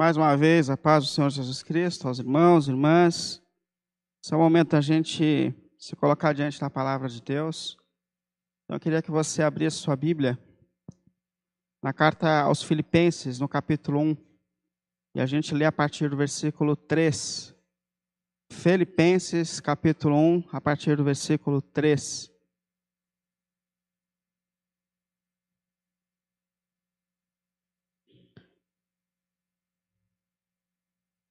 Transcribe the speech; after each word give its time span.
Mais 0.00 0.16
uma 0.16 0.34
vez, 0.34 0.70
a 0.70 0.78
paz 0.78 1.04
do 1.04 1.10
Senhor 1.10 1.28
Jesus 1.28 1.62
Cristo, 1.62 2.08
aos 2.08 2.18
irmãos, 2.18 2.68
irmãs. 2.68 3.42
Esse 4.24 4.32
é 4.32 4.36
o 4.38 4.40
momento 4.40 4.70
da 4.70 4.80
gente 4.80 5.54
se 5.78 5.94
colocar 5.94 6.32
diante 6.32 6.58
da 6.58 6.70
palavra 6.70 7.06
de 7.06 7.20
Deus. 7.20 7.76
Então, 8.64 8.76
eu 8.76 8.80
queria 8.80 9.02
que 9.02 9.10
você 9.10 9.42
abrisse 9.42 9.76
sua 9.76 9.94
Bíblia 9.94 10.38
na 11.82 11.92
carta 11.92 12.40
aos 12.40 12.62
Filipenses, 12.62 13.38
no 13.38 13.46
capítulo 13.46 14.00
1, 14.00 14.16
e 15.16 15.20
a 15.20 15.26
gente 15.26 15.54
lê 15.54 15.66
a 15.66 15.72
partir 15.72 16.08
do 16.08 16.16
versículo 16.16 16.74
3. 16.74 17.54
Filipenses, 18.50 19.60
capítulo 19.60 20.16
1, 20.16 20.44
a 20.50 20.62
partir 20.62 20.96
do 20.96 21.04
versículo 21.04 21.60
3. 21.60 22.32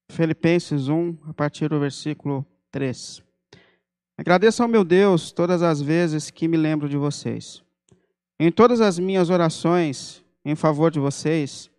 Filipenses 0.10 0.88
1, 0.88 1.18
a 1.28 1.34
partir 1.34 1.70
do 1.70 1.80
versículo 1.80 2.46
3. 2.72 3.24
Agradeço 4.18 4.62
ao 4.62 4.68
meu 4.68 4.84
Deus 4.84 5.32
todas 5.32 5.62
as 5.62 5.82
vezes 5.82 6.30
que 6.30 6.48
me 6.48 6.58
lembro 6.58 6.90
de 6.90 6.98
vocês. 6.98 7.64
Em 8.40 8.52
todas 8.52 8.82
as 8.82 9.00
minhas 9.00 9.30
orações 9.30 10.24
em 10.44 10.56
favor 10.56 10.92
de 10.92 11.00
vocês, 11.00 11.70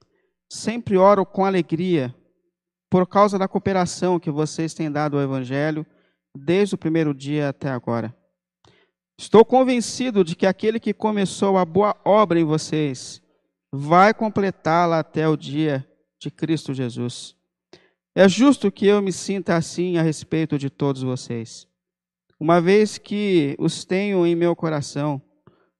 sempre 0.48 0.96
oro 0.96 1.26
com 1.26 1.44
alegria 1.44 2.14
por 2.88 3.06
causa 3.06 3.38
da 3.38 3.48
cooperação 3.48 4.18
que 4.18 4.30
vocês 4.30 4.74
têm 4.74 4.90
dado 4.90 5.16
ao 5.16 5.22
Evangelho 5.22 5.86
desde 6.34 6.74
o 6.74 6.78
primeiro 6.78 7.14
dia 7.14 7.48
até 7.48 7.68
agora. 7.68 8.14
Estou 9.18 9.44
convencido 9.44 10.24
de 10.24 10.34
que 10.34 10.46
aquele 10.46 10.80
que 10.80 10.94
começou 10.94 11.58
a 11.58 11.64
boa 11.64 11.94
obra 12.04 12.40
em 12.40 12.44
vocês 12.44 13.20
vai 13.72 14.14
completá-la 14.14 14.98
até 14.98 15.28
o 15.28 15.36
dia 15.36 15.86
de 16.18 16.30
Cristo 16.30 16.72
Jesus. 16.72 17.36
É 18.14 18.28
justo 18.28 18.72
que 18.72 18.86
eu 18.86 19.00
me 19.00 19.12
sinta 19.12 19.56
assim 19.56 19.96
a 19.96 20.02
respeito 20.02 20.58
de 20.58 20.68
todos 20.68 21.02
vocês, 21.02 21.68
uma 22.38 22.60
vez 22.60 22.98
que 22.98 23.54
os 23.58 23.84
tenho 23.84 24.26
em 24.26 24.34
meu 24.34 24.56
coração, 24.56 25.22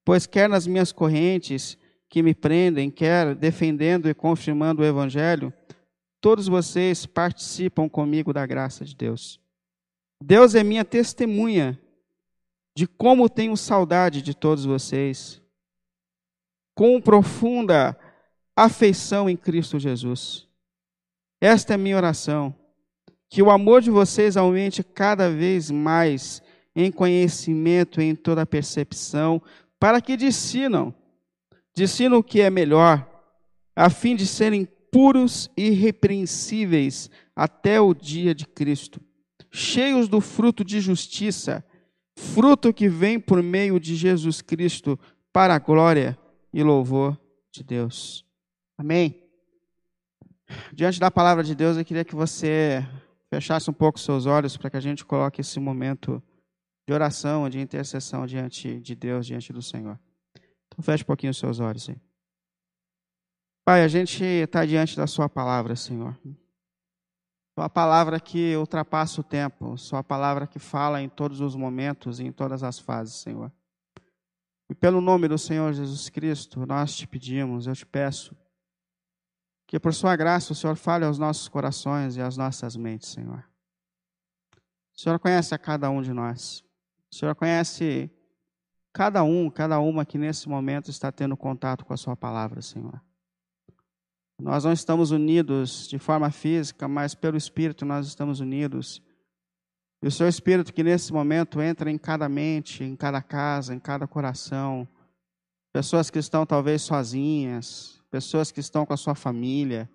pois 0.04 0.26
quer 0.26 0.48
nas 0.48 0.66
minhas 0.66 0.92
correntes 0.92 1.76
que 2.08 2.22
me 2.22 2.34
prendem, 2.34 2.90
quer 2.90 3.34
defendendo 3.34 4.08
e 4.08 4.14
confirmando 4.14 4.82
o 4.82 4.84
Evangelho, 4.84 5.52
todos 6.20 6.48
vocês 6.48 7.06
participam 7.06 7.88
comigo 7.88 8.32
da 8.32 8.44
graça 8.44 8.84
de 8.84 8.94
Deus. 8.94 9.40
Deus 10.22 10.54
é 10.54 10.62
minha 10.62 10.84
testemunha 10.84 11.80
de 12.76 12.86
como 12.86 13.28
tenho 13.28 13.56
saudade 13.56 14.20
de 14.22 14.34
todos 14.34 14.64
vocês, 14.64 15.40
com 16.74 17.00
profunda 17.00 17.98
afeição 18.54 19.28
em 19.28 19.36
Cristo 19.36 19.78
Jesus. 19.78 20.49
Esta 21.40 21.74
é 21.74 21.76
minha 21.76 21.96
oração. 21.96 22.54
Que 23.28 23.42
o 23.42 23.50
amor 23.50 23.80
de 23.80 23.90
vocês 23.90 24.36
aumente 24.36 24.82
cada 24.82 25.30
vez 25.30 25.70
mais 25.70 26.42
em 26.74 26.90
conhecimento, 26.90 28.00
em 28.00 28.14
toda 28.14 28.44
percepção, 28.44 29.40
para 29.78 30.00
que 30.00 30.16
dissinam, 30.16 30.94
dissinam 31.74 32.18
o 32.18 32.24
que 32.24 32.40
é 32.40 32.50
melhor, 32.50 33.08
a 33.74 33.88
fim 33.88 34.14
de 34.14 34.26
serem 34.26 34.66
puros 34.92 35.50
e 35.56 35.68
irrepreensíveis 35.68 37.10
até 37.34 37.80
o 37.80 37.94
dia 37.94 38.34
de 38.34 38.46
Cristo, 38.46 39.00
cheios 39.50 40.08
do 40.08 40.20
fruto 40.20 40.64
de 40.64 40.80
justiça, 40.80 41.64
fruto 42.16 42.72
que 42.72 42.88
vem 42.88 43.18
por 43.18 43.42
meio 43.42 43.80
de 43.80 43.94
Jesus 43.96 44.42
Cristo 44.42 44.98
para 45.32 45.54
a 45.54 45.58
glória 45.58 46.18
e 46.52 46.62
louvor 46.62 47.18
de 47.52 47.62
Deus. 47.62 48.24
Amém. 48.76 49.19
Diante 50.72 51.00
da 51.00 51.10
palavra 51.10 51.42
de 51.42 51.54
Deus, 51.54 51.76
eu 51.76 51.84
queria 51.84 52.04
que 52.04 52.14
você 52.14 52.86
fechasse 53.28 53.70
um 53.70 53.72
pouco 53.72 53.98
seus 53.98 54.26
olhos 54.26 54.56
para 54.56 54.70
que 54.70 54.76
a 54.76 54.80
gente 54.80 55.04
coloque 55.04 55.40
esse 55.40 55.60
momento 55.60 56.22
de 56.86 56.92
oração, 56.92 57.48
de 57.48 57.60
intercessão 57.60 58.26
diante 58.26 58.80
de 58.80 58.94
Deus, 58.94 59.26
diante 59.26 59.52
do 59.52 59.62
Senhor. 59.62 59.98
Então, 60.66 60.82
feche 60.82 61.04
um 61.04 61.06
pouquinho 61.06 61.30
os 61.30 61.38
seus 61.38 61.60
olhos 61.60 61.88
aí. 61.88 61.96
Pai, 63.64 63.84
a 63.84 63.88
gente 63.88 64.24
está 64.24 64.64
diante 64.64 64.96
da 64.96 65.06
Sua 65.06 65.28
palavra, 65.28 65.76
Senhor. 65.76 66.18
Sua 67.56 67.68
palavra 67.68 68.18
que 68.18 68.56
ultrapassa 68.56 69.20
o 69.20 69.24
tempo, 69.24 69.76
Sua 69.76 70.02
palavra 70.02 70.46
que 70.46 70.58
fala 70.58 71.00
em 71.00 71.08
todos 71.08 71.40
os 71.40 71.54
momentos 71.54 72.18
e 72.18 72.24
em 72.24 72.32
todas 72.32 72.62
as 72.62 72.78
fases, 72.78 73.14
Senhor. 73.14 73.52
E 74.68 74.74
pelo 74.74 75.00
nome 75.00 75.28
do 75.28 75.36
Senhor 75.36 75.72
Jesus 75.72 76.08
Cristo, 76.08 76.64
nós 76.64 76.96
te 76.96 77.06
pedimos, 77.06 77.66
eu 77.66 77.74
te 77.74 77.84
peço, 77.84 78.36
que 79.70 79.78
por 79.78 79.94
sua 79.94 80.16
graça 80.16 80.52
o 80.52 80.56
Senhor 80.56 80.74
fale 80.74 81.04
aos 81.04 81.16
nossos 81.16 81.46
corações 81.46 82.16
e 82.16 82.20
às 82.20 82.36
nossas 82.36 82.74
mentes, 82.74 83.10
Senhor. 83.10 83.48
O 84.92 85.00
Senhor 85.00 85.16
conhece 85.20 85.54
a 85.54 85.58
cada 85.58 85.88
um 85.88 86.02
de 86.02 86.12
nós. 86.12 86.64
O 87.08 87.14
Senhor 87.14 87.36
conhece 87.36 88.10
cada 88.92 89.22
um, 89.22 89.48
cada 89.48 89.78
uma 89.78 90.04
que 90.04 90.18
nesse 90.18 90.48
momento 90.48 90.90
está 90.90 91.12
tendo 91.12 91.36
contato 91.36 91.84
com 91.84 91.94
a 91.94 91.96
sua 91.96 92.16
palavra, 92.16 92.60
Senhor. 92.60 93.00
Nós 94.40 94.64
não 94.64 94.72
estamos 94.72 95.12
unidos 95.12 95.86
de 95.86 96.00
forma 96.00 96.32
física, 96.32 96.88
mas 96.88 97.14
pelo 97.14 97.36
Espírito 97.36 97.86
nós 97.86 98.08
estamos 98.08 98.40
unidos. 98.40 99.00
E 100.02 100.08
o 100.08 100.10
seu 100.10 100.26
Espírito 100.26 100.74
que 100.74 100.82
nesse 100.82 101.12
momento 101.12 101.62
entra 101.62 101.88
em 101.88 101.96
cada 101.96 102.28
mente, 102.28 102.82
em 102.82 102.96
cada 102.96 103.22
casa, 103.22 103.72
em 103.72 103.78
cada 103.78 104.08
coração. 104.08 104.88
Pessoas 105.72 106.10
que 106.10 106.18
estão 106.18 106.44
talvez 106.44 106.82
sozinhas, 106.82 107.99
pessoas 108.10 108.50
que 108.50 108.60
estão 108.60 108.84
com 108.84 108.92
a 108.92 108.96
sua 108.96 109.14
família, 109.14 109.88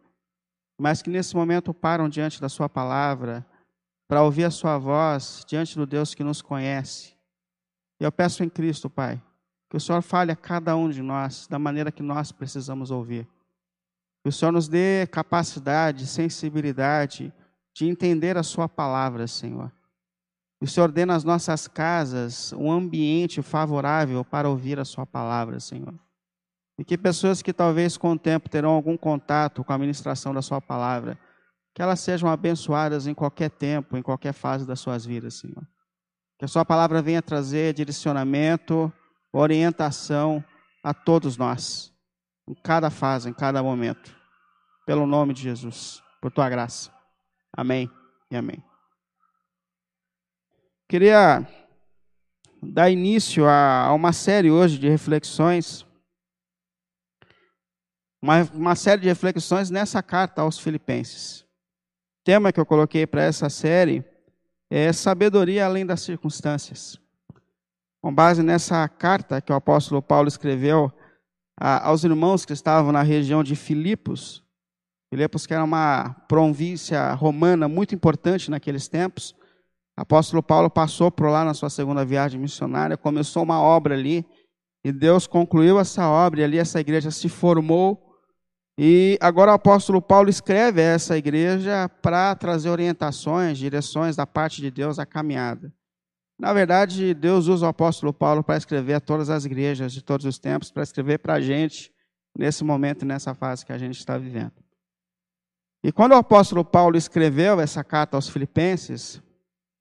mas 0.79 1.01
que 1.01 1.09
nesse 1.09 1.35
momento 1.35 1.73
param 1.73 2.09
diante 2.09 2.41
da 2.41 2.49
sua 2.49 2.69
palavra 2.69 3.45
para 4.07 4.23
ouvir 4.23 4.45
a 4.45 4.51
sua 4.51 4.77
voz 4.77 5.43
diante 5.47 5.75
do 5.75 5.85
Deus 5.85 6.13
que 6.13 6.23
nos 6.23 6.41
conhece. 6.41 7.15
E 7.99 8.03
eu 8.03 8.11
peço 8.11 8.43
em 8.43 8.49
Cristo, 8.49 8.89
Pai, 8.89 9.21
que 9.69 9.77
o 9.77 9.79
Senhor 9.79 10.01
fale 10.01 10.31
a 10.31 10.35
cada 10.35 10.75
um 10.75 10.89
de 10.89 11.01
nós 11.01 11.47
da 11.47 11.57
maneira 11.57 11.91
que 11.91 12.03
nós 12.03 12.31
precisamos 12.31 12.91
ouvir. 12.91 13.27
Que 14.23 14.29
o 14.29 14.31
Senhor 14.31 14.51
nos 14.51 14.67
dê 14.67 15.07
capacidade, 15.07 16.07
sensibilidade 16.07 17.33
de 17.73 17.85
entender 17.85 18.37
a 18.37 18.43
sua 18.43 18.67
palavra, 18.67 19.27
Senhor. 19.27 19.71
Que 20.59 20.65
o 20.65 20.67
Senhor 20.67 20.91
dê 20.91 21.05
nas 21.05 21.23
nossas 21.23 21.67
casas 21.67 22.53
um 22.53 22.71
ambiente 22.71 23.41
favorável 23.41 24.23
para 24.23 24.49
ouvir 24.49 24.79
a 24.79 24.85
sua 24.85 25.05
palavra, 25.05 25.59
Senhor. 25.59 25.93
E 26.77 26.83
que 26.83 26.97
pessoas 26.97 27.41
que 27.41 27.53
talvez 27.53 27.95
com 27.97 28.11
o 28.11 28.19
tempo 28.19 28.49
terão 28.49 28.71
algum 28.71 28.97
contato 28.97 29.63
com 29.63 29.71
a 29.71 29.77
ministração 29.77 30.33
da 30.33 30.41
Sua 30.41 30.59
palavra, 30.59 31.17
que 31.73 31.81
elas 31.81 31.99
sejam 31.99 32.29
abençoadas 32.29 33.07
em 33.07 33.13
qualquer 33.13 33.49
tempo, 33.49 33.97
em 33.97 34.01
qualquer 34.01 34.33
fase 34.33 34.65
das 34.65 34.79
suas 34.79 35.05
vidas, 35.05 35.35
Senhor. 35.35 35.65
Que 36.37 36.45
a 36.45 36.47
Sua 36.47 36.65
palavra 36.65 37.01
venha 37.01 37.21
trazer 37.21 37.73
direcionamento, 37.73 38.91
orientação 39.31 40.43
a 40.83 40.93
todos 40.93 41.37
nós, 41.37 41.93
em 42.47 42.53
cada 42.55 42.89
fase, 42.89 43.29
em 43.29 43.33
cada 43.33 43.63
momento. 43.63 44.15
Pelo 44.85 45.07
nome 45.07 45.33
de 45.33 45.41
Jesus, 45.41 46.01
por 46.21 46.31
Tua 46.31 46.49
graça. 46.49 46.91
Amém 47.55 47.89
e 48.29 48.35
amém. 48.35 48.63
Queria 50.87 51.47
dar 52.61 52.89
início 52.89 53.47
a 53.47 53.91
uma 53.93 54.11
série 54.13 54.51
hoje 54.51 54.77
de 54.77 54.89
reflexões 54.89 55.84
uma, 58.21 58.43
uma 58.53 58.75
série 58.75 59.01
de 59.01 59.07
reflexões 59.07 59.69
nessa 59.69 60.01
carta 60.01 60.41
aos 60.41 60.59
Filipenses. 60.59 61.41
O 61.41 62.23
tema 62.23 62.51
que 62.51 62.59
eu 62.59 62.65
coloquei 62.65 63.05
para 63.05 63.23
essa 63.23 63.49
série 63.49 64.03
é 64.69 64.91
sabedoria 64.91 65.65
além 65.65 65.85
das 65.85 66.01
circunstâncias. 66.01 66.99
Com 68.01 68.13
base 68.13 68.43
nessa 68.43 68.87
carta 68.87 69.41
que 69.41 69.51
o 69.51 69.55
apóstolo 69.55 70.01
Paulo 70.01 70.27
escreveu 70.27 70.91
a, 71.59 71.87
aos 71.87 72.03
irmãos 72.03 72.45
que 72.45 72.53
estavam 72.53 72.91
na 72.91 73.01
região 73.01 73.43
de 73.43 73.55
Filipos, 73.55 74.43
Filipos 75.09 75.45
que 75.45 75.53
era 75.53 75.63
uma 75.63 76.15
província 76.27 77.13
romana 77.13 77.67
muito 77.67 77.95
importante 77.95 78.51
naqueles 78.51 78.87
tempos, 78.87 79.35
o 79.97 80.01
apóstolo 80.01 80.43
Paulo 80.43 80.69
passou 80.69 81.09
por 81.09 81.29
lá 81.29 81.45
na 81.45 81.53
sua 81.53 81.69
segunda 81.69 82.03
viagem 82.03 82.39
missionária, 82.39 82.97
começou 82.97 83.43
uma 83.43 83.61
obra 83.61 83.95
ali, 83.95 84.25
e 84.83 84.91
Deus 84.91 85.25
concluiu 85.25 85.79
essa 85.79 86.09
obra, 86.09 86.41
e 86.41 86.43
ali 86.43 86.57
essa 86.57 86.79
igreja 86.79 87.09
se 87.11 87.29
formou, 87.29 88.04
e 88.77 89.17
agora 89.21 89.51
o 89.51 89.55
apóstolo 89.55 90.01
Paulo 90.01 90.29
escreve 90.29 90.81
a 90.81 90.85
essa 90.85 91.17
igreja 91.17 91.87
para 92.01 92.35
trazer 92.35 92.69
orientações, 92.69 93.57
direções 93.57 94.15
da 94.15 94.27
parte 94.27 94.61
de 94.61 94.69
Deus 94.69 94.99
à 94.99 95.05
caminhada. 95.05 95.73
Na 96.37 96.51
verdade, 96.51 97.13
Deus 97.13 97.47
usa 97.47 97.65
o 97.65 97.69
apóstolo 97.69 98.13
Paulo 98.13 98.43
para 98.43 98.57
escrever 98.57 98.95
a 98.95 98.99
todas 98.99 99.29
as 99.29 99.45
igrejas 99.45 99.93
de 99.93 100.03
todos 100.03 100.25
os 100.25 100.37
tempos, 100.37 100.69
para 100.69 100.83
escrever 100.83 101.19
para 101.19 101.35
a 101.35 101.41
gente 101.41 101.93
nesse 102.37 102.65
momento, 102.65 103.05
nessa 103.05 103.33
fase 103.33 103.65
que 103.65 103.71
a 103.71 103.77
gente 103.77 103.97
está 103.97 104.17
vivendo. 104.17 104.51
E 105.81 105.93
quando 105.93 106.11
o 106.11 106.17
apóstolo 106.17 106.65
Paulo 106.65 106.97
escreveu 106.97 107.61
essa 107.61 107.81
carta 107.83 108.17
aos 108.17 108.27
Filipenses, 108.27 109.21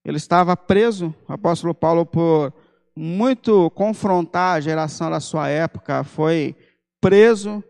ele 0.05 0.19
estava 0.19 0.57
preso, 0.57 1.13
o 1.29 1.33
apóstolo 1.33 1.75
Paulo, 1.75 2.07
por 2.07 2.53
muito 2.95 3.69
confrontar 3.71 4.57
a 4.57 4.61
geração 4.61 5.11
da 5.11 5.19
sua 5.19 5.49
época, 5.49 6.05
foi 6.05 6.55
preso 7.01 7.65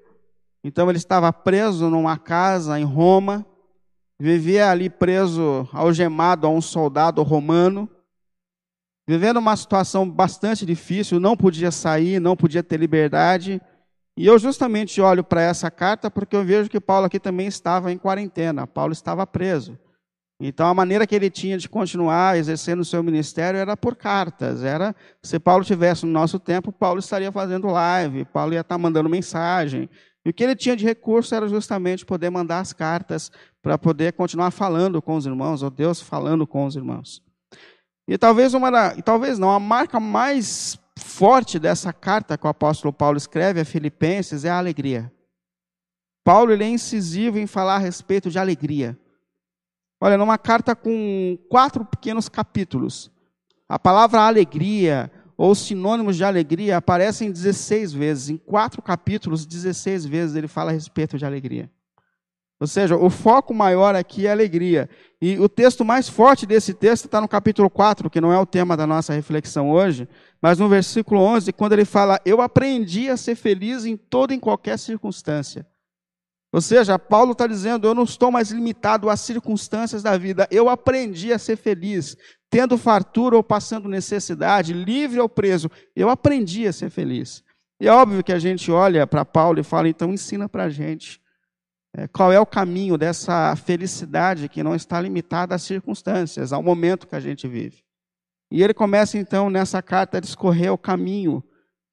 então 0.64 0.88
ele 0.88 0.96
estava 0.96 1.30
preso 1.30 1.90
numa 1.90 2.16
casa 2.16 2.80
em 2.80 2.84
Roma, 2.84 3.44
vivia 4.18 4.70
ali 4.70 4.88
preso, 4.88 5.68
algemado 5.70 6.46
a 6.46 6.50
um 6.50 6.62
soldado 6.62 7.22
romano, 7.22 7.86
vivendo 9.06 9.36
uma 9.36 9.54
situação 9.54 10.08
bastante 10.08 10.64
difícil, 10.64 11.20
não 11.20 11.36
podia 11.36 11.70
sair, 11.70 12.18
não 12.18 12.34
podia 12.34 12.62
ter 12.62 12.78
liberdade. 12.78 13.60
E 14.16 14.26
eu 14.26 14.38
justamente 14.38 15.02
olho 15.02 15.22
para 15.22 15.42
essa 15.42 15.70
carta 15.70 16.10
porque 16.10 16.34
eu 16.34 16.42
vejo 16.44 16.70
que 16.70 16.80
Paulo 16.80 17.04
aqui 17.04 17.20
também 17.20 17.46
estava 17.46 17.92
em 17.92 17.98
quarentena, 17.98 18.66
Paulo 18.66 18.94
estava 18.94 19.26
preso. 19.26 19.78
Então 20.40 20.66
a 20.66 20.74
maneira 20.74 21.06
que 21.06 21.14
ele 21.14 21.30
tinha 21.30 21.58
de 21.58 21.68
continuar 21.68 22.38
exercendo 22.38 22.80
o 22.80 22.84
seu 22.84 23.02
ministério 23.02 23.58
era 23.58 23.76
por 23.76 23.94
cartas. 23.94 24.64
Era 24.64 24.94
se 25.22 25.38
Paulo 25.38 25.64
tivesse 25.64 26.06
no 26.06 26.12
nosso 26.12 26.38
tempo, 26.38 26.72
Paulo 26.72 27.00
estaria 27.00 27.30
fazendo 27.30 27.66
live, 27.66 28.24
Paulo 28.24 28.54
ia 28.54 28.60
estar 28.60 28.78
mandando 28.78 29.10
mensagem. 29.10 29.90
E 30.24 30.30
o 30.30 30.32
que 30.32 30.42
ele 30.42 30.56
tinha 30.56 30.74
de 30.74 30.84
recurso 30.84 31.34
era 31.34 31.46
justamente 31.46 32.04
poder 32.04 32.30
mandar 32.30 32.60
as 32.60 32.72
cartas 32.72 33.30
para 33.62 33.76
poder 33.76 34.14
continuar 34.14 34.50
falando 34.50 35.02
com 35.02 35.16
os 35.16 35.26
irmãos, 35.26 35.62
ou 35.62 35.70
Deus 35.70 36.00
falando 36.00 36.46
com 36.46 36.64
os 36.64 36.76
irmãos. 36.76 37.22
E 38.08 38.16
talvez 38.16 38.54
uma 38.54 38.70
da, 38.70 39.02
talvez 39.02 39.38
não, 39.38 39.50
a 39.50 39.60
marca 39.60 40.00
mais 40.00 40.78
forte 40.98 41.58
dessa 41.58 41.92
carta 41.92 42.38
que 42.38 42.46
o 42.46 42.50
apóstolo 42.50 42.92
Paulo 42.92 43.16
escreve 43.16 43.60
a 43.60 43.64
Filipenses 43.64 44.44
é 44.44 44.50
a 44.50 44.58
alegria. 44.58 45.12
Paulo 46.24 46.52
ele 46.52 46.64
é 46.64 46.68
incisivo 46.68 47.38
em 47.38 47.46
falar 47.46 47.76
a 47.76 47.78
respeito 47.78 48.30
de 48.30 48.38
alegria. 48.38 48.98
Olha, 50.00 50.16
numa 50.16 50.38
carta 50.38 50.74
com 50.74 51.38
quatro 51.48 51.84
pequenos 51.84 52.28
capítulos, 52.28 53.10
a 53.68 53.78
palavra 53.78 54.20
alegria 54.20 55.10
ou 55.36 55.54
sinônimos 55.54 56.16
de 56.16 56.24
alegria 56.24 56.76
aparecem 56.76 57.30
16 57.30 57.92
vezes. 57.92 58.28
Em 58.30 58.36
quatro 58.36 58.80
capítulos, 58.80 59.46
16 59.46 60.06
vezes 60.06 60.36
ele 60.36 60.48
fala 60.48 60.70
a 60.70 60.74
respeito 60.74 61.18
de 61.18 61.24
alegria. 61.24 61.70
Ou 62.60 62.66
seja, 62.66 62.96
o 62.96 63.10
foco 63.10 63.52
maior 63.52 63.94
aqui 63.94 64.26
é 64.26 64.30
alegria. 64.30 64.88
E 65.20 65.38
o 65.38 65.48
texto 65.48 65.84
mais 65.84 66.08
forte 66.08 66.46
desse 66.46 66.72
texto 66.72 67.06
está 67.06 67.20
no 67.20 67.28
capítulo 67.28 67.68
4, 67.68 68.08
que 68.08 68.20
não 68.20 68.32
é 68.32 68.38
o 68.38 68.46
tema 68.46 68.76
da 68.76 68.86
nossa 68.86 69.12
reflexão 69.12 69.70
hoje, 69.70 70.08
mas 70.40 70.58
no 70.58 70.68
versículo 70.68 71.20
11, 71.20 71.52
quando 71.52 71.72
ele 71.72 71.84
fala: 71.84 72.20
Eu 72.24 72.40
aprendi 72.40 73.10
a 73.10 73.16
ser 73.16 73.34
feliz 73.34 73.84
em 73.84 73.96
toda 73.96 74.32
e 74.32 74.36
em 74.36 74.40
qualquer 74.40 74.78
circunstância. 74.78 75.66
Ou 76.52 76.60
seja, 76.60 76.98
Paulo 76.98 77.32
está 77.32 77.48
dizendo: 77.48 77.88
Eu 77.88 77.94
não 77.94 78.04
estou 78.04 78.30
mais 78.30 78.50
limitado 78.50 79.10
às 79.10 79.20
circunstâncias 79.20 80.02
da 80.02 80.16
vida, 80.16 80.46
eu 80.50 80.68
aprendi 80.68 81.32
a 81.32 81.38
ser 81.38 81.56
feliz, 81.56 82.16
tendo 82.54 82.78
fartura 82.78 83.34
ou 83.34 83.42
passando 83.42 83.88
necessidade, 83.88 84.72
livre 84.72 85.18
ou 85.18 85.28
preso. 85.28 85.68
Eu 85.96 86.08
aprendi 86.08 86.68
a 86.68 86.72
ser 86.72 86.88
feliz. 86.88 87.42
E 87.80 87.88
é 87.88 87.92
óbvio 87.92 88.22
que 88.22 88.32
a 88.32 88.38
gente 88.38 88.70
olha 88.70 89.08
para 89.08 89.24
Paulo 89.24 89.58
e 89.58 89.64
fala: 89.64 89.88
Então 89.88 90.12
ensina 90.12 90.48
para 90.48 90.62
a 90.62 90.70
gente 90.70 91.20
é, 91.96 92.06
qual 92.06 92.32
é 92.32 92.38
o 92.38 92.46
caminho 92.46 92.96
dessa 92.96 93.56
felicidade 93.56 94.48
que 94.48 94.62
não 94.62 94.72
está 94.72 95.00
limitada 95.00 95.52
às 95.56 95.62
circunstâncias, 95.62 96.52
ao 96.52 96.62
momento 96.62 97.08
que 97.08 97.16
a 97.16 97.20
gente 97.20 97.48
vive. 97.48 97.82
E 98.52 98.62
ele 98.62 98.72
começa 98.72 99.18
então 99.18 99.50
nessa 99.50 99.82
carta 99.82 100.18
a 100.18 100.20
discorrer 100.20 100.72
o 100.72 100.78
caminho 100.78 101.42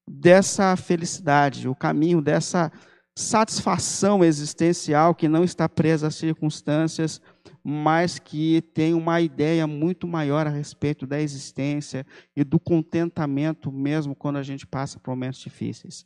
dessa 0.07 0.75
felicidade, 0.75 1.67
o 1.67 1.73
caminho 1.73 2.21
dessa 2.21 2.71
satisfação 3.17 4.23
existencial 4.23 5.15
que 5.15 5.27
não 5.27 5.43
está 5.43 5.67
presa 5.67 6.09
às 6.09 6.15
circunstâncias, 6.15 7.19
mas 7.63 8.19
que 8.19 8.61
tem 8.73 8.93
uma 8.93 9.21
ideia 9.21 9.67
muito 9.67 10.07
maior 10.07 10.47
a 10.47 10.49
respeito 10.49 11.05
da 11.05 11.21
existência 11.21 12.05
e 12.35 12.43
do 12.43 12.59
contentamento 12.59 13.71
mesmo 13.71 14.15
quando 14.15 14.37
a 14.37 14.43
gente 14.43 14.65
passa 14.65 14.99
por 14.99 15.11
momentos 15.11 15.39
difíceis. 15.39 16.05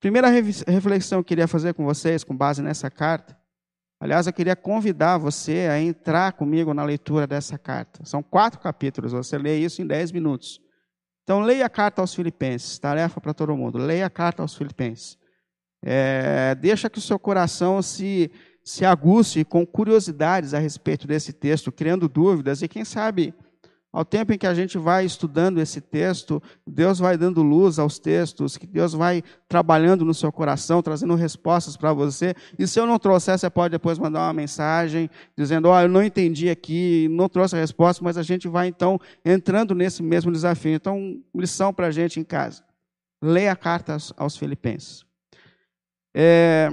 Primeira 0.00 0.28
reflexão 0.28 1.18
que 1.18 1.20
eu 1.20 1.24
queria 1.24 1.46
fazer 1.46 1.74
com 1.74 1.84
vocês, 1.84 2.24
com 2.24 2.34
base 2.34 2.62
nessa 2.62 2.90
carta. 2.90 3.38
Aliás, 4.00 4.26
eu 4.26 4.32
queria 4.32 4.56
convidar 4.56 5.18
você 5.18 5.68
a 5.70 5.78
entrar 5.78 6.32
comigo 6.32 6.72
na 6.72 6.82
leitura 6.82 7.26
dessa 7.26 7.58
carta. 7.58 8.02
São 8.06 8.22
quatro 8.22 8.58
capítulos, 8.58 9.12
você 9.12 9.36
lê 9.36 9.58
isso 9.58 9.82
em 9.82 9.86
dez 9.86 10.10
minutos. 10.10 10.58
Então, 11.22 11.40
leia 11.40 11.66
a 11.66 11.68
carta 11.68 12.00
aos 12.00 12.14
Filipenses, 12.14 12.78
tarefa 12.78 13.20
para 13.20 13.34
todo 13.34 13.54
mundo. 13.54 13.76
Leia 13.76 14.06
a 14.06 14.10
carta 14.10 14.40
aos 14.40 14.56
Filipenses. 14.56 15.18
É, 15.84 16.54
deixa 16.54 16.88
que 16.88 16.98
o 16.98 17.02
seu 17.02 17.18
coração 17.18 17.80
se, 17.82 18.30
se 18.70 18.84
aguce 18.84 19.44
com 19.44 19.66
curiosidades 19.66 20.54
a 20.54 20.60
respeito 20.60 21.04
desse 21.04 21.32
texto, 21.32 21.72
criando 21.72 22.08
dúvidas, 22.08 22.62
e 22.62 22.68
quem 22.68 22.84
sabe 22.84 23.34
ao 23.92 24.04
tempo 24.04 24.32
em 24.32 24.38
que 24.38 24.46
a 24.46 24.54
gente 24.54 24.78
vai 24.78 25.04
estudando 25.04 25.60
esse 25.60 25.80
texto, 25.80 26.40
Deus 26.64 27.00
vai 27.00 27.18
dando 27.18 27.42
luz 27.42 27.80
aos 27.80 27.98
textos, 27.98 28.56
que 28.56 28.68
Deus 28.68 28.92
vai 28.92 29.24
trabalhando 29.48 30.04
no 30.04 30.14
seu 30.14 30.30
coração, 30.30 30.80
trazendo 30.80 31.16
respostas 31.16 31.76
para 31.76 31.92
você. 31.92 32.32
E 32.56 32.64
se 32.68 32.78
eu 32.78 32.86
não 32.86 32.96
trouxer, 32.96 33.36
você 33.36 33.50
pode 33.50 33.72
depois 33.72 33.98
mandar 33.98 34.20
uma 34.20 34.32
mensagem 34.32 35.10
dizendo: 35.36 35.66
Ó, 35.66 35.76
oh, 35.76 35.80
eu 35.80 35.88
não 35.88 36.04
entendi 36.04 36.48
aqui, 36.48 37.08
não 37.10 37.28
trouxe 37.28 37.56
a 37.56 37.58
resposta, 37.58 38.04
mas 38.04 38.16
a 38.16 38.22
gente 38.22 38.46
vai 38.46 38.68
então 38.68 39.00
entrando 39.24 39.74
nesse 39.74 40.00
mesmo 40.00 40.30
desafio. 40.30 40.74
Então, 40.74 41.20
lição 41.34 41.74
para 41.74 41.88
a 41.88 41.90
gente 41.90 42.20
em 42.20 42.24
casa: 42.24 42.62
leia 43.20 43.50
a 43.50 43.56
carta 43.56 43.96
aos 44.16 44.36
Filipenses. 44.36 45.04
É, 46.14 46.72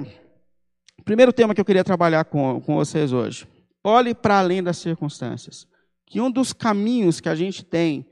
primeiro 1.07 1.31
tema 1.31 1.55
que 1.55 1.61
eu 1.61 1.65
queria 1.65 1.85
trabalhar 1.85 2.25
com, 2.25 2.59
com 2.59 2.75
vocês 2.75 3.13
hoje: 3.13 3.47
olhe 3.81 4.13
para 4.13 4.39
além 4.39 4.61
das 4.61 4.77
circunstâncias 4.77 5.65
que 6.05 6.19
um 6.19 6.29
dos 6.29 6.51
caminhos 6.53 7.21
que 7.21 7.29
a 7.29 7.35
gente 7.35 7.63
tem 7.63 8.05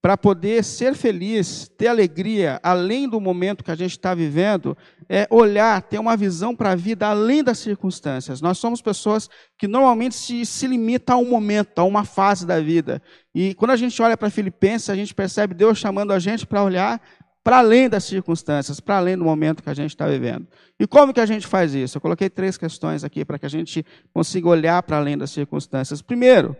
para 0.00 0.16
poder 0.16 0.62
ser 0.62 0.94
feliz, 0.94 1.68
ter 1.76 1.88
alegria, 1.88 2.60
além 2.62 3.08
do 3.08 3.20
momento 3.20 3.64
que 3.64 3.70
a 3.70 3.74
gente 3.74 3.90
está 3.90 4.14
vivendo, 4.14 4.76
é 5.08 5.26
olhar, 5.30 5.82
ter 5.82 5.98
uma 5.98 6.16
visão 6.16 6.54
para 6.54 6.70
a 6.70 6.74
vida 6.76 7.08
além 7.08 7.42
das 7.42 7.58
circunstâncias. 7.58 8.40
Nós 8.40 8.58
somos 8.58 8.80
pessoas 8.80 9.28
que 9.58 9.66
normalmente 9.66 10.14
se, 10.14 10.46
se 10.46 10.66
limitam 10.68 11.16
a 11.16 11.18
um 11.20 11.28
momento, 11.28 11.80
a 11.80 11.84
uma 11.84 12.04
fase 12.04 12.46
da 12.46 12.60
vida. 12.60 13.02
E 13.34 13.54
quando 13.54 13.72
a 13.72 13.76
gente 13.76 14.00
olha 14.00 14.16
para 14.16 14.30
Filipenses, 14.30 14.90
a 14.90 14.94
gente 14.94 15.14
percebe 15.14 15.54
Deus 15.54 15.78
chamando 15.78 16.12
a 16.12 16.18
gente 16.20 16.46
para 16.46 16.62
olhar 16.62 17.00
para 17.48 17.60
além 17.60 17.88
das 17.88 18.04
circunstâncias, 18.04 18.78
para 18.78 18.98
além 18.98 19.16
do 19.16 19.24
momento 19.24 19.62
que 19.62 19.70
a 19.70 19.74
gente 19.74 19.92
está 19.92 20.06
vivendo. 20.06 20.46
E 20.78 20.86
como 20.86 21.14
que 21.14 21.20
a 21.20 21.24
gente 21.24 21.46
faz 21.46 21.72
isso? 21.74 21.96
Eu 21.96 22.00
coloquei 22.02 22.28
três 22.28 22.58
questões 22.58 23.04
aqui 23.04 23.24
para 23.24 23.38
que 23.38 23.46
a 23.46 23.48
gente 23.48 23.86
consiga 24.12 24.50
olhar 24.50 24.82
para 24.82 24.98
além 24.98 25.16
das 25.16 25.30
circunstâncias. 25.30 26.02
Primeiro, 26.02 26.54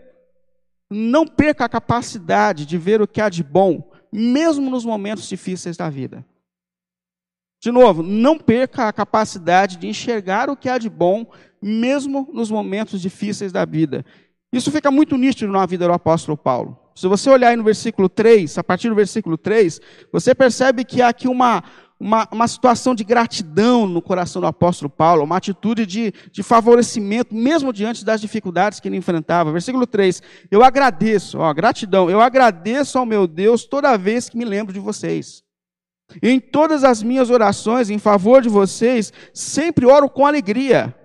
não 0.89 1.27
perca 1.27 1.65
a 1.65 1.69
capacidade 1.69 2.65
de 2.65 2.75
ver 2.75 3.03
o 3.03 3.07
que 3.07 3.21
há 3.21 3.29
de 3.29 3.43
bom, 3.43 3.91
mesmo 4.11 4.71
nos 4.71 4.83
momentos 4.83 5.29
difíceis 5.29 5.77
da 5.77 5.91
vida. 5.91 6.25
De 7.61 7.71
novo, 7.71 8.01
não 8.01 8.39
perca 8.39 8.87
a 8.87 8.91
capacidade 8.91 9.77
de 9.77 9.87
enxergar 9.87 10.49
o 10.49 10.57
que 10.57 10.69
há 10.69 10.79
de 10.79 10.89
bom, 10.89 11.31
mesmo 11.61 12.27
nos 12.33 12.49
momentos 12.49 12.99
difíceis 12.99 13.51
da 13.51 13.63
vida. 13.63 14.03
Isso 14.51 14.71
fica 14.71 14.89
muito 14.89 15.17
nítido 15.17 15.51
na 15.51 15.65
vida 15.65 15.85
do 15.85 15.93
apóstolo 15.93 16.37
Paulo. 16.37 16.77
Se 16.95 17.07
você 17.07 17.29
olhar 17.29 17.49
aí 17.49 17.55
no 17.55 17.63
versículo 17.63 18.09
3, 18.09 18.57
a 18.57 18.63
partir 18.63 18.89
do 18.89 18.95
versículo 18.95 19.37
3, 19.37 19.79
você 20.11 20.33
percebe 20.35 20.83
que 20.83 21.01
há 21.01 21.09
aqui 21.09 21.27
uma, 21.27 21.63
uma, 21.99 22.27
uma 22.31 22.47
situação 22.47 22.95
de 22.95 23.03
gratidão 23.03 23.87
no 23.87 24.01
coração 24.01 24.41
do 24.41 24.47
apóstolo 24.47 24.89
Paulo, 24.89 25.23
uma 25.23 25.37
atitude 25.37 25.85
de, 25.85 26.11
de 26.31 26.41
favorecimento, 26.41 27.33
mesmo 27.33 27.71
diante 27.71 28.03
das 28.03 28.19
dificuldades 28.19 28.79
que 28.79 28.87
ele 28.87 28.97
enfrentava. 28.97 29.51
Versículo 29.51 29.85
3: 29.85 30.21
Eu 30.49 30.63
agradeço, 30.63 31.37
ó, 31.37 31.53
gratidão, 31.53 32.09
eu 32.09 32.19
agradeço 32.19 32.97
ao 32.97 33.05
meu 33.05 33.27
Deus 33.27 33.65
toda 33.65 33.97
vez 33.97 34.27
que 34.27 34.37
me 34.37 34.45
lembro 34.45 34.73
de 34.73 34.79
vocês. 34.79 35.43
Em 36.23 36.39
todas 36.39 36.83
as 36.83 37.03
minhas 37.03 37.29
orações 37.29 37.89
em 37.89 37.99
favor 37.99 38.41
de 38.41 38.49
vocês, 38.49 39.13
sempre 39.31 39.85
oro 39.85 40.09
com 40.09 40.25
alegria, 40.25 40.95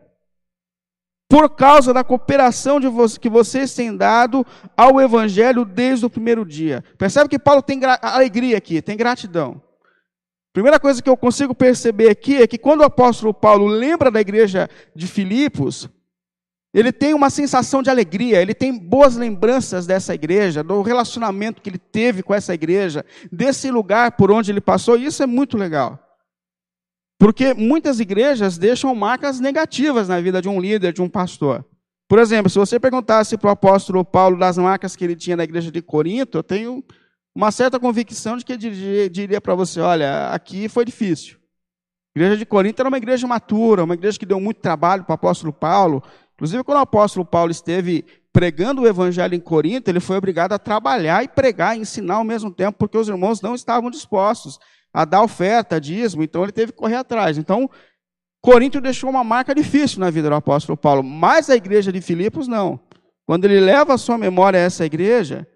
por 1.34 1.50
causa 1.50 1.92
da 1.92 2.04
cooperação 2.04 2.78
de 2.78 2.86
vo 2.86 3.08
que 3.18 3.28
vocês 3.28 3.74
têm 3.74 3.96
dado 3.96 4.46
ao 4.76 5.00
Evangelho 5.00 5.64
desde 5.64 6.06
o 6.06 6.08
primeiro 6.08 6.46
dia. 6.46 6.84
Percebe 6.96 7.28
que 7.28 7.40
Paulo 7.40 7.60
tem 7.60 7.80
alegria 8.00 8.56
aqui, 8.56 8.80
tem 8.80 8.96
gratidão. 8.96 9.60
Primeira 10.52 10.78
coisa 10.78 11.02
que 11.02 11.10
eu 11.10 11.16
consigo 11.16 11.52
perceber 11.52 12.08
aqui 12.08 12.40
é 12.40 12.46
que 12.46 12.56
quando 12.56 12.82
o 12.82 12.84
apóstolo 12.84 13.34
Paulo 13.34 13.66
lembra 13.66 14.12
da 14.12 14.20
igreja 14.20 14.70
de 14.94 15.08
Filipos, 15.08 15.88
ele 16.72 16.92
tem 16.92 17.12
uma 17.14 17.30
sensação 17.30 17.82
de 17.82 17.90
alegria, 17.90 18.40
ele 18.40 18.54
tem 18.54 18.72
boas 18.72 19.16
lembranças 19.16 19.88
dessa 19.88 20.14
igreja, 20.14 20.62
do 20.62 20.82
relacionamento 20.82 21.60
que 21.60 21.68
ele 21.68 21.78
teve 21.78 22.22
com 22.22 22.32
essa 22.32 22.54
igreja, 22.54 23.04
desse 23.32 23.72
lugar 23.72 24.12
por 24.12 24.30
onde 24.30 24.52
ele 24.52 24.60
passou, 24.60 24.96
e 24.96 25.06
isso 25.06 25.20
é 25.20 25.26
muito 25.26 25.58
legal. 25.58 25.98
Porque 27.18 27.54
muitas 27.54 28.00
igrejas 28.00 28.58
deixam 28.58 28.94
marcas 28.94 29.40
negativas 29.40 30.08
na 30.08 30.20
vida 30.20 30.42
de 30.42 30.48
um 30.48 30.60
líder, 30.60 30.92
de 30.92 31.02
um 31.02 31.08
pastor. 31.08 31.64
Por 32.08 32.18
exemplo, 32.18 32.50
se 32.50 32.58
você 32.58 32.78
perguntasse 32.78 33.36
para 33.38 33.48
o 33.48 33.52
apóstolo 33.52 34.04
Paulo 34.04 34.38
das 34.38 34.58
marcas 34.58 34.94
que 34.94 35.04
ele 35.04 35.16
tinha 35.16 35.36
na 35.36 35.44
igreja 35.44 35.70
de 35.70 35.80
Corinto, 35.80 36.38
eu 36.38 36.42
tenho 36.42 36.84
uma 37.34 37.50
certa 37.50 37.80
convicção 37.80 38.36
de 38.36 38.44
que 38.44 38.52
ele 38.52 39.08
diria 39.08 39.40
para 39.40 39.54
você: 39.54 39.80
olha, 39.80 40.28
aqui 40.28 40.68
foi 40.68 40.84
difícil. 40.84 41.38
A 42.14 42.20
igreja 42.20 42.36
de 42.36 42.46
Corinto 42.46 42.80
era 42.80 42.88
uma 42.88 42.98
igreja 42.98 43.26
matura, 43.26 43.84
uma 43.84 43.94
igreja 43.94 44.18
que 44.18 44.26
deu 44.26 44.38
muito 44.38 44.60
trabalho 44.60 45.02
para 45.04 45.12
o 45.12 45.14
apóstolo 45.14 45.52
Paulo. 45.52 46.02
Inclusive, 46.34 46.62
quando 46.62 46.78
o 46.78 46.82
apóstolo 46.82 47.24
Paulo 47.24 47.50
esteve 47.50 48.04
pregando 48.32 48.82
o 48.82 48.86
evangelho 48.86 49.34
em 49.34 49.40
Corinto, 49.40 49.88
ele 49.88 50.00
foi 50.00 50.16
obrigado 50.16 50.52
a 50.52 50.58
trabalhar 50.58 51.24
e 51.24 51.28
pregar 51.28 51.76
e 51.76 51.80
ensinar 51.80 52.16
ao 52.16 52.24
mesmo 52.24 52.50
tempo, 52.50 52.78
porque 52.78 52.98
os 52.98 53.08
irmãos 53.08 53.40
não 53.40 53.54
estavam 53.54 53.90
dispostos 53.90 54.58
a 54.94 55.04
dar 55.04 55.22
oferta, 55.22 55.80
dízimo, 55.80 56.22
então 56.22 56.44
ele 56.44 56.52
teve 56.52 56.70
que 56.70 56.78
correr 56.78 56.94
atrás. 56.94 57.36
Então, 57.36 57.68
Corinto 58.40 58.80
deixou 58.80 59.10
uma 59.10 59.24
marca 59.24 59.52
difícil 59.52 59.98
na 59.98 60.08
vida 60.08 60.28
do 60.28 60.36
apóstolo 60.36 60.76
Paulo, 60.76 61.02
mas 61.02 61.50
a 61.50 61.56
igreja 61.56 61.90
de 61.90 62.00
Filipos 62.00 62.46
não. 62.46 62.78
Quando 63.26 63.44
ele 63.46 63.58
leva 63.58 63.94
a 63.94 63.98
sua 63.98 64.16
memória 64.16 64.60
a 64.60 64.62
essa 64.62 64.86
igreja, 64.86 65.48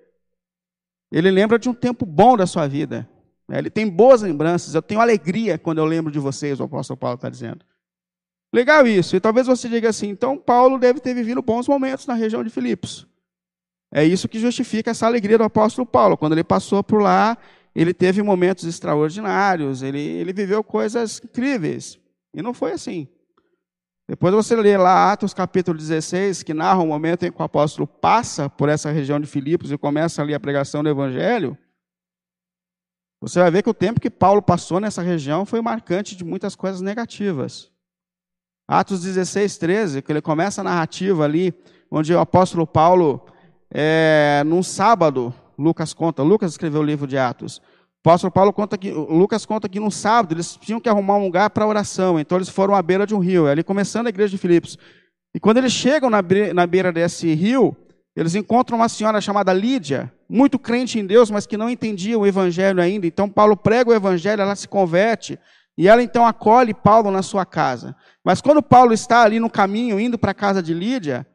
ele 1.12 1.30
lembra 1.30 1.59
de 1.59 1.68
um 1.68 1.75
tempo 1.75 2.04
bom 2.04 2.37
da 2.37 2.47
sua 2.47 2.66
vida. 2.66 3.09
Ele 3.50 3.71
tem 3.71 3.88
boas 3.88 4.23
lembranças. 4.23 4.75
Eu 4.75 4.83
tenho 4.83 5.00
alegria 5.00 5.57
quando 5.57 5.78
eu 5.78 5.85
lembro 5.85 6.11
de 6.11 6.18
vocês, 6.18 6.59
o 6.61 6.64
apóstolo 6.64 6.99
Paulo 6.99 7.14
está 7.14 7.30
dizendo. 7.30 7.64
Legal 8.52 8.87
isso. 8.87 9.14
E 9.14 9.21
talvez 9.21 9.47
você 9.47 9.68
diga 9.68 9.88
assim: 9.88 10.09
então 10.09 10.37
Paulo 10.37 10.78
deve 10.78 11.00
ter 11.00 11.14
vivido 11.14 11.40
bons 11.42 11.68
momentos 11.68 12.07
na 12.07 12.14
região 12.14 12.42
de 12.42 12.50
Filipos. 12.50 13.07
É 13.92 14.04
isso 14.04 14.28
que 14.28 14.38
justifica 14.38 14.90
essa 14.90 15.07
alegria 15.07 15.38
do 15.38 15.45
apóstolo 15.45 15.87
Paulo. 15.87 16.16
Quando 16.16 16.33
ele 16.33 16.45
passou 16.45 16.83
por 16.83 17.00
lá, 17.00 17.38
ele 17.82 17.94
teve 17.94 18.23
momentos 18.23 18.64
extraordinários, 18.64 19.82
ele, 19.82 20.00
ele 20.00 20.32
viveu 20.32 20.64
coisas 20.64 21.20
incríveis. 21.23 21.97
E 22.35 22.42
não 22.42 22.52
foi 22.52 22.73
assim. 22.73 23.06
Depois 24.08 24.35
você 24.35 24.56
lê 24.56 24.76
lá 24.76 25.12
Atos 25.12 25.32
capítulo 25.32 25.78
16, 25.78 26.42
que 26.42 26.52
narra 26.52 26.82
o 26.82 26.87
momento 26.87 27.25
em 27.25 27.30
que 27.30 27.40
o 27.40 27.44
apóstolo 27.44 27.87
passa 27.87 28.50
por 28.50 28.68
essa 28.68 28.90
região 28.90 29.20
de 29.20 29.26
Filipos 29.28 29.70
e 29.70 29.78
começa 29.78 30.20
ali 30.20 30.35
a 30.35 30.40
pregação 30.40 30.82
do 30.82 30.88
evangelho. 30.88 31.56
Você 33.20 33.38
vai 33.38 33.50
ver 33.50 33.62
que 33.62 33.70
o 33.70 33.75
tempo 33.75 34.00
que 34.00 34.11
Paulo 34.11 34.42
passou 34.42 34.80
nessa 34.80 35.02
região 35.02 35.47
foi 35.47 35.61
marcante 35.61 36.16
de 36.16 36.25
muitas 36.25 36.56
coisas 36.56 36.80
negativas. 36.80 37.70
Atos 38.66 39.02
16, 39.02 39.56
13, 39.56 40.02
que 40.02 40.11
ele 40.11 40.20
começa 40.20 40.62
a 40.62 40.64
narrativa 40.64 41.25
ali, 41.25 41.54
onde 41.90 42.12
o 42.12 42.18
apóstolo 42.18 42.66
Paulo, 42.66 43.25
é, 43.70 44.42
num 44.44 44.62
sábado, 44.64 45.32
Lucas 45.58 45.92
conta, 45.92 46.23
Lucas 46.23 46.52
escreveu 46.52 46.80
o 46.80 46.85
livro 46.85 47.06
de 47.06 47.18
Atos. 47.18 47.61
Apóstolo 48.04 48.30
Paulo 48.30 48.52
conta 48.52 48.78
que, 48.78 48.90
Lucas 48.90 49.44
conta 49.44 49.68
que 49.68 49.80
no 49.80 49.90
sábado 49.90 50.34
eles 50.34 50.56
tinham 50.56 50.80
que 50.80 50.88
arrumar 50.88 51.16
um 51.16 51.24
lugar 51.24 51.50
para 51.50 51.66
oração, 51.66 52.18
então 52.18 52.38
eles 52.38 52.48
foram 52.48 52.74
à 52.74 52.80
beira 52.80 53.06
de 53.06 53.14
um 53.14 53.18
rio, 53.18 53.48
ali 53.48 53.64
começando 53.64 54.06
a 54.06 54.10
igreja 54.10 54.30
de 54.30 54.38
Filipos. 54.38 54.78
E 55.34 55.40
quando 55.40 55.58
eles 55.58 55.72
chegam 55.72 56.08
na, 56.08 56.22
na 56.54 56.66
beira 56.66 56.92
desse 56.92 57.34
rio, 57.34 57.76
eles 58.16 58.34
encontram 58.34 58.78
uma 58.78 58.88
senhora 58.88 59.20
chamada 59.20 59.52
Lídia, 59.52 60.12
muito 60.28 60.58
crente 60.58 60.98
em 60.98 61.06
Deus, 61.06 61.30
mas 61.30 61.46
que 61.46 61.56
não 61.56 61.68
entendia 61.68 62.18
o 62.18 62.26
evangelho 62.26 62.80
ainda. 62.80 63.06
Então 63.06 63.28
Paulo 63.28 63.56
prega 63.56 63.90
o 63.90 63.94
evangelho, 63.94 64.42
ela 64.42 64.56
se 64.56 64.68
converte, 64.68 65.38
e 65.76 65.88
ela 65.88 66.02
então 66.02 66.24
acolhe 66.24 66.72
Paulo 66.72 67.10
na 67.10 67.22
sua 67.22 67.44
casa. 67.44 67.96
Mas 68.24 68.40
quando 68.40 68.62
Paulo 68.62 68.92
está 68.92 69.22
ali 69.22 69.40
no 69.40 69.50
caminho, 69.50 69.98
indo 69.98 70.16
para 70.16 70.30
a 70.30 70.34
casa 70.34 70.62
de 70.62 70.72
Lídia, 70.72 71.26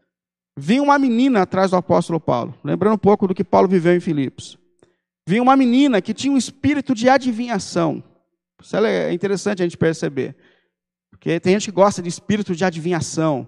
vinha 0.58 0.82
uma 0.82 0.98
menina 0.98 1.42
atrás 1.42 1.72
do 1.72 1.78
apóstolo 1.78 2.22
Paulo, 2.22 2.54
lembrando 2.64 2.96
um 2.96 2.98
pouco 2.98 3.28
do 3.28 3.36
que 3.36 3.44
Paulo 3.44 3.68
viveu 3.68 3.96
em 3.96 4.00
Filipos 4.00 4.63
vinha 5.28 5.42
uma 5.42 5.56
menina 5.56 6.02
que 6.02 6.14
tinha 6.14 6.34
um 6.34 6.38
espírito 6.38 6.94
de 6.94 7.10
adivinhação. 7.10 8.04
Isso 8.62 8.78
é 8.78 9.12
interessante 9.12 9.62
a 9.62 9.66
gente 9.66 9.78
perceber. 9.78 10.36
Porque 11.12 11.40
tem 11.40 11.54
gente 11.54 11.66
que 11.66 11.72
gosta 11.72 12.02
de 12.02 12.10
espírito 12.10 12.56
de 12.56 12.66
adivinhação. 12.66 13.48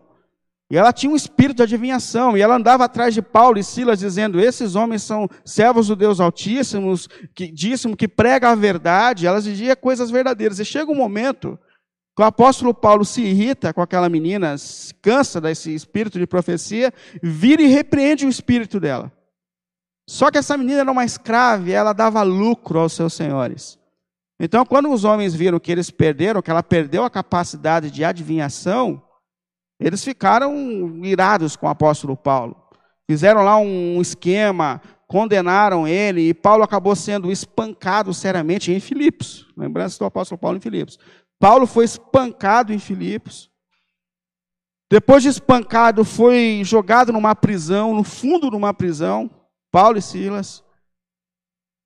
E 0.70 0.78
ela 0.78 0.92
tinha 0.92 1.12
um 1.12 1.16
espírito 1.16 1.58
de 1.58 1.64
adivinhação, 1.64 2.36
e 2.36 2.42
ela 2.42 2.56
andava 2.56 2.86
atrás 2.86 3.14
de 3.14 3.22
Paulo 3.22 3.60
e 3.60 3.64
Silas, 3.64 4.00
dizendo: 4.00 4.40
Esses 4.40 4.76
homens 4.76 5.04
são 5.04 5.30
servos 5.44 5.88
do 5.88 5.96
Deus 5.96 6.20
Altíssimo, 6.20 6.96
que, 7.36 7.52
díssimo, 7.52 7.96
que 7.96 8.08
prega 8.08 8.50
a 8.50 8.56
verdade. 8.56 9.28
Elas 9.28 9.44
diziam 9.44 9.76
coisas 9.76 10.10
verdadeiras. 10.10 10.60
E 10.60 10.66
chega 10.66 10.92
um 10.92 10.96
momento 10.96 11.60
que 12.16 12.22
o 12.22 12.26
apóstolo 12.26 12.74
Paulo 12.74 13.06
se 13.06 13.22
irrita 13.22 13.74
com 13.74 13.82
aquela 13.82 14.10
menina, 14.10 14.56
cansa 15.02 15.40
desse 15.40 15.76
espírito 15.76 16.18
de 16.18 16.26
profecia, 16.26 16.92
vira 17.22 17.62
e 17.62 17.68
repreende 17.68 18.26
o 18.26 18.30
espírito 18.30 18.80
dela. 18.80 19.12
Só 20.08 20.30
que 20.30 20.38
essa 20.38 20.58
menina 20.58 20.82
era 20.82 20.92
uma 20.92 21.06
escrava 21.06 21.68
e 21.68 21.72
ela 21.72 21.94
dava 21.94 22.22
lucro 22.22 22.80
aos 22.80 22.94
seus 22.94 23.14
senhores. 23.14 23.78
Então, 24.40 24.66
quando 24.66 24.92
os 24.92 25.04
homens 25.04 25.34
viram 25.34 25.60
que 25.60 25.72
eles 25.72 25.90
perderam, 25.90 26.42
que 26.42 26.52
ela 26.52 26.62
perdeu 26.62 27.04
a 27.04 27.10
capacidade 27.10 27.90
de 27.90 28.04
adivinhação, 28.04 29.02
eles 29.80 30.04
ficaram 30.04 31.04
irados 31.04 31.56
com 31.56 31.66
o 31.68 31.70
apóstolo 31.70 32.16
Paulo. 32.16 32.56
Fizeram 33.10 33.44
lá 33.44 33.58
um 33.58 34.02
esquema, 34.02 34.82
condenaram 35.08 35.88
ele, 35.88 36.30
e 36.30 36.34
Paulo 36.34 36.64
acabou 36.64 36.96
sendo 36.96 37.32
espancado 37.32 38.14
seriamente 38.14 38.72
em 38.72 38.80
Filipos. 38.80 39.48
Lembrança 39.56 40.00
do 40.00 40.06
apóstolo 40.06 40.40
Paulo 40.40 40.58
em 40.58 40.62
Filipos. 40.62 40.98
Paulo 41.40 41.66
foi 41.68 41.86
espancado 41.86 42.74
em 42.74 42.80
Filipos. 42.80 43.50
Depois 44.90 45.24
de 45.24 45.30
espancado, 45.30 46.06
foi 46.06 46.62
jogado 46.64 47.12
numa 47.12 47.36
prisão, 47.36 47.94
no 47.94 48.04
fundo 48.04 48.50
de 48.50 48.56
uma 48.56 48.74
prisão. 48.74 49.30
Paulo 49.76 49.98
e 49.98 50.02
Silas. 50.02 50.64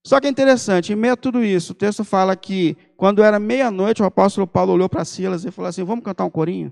Só 0.06 0.20
que 0.22 0.28
é 0.28 0.30
interessante, 0.30 0.94
em 0.94 0.96
meio 0.96 1.14
a 1.14 1.18
tudo 1.18 1.44
isso, 1.44 1.72
o 1.72 1.76
texto 1.76 2.04
fala 2.04 2.36
que 2.36 2.78
quando 2.96 3.24
era 3.24 3.40
meia-noite, 3.40 4.04
o 4.04 4.06
apóstolo 4.06 4.46
Paulo 4.46 4.74
olhou 4.74 4.88
para 4.88 5.04
Silas 5.04 5.44
e 5.44 5.50
falou 5.50 5.70
assim: 5.70 5.84
Vamos 5.84 6.06
cantar 6.06 6.24
um 6.24 6.30
corinho? 6.30 6.72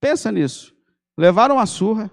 Pensa 0.00 0.32
nisso. 0.32 0.74
Levaram 1.18 1.58
a 1.58 1.66
surra, 1.66 2.10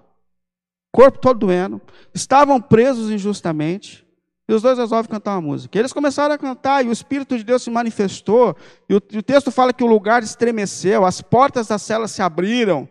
corpo 0.92 1.20
todo 1.20 1.40
doendo, 1.40 1.82
estavam 2.14 2.60
presos 2.60 3.10
injustamente, 3.10 4.06
e 4.50 4.54
os 4.54 4.62
dois 4.62 4.78
resolvem 4.78 5.10
cantar 5.10 5.36
uma 5.36 5.42
música. 5.42 5.80
Eles 5.80 5.94
começaram 5.94 6.36
a 6.36 6.38
cantar 6.38 6.84
e 6.84 6.90
o 6.90 6.92
Espírito 6.92 7.38
de 7.38 7.46
Deus 7.46 7.64
se 7.64 7.72
manifestou, 7.72 8.58
e 8.90 8.96
o, 8.96 9.02
e 9.10 9.20
o 9.20 9.24
texto 9.24 9.52
fala 9.52 9.72
que 9.72 9.86
o 9.86 9.88
lugar 9.88 10.22
estremeceu, 10.22 11.06
as 11.06 11.22
portas 11.22 11.68
da 11.68 11.78
cela 11.78 12.10
se 12.10 12.22
abriram, 12.22 12.90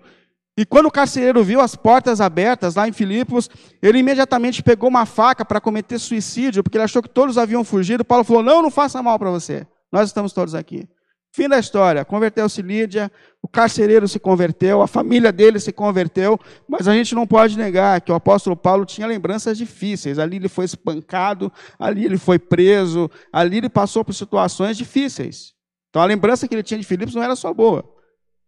e 0.56 0.66
quando 0.66 0.86
o 0.86 0.90
carcereiro 0.90 1.42
viu 1.42 1.60
as 1.60 1.74
portas 1.74 2.20
abertas 2.20 2.74
lá 2.74 2.86
em 2.86 2.92
Filipos, 2.92 3.48
ele 3.80 3.98
imediatamente 3.98 4.62
pegou 4.62 4.90
uma 4.90 5.06
faca 5.06 5.44
para 5.44 5.60
cometer 5.60 5.98
suicídio, 5.98 6.62
porque 6.62 6.76
ele 6.76 6.84
achou 6.84 7.02
que 7.02 7.08
todos 7.08 7.38
haviam 7.38 7.64
fugido. 7.64 8.04
Paulo 8.04 8.22
falou: 8.22 8.42
Não, 8.42 8.62
não 8.62 8.70
faça 8.70 9.02
mal 9.02 9.18
para 9.18 9.30
você. 9.30 9.66
Nós 9.90 10.08
estamos 10.08 10.32
todos 10.32 10.54
aqui. 10.54 10.86
Fim 11.34 11.48
da 11.48 11.58
história. 11.58 12.04
Converteu-se 12.04 12.60
Lídia, 12.60 13.10
o 13.40 13.48
carcereiro 13.48 14.06
se 14.06 14.20
converteu, 14.20 14.82
a 14.82 14.86
família 14.86 15.32
dele 15.32 15.58
se 15.58 15.72
converteu, 15.72 16.38
mas 16.68 16.86
a 16.86 16.92
gente 16.92 17.14
não 17.14 17.26
pode 17.26 17.56
negar 17.56 18.02
que 18.02 18.12
o 18.12 18.14
apóstolo 18.14 18.54
Paulo 18.54 18.84
tinha 18.84 19.06
lembranças 19.06 19.56
difíceis. 19.56 20.18
Ali 20.18 20.36
ele 20.36 20.48
foi 20.48 20.66
espancado, 20.66 21.50
ali 21.78 22.04
ele 22.04 22.18
foi 22.18 22.38
preso, 22.38 23.10
ali 23.32 23.56
ele 23.56 23.70
passou 23.70 24.04
por 24.04 24.12
situações 24.12 24.76
difíceis. 24.76 25.54
Então 25.88 26.02
a 26.02 26.04
lembrança 26.04 26.46
que 26.46 26.54
ele 26.54 26.62
tinha 26.62 26.78
de 26.78 26.86
Filipos 26.86 27.14
não 27.14 27.22
era 27.22 27.34
só 27.34 27.54
boa. 27.54 27.82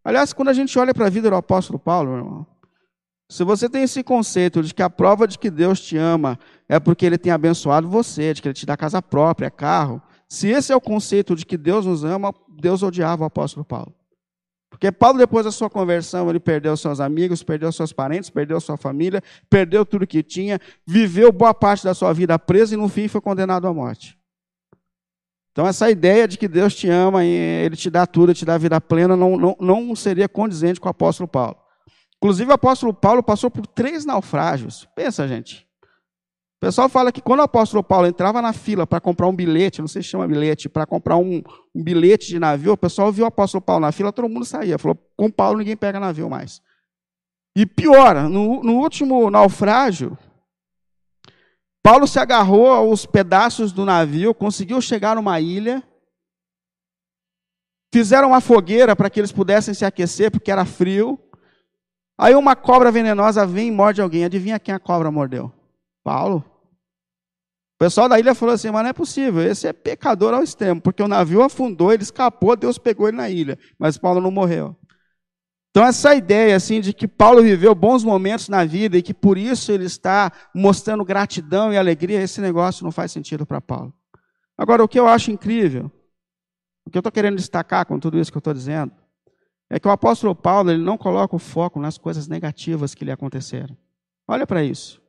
Aliás, 0.05 0.33
quando 0.33 0.49
a 0.49 0.53
gente 0.53 0.79
olha 0.79 0.93
para 0.93 1.07
a 1.07 1.11
vida 1.11 1.31
do 1.31 1.37
apóstolo 1.37 1.79
Paulo, 1.79 2.11
meu 2.11 2.19
irmão, 2.19 2.47
se 3.31 3.43
você 3.43 3.69
tem 3.71 3.83
esse 3.83 4.05
conceito 4.05 4.63
de 4.63 4.75
que 4.75 4.83
a 4.83 4.91
prova 4.91 5.27
de 5.27 5.39
que 5.39 5.51
Deus 5.51 5.81
te 5.81 5.97
ama 5.97 6.39
é 6.69 6.79
porque 6.79 7.07
Ele 7.07 7.17
tem 7.17 7.33
abençoado 7.33 7.89
você, 7.89 8.35
de 8.35 8.43
que 8.43 8.49
Ele 8.49 8.55
te 8.55 8.67
dá 8.67 8.77
casa 8.77 9.01
própria, 9.01 9.51
carro, 9.51 10.03
se 10.29 10.49
esse 10.49 10.73
é 10.73 10.77
o 10.77 10.81
conceito 10.81 11.35
de 11.35 11.47
que 11.47 11.57
Deus 11.57 11.87
nos 11.87 12.05
ama, 12.05 12.35
Deus 12.49 12.83
odiava 12.83 13.23
o 13.23 13.27
apóstolo 13.27 13.65
Paulo. 13.65 13.95
Porque 14.69 14.91
Paulo, 14.91 15.17
depois 15.19 15.45
da 15.45 15.53
sua 15.53 15.71
conversão, 15.71 16.29
ele 16.29 16.41
perdeu 16.41 16.77
seus 16.77 16.99
amigos, 16.99 17.45
perdeu 17.45 17.71
seus 17.71 17.93
parentes, 17.93 18.29
perdeu 18.29 18.61
sua 18.61 18.77
família, 18.77 19.23
perdeu 19.49 19.87
tudo 19.87 20.05
que 20.05 20.21
tinha, 20.21 20.59
viveu 20.85 21.31
boa 21.31 21.55
parte 21.55 21.85
da 21.85 21.95
sua 21.95 22.13
vida 22.13 22.37
preso 22.39 22.75
e 22.75 22.77
no 22.77 22.89
fim 22.89 23.07
foi 23.07 23.21
condenado 23.21 23.69
à 23.69 23.73
morte. 23.73 24.19
Então, 25.55 25.69
essa 25.69 25.89
ideia 25.89 26.27
de 26.27 26.37
que 26.37 26.49
Deus 26.49 26.75
te 26.75 26.91
ama 26.91 27.25
e 27.25 27.29
Ele 27.29 27.77
te 27.77 27.89
dá 27.89 28.05
tudo, 28.09 28.35
te 28.35 28.45
dá 28.45 28.59
vida 28.59 28.81
plena, 28.81 29.17
não, 29.17 29.37
não, 29.37 29.57
não 29.61 29.95
seria 29.95 30.29
condizente 30.29 30.81
com 30.81 30.89
o 30.89 30.91
apóstolo 30.91 31.29
Paulo. 31.29 31.57
Inclusive, 32.17 32.51
o 32.51 32.55
apóstolo 32.55 32.93
Paulo 32.93 33.23
passou 33.23 33.49
por 33.49 33.65
três 33.65 34.05
naufrágios. 34.05 34.89
Pensa, 34.97 35.29
gente. 35.29 35.65
O 36.57 36.67
pessoal 36.67 36.89
fala 36.89 37.13
que 37.13 37.23
quando 37.23 37.39
o 37.39 37.45
apóstolo 37.45 37.85
Paulo 37.85 38.09
entrava 38.09 38.43
na 38.43 38.53
fila 38.53 38.85
para 38.85 39.01
comprar 39.01 39.29
um 39.29 39.37
bilhete, 39.37 39.81
não 39.81 39.87
sei 39.87 40.03
se 40.03 40.09
chama 40.09 40.27
bilhete, 40.27 40.69
para 40.69 40.87
comprar 40.87 41.19
um, 41.19 41.41
um, 41.73 41.85
bilhete 41.85 42.27
de 42.27 42.41
navio, 42.41 42.73
o 42.73 42.77
pessoal 42.77 43.13
viu 43.13 43.25
o 43.25 43.29
apóstolo 43.29 43.63
Paulo 43.63 43.83
na 43.83 43.93
fila, 43.93 44.13
todo 44.13 44.29
mundo 44.29 44.45
saía. 44.45 44.77
Falou: 44.77 44.99
com 45.17 45.31
Paulo 45.31 45.59
ninguém 45.59 45.77
pega 45.77 46.01
navio 46.01 46.29
mais. 46.29 46.61
E 47.57 47.65
pior, 47.65 48.29
no, 48.29 48.61
no 48.65 48.73
último 48.79 49.31
naufrágio, 49.31 50.19
Paulo 51.85 52.07
se 52.07 52.19
agarrou 52.19 52.71
aos 52.71 53.05
pedaços 53.05 53.71
do 53.71 53.85
navio, 53.85 54.35
conseguiu 54.35 54.81
chegar 54.81 55.17
numa 55.17 55.39
ilha, 55.39 55.83
fizeram 57.93 58.29
uma 58.29 58.41
fogueira 58.41 58.97
para 58.97 59.11
que 59.11 59.21
eles 59.21 59.31
pudessem 59.31 59.75
se 59.75 59.85
aquecer, 59.85 60.31
porque 60.31 60.51
era 60.51 60.65
frio. 60.65 61.19
Aí 62.17 62.35
uma 62.35 62.57
cobra 62.57 62.91
venenosa 62.91 63.47
vem 63.47 63.69
e 63.69 63.71
morde 63.71 64.01
alguém. 64.01 64.25
Adivinha 64.25 64.59
quem 64.59 64.75
a 64.75 64.79
cobra 64.79 65.11
mordeu? 65.11 65.53
Paulo. 66.03 66.43
O 67.75 67.79
pessoal 67.79 68.09
da 68.09 68.19
ilha 68.19 68.35
falou 68.35 68.55
assim: 68.55 68.71
mas 68.71 68.83
não 68.83 68.89
é 68.89 68.95
possível, 68.95 69.43
esse 69.43 69.69
é 69.69 69.73
pecador 69.75 70.33
ao 70.33 70.43
extremo, 70.43 70.81
porque 70.81 71.03
o 71.03 71.09
navio 71.09 71.43
afundou, 71.43 71.93
ele 71.93 72.03
escapou, 72.03 72.57
Deus 72.57 72.79
pegou 72.79 73.09
ele 73.09 73.19
na 73.19 73.29
ilha, 73.29 73.59
mas 73.79 73.99
Paulo 73.99 74.23
não 74.23 74.31
morreu. 74.31 74.75
Então, 75.75 75.85
essa 75.85 76.15
ideia 76.15 76.55
assim 76.55 76.81
de 76.81 76.93
que 76.93 77.09
Paulo 77.09 77.43
viveu 77.43 77.75
bons 77.75 78.05
momentos 78.05 78.49
na 78.49 78.65
vida 78.65 78.97
e 78.97 79.03
que 79.03 79.13
por 79.13 79.37
isso 79.37 79.73
ele 79.73 79.87
está 79.87 80.31
mostrando 80.55 81.05
gratidão 81.05 81.73
e 81.73 81.77
alegria, 81.77 82.23
esse 82.23 82.41
negócio 82.41 82.85
não 82.85 82.93
faz 82.93 83.11
sentido 83.11 83.45
para 83.45 83.61
Paulo. 83.61 83.93
Agora, 84.57 84.85
o 84.85 84.87
que 84.87 85.01
eu 85.01 85.09
acho 85.09 85.33
incrível, 85.33 85.91
o 86.87 86.91
que 86.91 86.97
eu 86.97 87.01
estou 87.01 87.11
querendo 87.11 87.35
destacar 87.35 87.85
com 87.87 87.99
tudo 87.99 88.21
isso 88.21 88.31
que 88.31 88.37
eu 88.37 88.39
estou 88.39 88.55
dizendo, 88.55 88.93
é 89.69 89.81
que 89.81 89.89
o 89.89 89.91
apóstolo 89.91 90.33
Paulo 90.33 90.71
ele 90.71 90.81
não 90.81 90.97
coloca 90.97 91.35
o 91.35 91.41
foco 91.41 91.81
nas 91.81 91.99
coisas 91.99 92.29
negativas 92.29 92.95
que 92.95 93.05
lhe 93.05 93.11
aconteceram. 93.11 93.77
Olha 94.29 94.47
para 94.47 94.63
isso. 94.63 95.03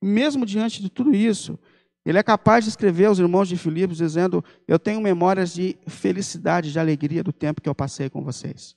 Mesmo 0.00 0.46
diante 0.46 0.80
de 0.80 0.88
tudo 0.88 1.14
isso, 1.14 1.58
ele 2.06 2.16
é 2.16 2.22
capaz 2.22 2.64
de 2.64 2.70
escrever 2.70 3.04
aos 3.04 3.18
irmãos 3.18 3.48
de 3.48 3.58
Filipos 3.58 3.98
dizendo: 3.98 4.42
Eu 4.66 4.78
tenho 4.78 4.98
memórias 4.98 5.52
de 5.52 5.76
felicidade, 5.86 6.72
de 6.72 6.78
alegria 6.78 7.22
do 7.22 7.34
tempo 7.34 7.60
que 7.60 7.68
eu 7.68 7.74
passei 7.74 8.08
com 8.08 8.24
vocês. 8.24 8.74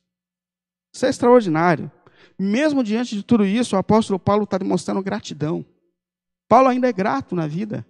Isso 0.94 1.06
é 1.06 1.10
extraordinário. 1.10 1.92
Mesmo 2.38 2.84
diante 2.84 3.16
de 3.16 3.24
tudo 3.24 3.46
isso, 3.46 3.76
o 3.76 3.80
apóstolo 3.80 4.18
Paulo 4.18 4.44
está 4.44 4.58
demonstrando 4.58 5.02
gratidão. 5.02 5.66
Paulo 6.48 6.70
ainda 6.70 6.88
é 6.88 6.94
grato 6.94 7.36
na 7.36 7.48
vida. 7.48 7.86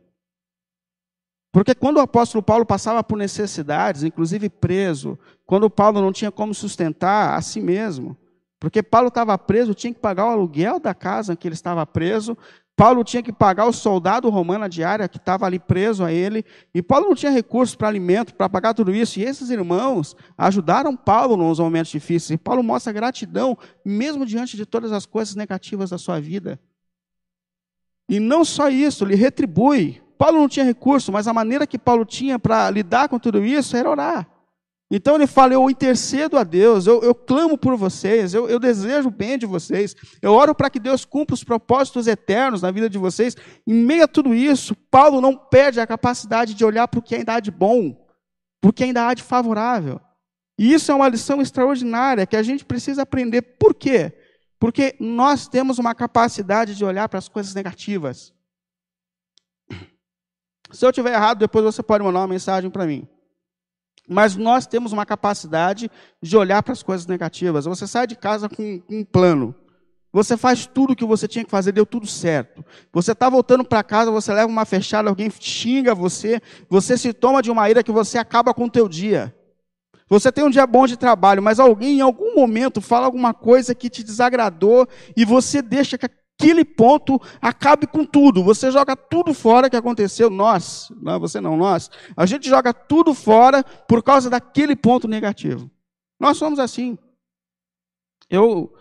Porque 1.51 1.73
quando 1.73 1.97
o 1.97 2.01
apóstolo 2.01 2.43
Paulo 2.43 2.65
passava 2.65 3.03
por 3.03 3.17
necessidades, 3.17 4.03
inclusive 4.03 4.49
preso, 4.49 5.17
quando 5.45 5.69
Paulo 5.69 6.01
não 6.01 6.11
tinha 6.11 6.31
como 6.31 6.53
sustentar 6.53 7.35
a 7.35 7.41
si 7.41 7.59
mesmo, 7.59 8.15
porque 8.59 8.83
Paulo 8.83 9.07
estava 9.07 9.37
preso, 9.37 9.73
tinha 9.73 9.93
que 9.93 9.99
pagar 9.99 10.25
o 10.25 10.31
aluguel 10.31 10.79
da 10.79 10.93
casa 10.93 11.33
em 11.33 11.35
que 11.35 11.47
ele 11.47 11.55
estava 11.55 11.85
preso, 11.87 12.37
Paulo 12.79 13.03
tinha 13.03 13.21
que 13.21 13.33
pagar 13.33 13.65
o 13.65 13.73
soldado 13.73 14.29
romano 14.29 14.69
diária 14.69 15.09
que 15.09 15.17
estava 15.17 15.45
ali 15.45 15.59
preso 15.59 16.01
a 16.01 16.13
ele, 16.13 16.45
e 16.73 16.81
Paulo 16.81 17.09
não 17.09 17.13
tinha 17.13 17.29
recursos 17.29 17.75
para 17.75 17.89
alimento, 17.89 18.33
para 18.33 18.47
pagar 18.47 18.73
tudo 18.73 18.95
isso, 18.95 19.19
e 19.19 19.23
esses 19.23 19.49
irmãos 19.49 20.15
ajudaram 20.37 20.95
Paulo 20.95 21.35
nos 21.35 21.59
momentos 21.59 21.91
difíceis, 21.91 22.29
e 22.29 22.41
Paulo 22.41 22.63
mostra 22.63 22.93
gratidão, 22.93 23.57
mesmo 23.83 24.25
diante 24.25 24.55
de 24.55 24.65
todas 24.65 24.93
as 24.93 25.05
coisas 25.05 25.35
negativas 25.35 25.89
da 25.89 25.97
sua 25.97 26.21
vida. 26.21 26.57
E 28.07 28.17
não 28.17 28.45
só 28.45 28.69
isso, 28.69 29.03
ele 29.03 29.15
retribui, 29.15 30.01
Paulo 30.17 30.39
não 30.39 30.47
tinha 30.47 30.63
recurso, 30.63 31.11
mas 31.11 31.27
a 31.27 31.33
maneira 31.33 31.67
que 31.67 31.77
Paulo 31.77 32.05
tinha 32.05 32.39
para 32.39 32.69
lidar 32.69 33.09
com 33.09 33.19
tudo 33.19 33.43
isso 33.43 33.75
era 33.75 33.89
orar. 33.89 34.25
Então 34.91 35.15
ele 35.15 35.27
fala: 35.27 35.53
Eu 35.53 35.69
intercedo 35.69 36.37
a 36.37 36.43
Deus, 36.43 36.87
eu, 36.87 37.01
eu 37.03 37.13
clamo 37.13 37.57
por 37.57 37.75
vocês, 37.75 38.33
eu, 38.33 38.49
eu, 38.49 38.59
desejo 38.59 39.09
o 39.09 39.11
bem 39.11 39.37
de 39.37 39.45
vocês, 39.45 39.95
eu 40.21 40.31
oro 40.33 40.55
para 40.55 40.69
que 40.69 40.79
Deus 40.79 41.05
cumpra 41.05 41.35
os 41.35 41.43
propósitos 41.43 42.07
eternos 42.07 42.61
na 42.61 42.71
vida 42.71 42.89
de 42.89 42.97
vocês. 42.97 43.35
Em 43.67 43.73
meio 43.73 44.03
a 44.03 44.07
tudo 44.07 44.33
isso, 44.33 44.75
Paulo 44.89 45.21
não 45.21 45.35
perde 45.35 45.79
a 45.79 45.85
capacidade 45.85 46.55
de 46.55 46.65
olhar 46.65 46.87
para 46.87 46.99
o 46.99 47.03
que 47.03 47.15
ainda 47.15 47.35
há 47.35 47.39
de 47.39 47.51
bom, 47.51 47.93
para 48.59 48.69
o 48.69 48.73
que 48.73 48.83
ainda 48.83 49.07
há 49.07 49.13
de 49.13 49.21
favorável. 49.21 50.01
E 50.57 50.73
isso 50.73 50.91
é 50.91 50.95
uma 50.95 51.07
lição 51.07 51.41
extraordinária 51.41 52.25
que 52.25 52.35
a 52.35 52.43
gente 52.43 52.65
precisa 52.65 53.03
aprender. 53.03 53.41
Por 53.41 53.73
quê? 53.73 54.11
Porque 54.59 54.95
nós 54.99 55.47
temos 55.47 55.77
uma 55.77 55.95
capacidade 55.95 56.75
de 56.75 56.83
olhar 56.83 57.07
para 57.07 57.19
as 57.19 57.29
coisas 57.29 57.53
negativas. 57.53 58.33
Se 60.71 60.85
eu 60.85 60.91
tiver 60.91 61.13
errado, 61.13 61.39
depois 61.39 61.63
você 61.63 61.81
pode 61.81 62.03
mandar 62.03 62.19
uma 62.19 62.27
mensagem 62.27 62.69
para 62.69 62.85
mim. 62.85 63.07
Mas 64.09 64.35
nós 64.35 64.65
temos 64.65 64.91
uma 64.91 65.05
capacidade 65.05 65.89
de 66.21 66.35
olhar 66.35 66.63
para 66.63 66.73
as 66.73 66.81
coisas 66.81 67.05
negativas. 67.05 67.65
Você 67.65 67.85
sai 67.85 68.07
de 68.07 68.15
casa 68.15 68.49
com 68.49 68.81
um 68.89 69.05
plano. 69.05 69.53
Você 70.11 70.35
faz 70.35 70.65
tudo 70.65 70.93
o 70.93 70.95
que 70.95 71.05
você 71.05 71.27
tinha 71.27 71.45
que 71.45 71.51
fazer, 71.51 71.71
deu 71.71 71.85
tudo 71.85 72.07
certo. 72.07 72.65
Você 72.91 73.11
está 73.11 73.29
voltando 73.29 73.63
para 73.63 73.83
casa, 73.83 74.09
você 74.09 74.33
leva 74.33 74.47
uma 74.47 74.65
fechada, 74.65 75.07
alguém 75.07 75.29
xinga 75.39 75.93
você, 75.93 76.41
você 76.67 76.97
se 76.97 77.13
toma 77.13 77.43
de 77.43 77.51
uma 77.51 77.69
ira 77.69 77.83
que 77.83 77.91
você 77.91 78.17
acaba 78.17 78.51
com 78.51 78.65
o 78.65 78.69
teu 78.69 78.89
dia. 78.89 79.33
Você 80.09 80.31
tem 80.31 80.43
um 80.43 80.49
dia 80.49 80.65
bom 80.65 80.87
de 80.87 80.97
trabalho, 80.97 81.43
mas 81.43 81.59
alguém 81.59 81.99
em 81.99 82.01
algum 82.01 82.33
momento 82.33 82.81
fala 82.81 83.05
alguma 83.05 83.31
coisa 83.31 83.75
que 83.75 83.91
te 83.91 84.03
desagradou 84.03 84.87
e 85.15 85.23
você 85.23 85.61
deixa 85.61 85.99
que 85.99 86.07
aquele 86.39 86.63
ponto 86.63 87.21
acabe 87.41 87.85
com 87.85 88.05
tudo. 88.05 88.41
Você 88.41 88.71
joga 88.71 88.95
tudo 88.95 89.33
fora 89.33 89.69
que 89.69 89.75
aconteceu. 89.75 90.29
Nós, 90.29 90.89
não 91.01 91.15
é 91.15 91.19
você 91.19 91.41
não, 91.41 91.57
nós. 91.57 91.91
A 92.15 92.25
gente 92.25 92.47
joga 92.47 92.73
tudo 92.73 93.13
fora 93.13 93.61
por 93.61 94.01
causa 94.01 94.29
daquele 94.29 94.75
ponto 94.75 95.07
negativo. 95.07 95.69
Nós 96.17 96.37
somos 96.37 96.57
assim. 96.57 96.97
Eu, 98.29 98.73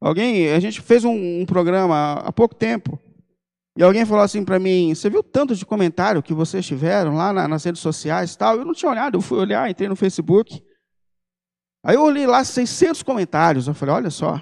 alguém, 0.00 0.52
a 0.52 0.60
gente 0.60 0.80
fez 0.80 1.04
um, 1.04 1.40
um 1.40 1.44
programa 1.46 2.14
há 2.24 2.32
pouco 2.32 2.54
tempo 2.54 3.00
e 3.76 3.82
alguém 3.82 4.06
falou 4.06 4.22
assim 4.22 4.44
para 4.44 4.58
mim: 4.58 4.94
Você 4.94 5.10
viu 5.10 5.22
tanto 5.22 5.56
de 5.56 5.66
comentário 5.66 6.22
que 6.22 6.32
vocês 6.32 6.64
tiveram 6.64 7.16
lá 7.16 7.32
na, 7.32 7.48
nas 7.48 7.64
redes 7.64 7.80
sociais 7.80 8.32
e 8.32 8.38
tal? 8.38 8.56
Eu 8.56 8.64
não 8.64 8.74
tinha 8.74 8.90
olhado, 8.90 9.16
eu 9.16 9.22
fui 9.22 9.38
olhar, 9.38 9.68
entrei 9.68 9.88
no 9.88 9.96
Facebook. 9.96 10.62
Aí 11.84 11.96
eu 11.96 12.02
olhei 12.02 12.26
lá 12.26 12.44
600 12.44 13.02
comentários. 13.02 13.66
Eu 13.66 13.74
falei: 13.74 13.94
Olha 13.94 14.10
só, 14.10 14.40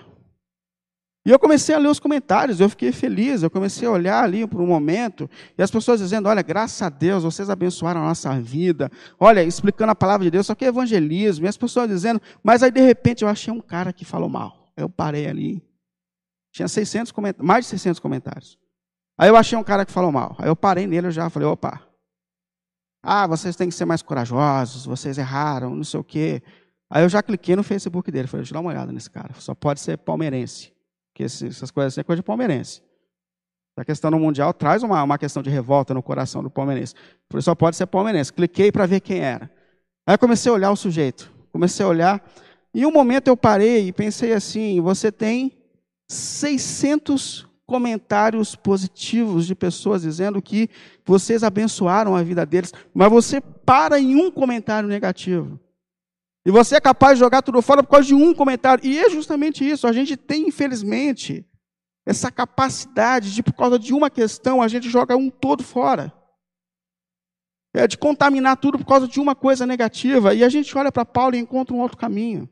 e 1.27 1.31
eu 1.31 1.39
comecei 1.39 1.75
a 1.75 1.79
ler 1.79 1.89
os 1.89 1.99
comentários, 1.99 2.61
eu 2.61 2.69
fiquei 2.69 2.93
feliz, 2.93 3.43
eu 3.43 3.51
comecei 3.51 3.89
a 3.89 3.91
olhar 3.91 4.23
ali 4.23 4.47
por 4.47 4.61
um 4.61 4.67
momento, 4.67 5.29
e 5.57 5.63
as 5.63 5.71
pessoas 5.71 5.99
dizendo: 5.99 6.29
Olha, 6.29 6.43
graças 6.43 6.83
a 6.83 6.91
Deus, 6.91 7.25
vocês 7.25 7.49
abençoaram 7.49 8.03
a 8.03 8.09
nossa 8.09 8.39
vida, 8.39 8.91
olha, 9.19 9.43
explicando 9.43 9.93
a 9.93 9.95
palavra 9.95 10.25
de 10.25 10.31
Deus, 10.31 10.47
só 10.47 10.55
que 10.55 10.67
é 10.67 10.69
evangelismo, 10.69 11.47
e 11.47 11.49
as 11.49 11.57
pessoas 11.57 11.89
dizendo, 11.89 12.21
mas 12.43 12.63
aí 12.63 12.71
de 12.71 12.81
repente 12.83 13.23
eu 13.23 13.29
achei 13.29 13.53
um 13.53 13.61
cara 13.61 13.93
que 13.93 14.05
falou 14.05 14.29
mal. 14.29 14.71
Eu 14.77 14.89
parei 14.89 15.27
ali, 15.27 15.63
tinha 16.53 16.69
600 16.69 17.13
mais 17.39 17.65
de 17.65 17.71
600 17.71 18.01
comentários. 18.01 18.59
Aí 19.17 19.29
eu 19.29 19.37
achei 19.37 19.57
um 19.57 19.65
cara 19.65 19.87
que 19.87 19.93
falou 19.93 20.13
mal, 20.13 20.37
aí 20.39 20.49
eu 20.49 20.57
parei 20.57 20.87
nele, 20.87 21.07
eu 21.07 21.11
já 21.11 21.31
falei: 21.31 21.49
opa, 21.49 21.81
ah, 23.03 23.27
vocês 23.27 23.57
têm 23.57 23.71
que 23.71 23.75
ser 23.75 23.87
mais 23.87 24.03
corajosos, 24.03 24.85
vocês 24.85 25.17
erraram, 25.17 25.75
não 25.75 25.85
sei 25.85 26.01
o 26.01 26.05
quê. 26.05 26.43
Aí 26.91 27.03
eu 27.03 27.09
já 27.09 27.23
cliquei 27.23 27.57
no 27.57 27.63
Facebook 27.63 28.11
dele, 28.11 28.29
falei: 28.29 28.43
deixa 28.43 28.53
eu 28.53 28.57
dar 28.57 28.61
uma 28.61 28.71
olhada 28.71 28.93
nesse 28.93 29.09
cara, 29.09 29.33
só 29.39 29.55
pode 29.55 29.81
ser 29.81 29.97
palmeirense. 29.97 30.74
Porque 31.15 31.23
essas 31.23 31.71
coisas 31.71 31.95
assim 31.95 32.01
é 32.01 32.05
coisa 32.05 32.21
de 32.21 32.27
palmeirense. 32.27 32.83
A 33.77 33.85
questão 33.85 34.11
no 34.11 34.19
Mundial 34.19 34.53
traz 34.53 34.83
uma, 34.83 35.01
uma 35.01 35.17
questão 35.17 35.43
de 35.43 35.49
revolta 35.49 35.95
no 35.95 36.03
coração 36.03 36.43
do 36.43 36.51
palmeirense. 36.51 36.95
Por 37.29 37.39
isso 37.39 37.45
só 37.45 37.55
pode 37.55 37.77
ser 37.77 37.87
palmeirense. 37.87 38.33
Cliquei 38.33 38.73
para 38.73 38.85
ver 38.85 38.99
quem 39.01 39.21
era. 39.21 39.49
Aí 40.05 40.19
comecei 40.19 40.51
a 40.51 40.55
olhar 40.55 40.73
o 40.73 40.77
sujeito. 40.77 41.31
Comecei 41.53 41.87
a 41.87 41.89
olhar. 41.89 42.25
E 42.75 42.85
um 42.85 42.91
momento 42.91 43.29
eu 43.29 43.37
parei 43.37 43.87
e 43.87 43.93
pensei 43.93 44.33
assim: 44.33 44.81
você 44.81 45.13
tem 45.13 45.53
600 46.09 47.47
comentários 47.65 48.57
positivos 48.57 49.47
de 49.47 49.55
pessoas 49.55 50.03
dizendo 50.03 50.43
que 50.43 50.69
vocês 51.05 51.45
abençoaram 51.45 52.15
a 52.15 52.23
vida 52.23 52.45
deles, 52.45 52.73
mas 52.93 53.09
você 53.11 53.41
para 53.41 54.01
em 54.01 54.17
um 54.17 54.31
comentário 54.31 54.89
negativo. 54.89 55.59
E 56.47 56.51
você 56.51 56.77
é 56.77 56.81
capaz 56.81 57.15
de 57.15 57.21
jogar 57.21 57.41
tudo 57.43 57.63
fora 57.63 57.83
por 57.83 57.91
causa 57.91 58.07
de 58.07 58.15
um 58.15 58.35
comentário. 58.35 58.85
E 58.85 58.99
é 58.99 59.09
justamente 59.09 59.69
isso. 59.69 59.87
A 59.87 59.93
gente 59.93 60.17
tem, 60.17 60.49
infelizmente, 60.49 61.47
essa 62.05 62.31
capacidade 62.31 63.35
de, 63.35 63.43
por 63.43 63.55
causa 63.55 63.79
de 63.79 63.95
uma 63.95 64.11
questão, 64.11 64.61
a 64.61 64.69
gente 64.69 64.91
joga 64.91 65.17
um 65.17 65.31
todo 65.31 65.63
fora. 65.63 66.13
É 67.75 67.87
de 67.89 67.97
contaminar 67.97 68.59
tudo 68.59 68.79
por 68.79 68.87
causa 68.87 69.09
de 69.09 69.19
uma 69.19 69.35
coisa 69.35 69.67
negativa. 69.67 70.35
E 70.35 70.45
a 70.45 70.49
gente 70.49 70.77
olha 70.77 70.93
para 70.93 71.07
Paulo 71.07 71.35
e 71.35 71.39
encontra 71.39 71.75
um 71.75 71.81
outro 71.81 71.97
caminho. 71.97 72.49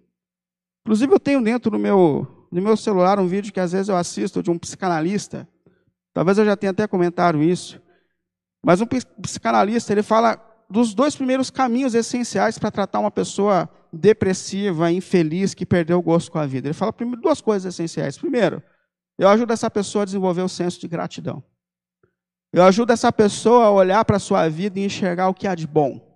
Inclusive, 0.85 1.13
eu 1.13 1.21
tenho 1.21 1.43
dentro 1.43 1.71
do 1.71 1.79
meu, 1.79 2.47
do 2.51 2.63
meu 2.63 2.77
celular 2.77 3.21
um 3.21 3.27
vídeo 3.27 3.53
que 3.53 3.61
às 3.61 3.73
vezes 3.73 3.89
eu 3.89 3.97
assisto 3.97 4.43
de 4.43 4.51
um 4.51 4.59
psicanalista. 4.59 5.47
Talvez 6.15 6.39
eu 6.39 6.47
já 6.47 6.57
tenha 6.57 6.71
até 6.71 6.87
comentado 6.87 7.43
isso. 7.43 7.81
Mas 8.65 8.81
um 8.81 8.87
psicanalista, 9.21 9.93
ele 9.93 10.03
fala 10.03 10.41
dos 10.69 10.95
dois 10.95 11.15
primeiros 11.15 11.51
caminhos 11.51 11.95
essenciais 11.95 12.59
para 12.59 12.71
tratar 12.71 12.99
uma 12.99 13.11
pessoa 13.11 13.69
depressiva, 13.93 14.91
infeliz, 14.91 15.55
que 15.55 15.67
perdeu 15.67 15.99
o 15.99 16.03
gosto 16.03 16.33
com 16.33 16.39
a 16.39 16.47
vida. 16.47 16.69
Ele 16.69 16.75
fala 16.75 16.93
primeiro, 16.93 17.21
duas 17.21 17.41
coisas 17.41 17.75
essenciais. 17.75 18.17
Primeiro, 18.17 18.63
eu 19.19 19.29
ajudo 19.29 19.53
essa 19.53 19.71
pessoa 19.71 20.03
a 20.03 20.05
desenvolver 20.07 20.43
o 20.43 20.49
senso 20.49 20.81
de 20.81 20.89
gratidão. 20.89 21.43
Eu 22.53 22.63
ajudo 22.65 22.93
essa 22.93 23.13
pessoa 23.13 23.65
a 23.65 23.71
olhar 23.71 24.05
para 24.05 24.17
a 24.17 24.21
sua 24.21 24.49
vida 24.49 24.79
e 24.79 24.85
enxergar 24.85 25.29
o 25.29 25.35
que 25.35 25.47
há 25.47 25.55
de 25.55 25.67
bom. 25.67 26.12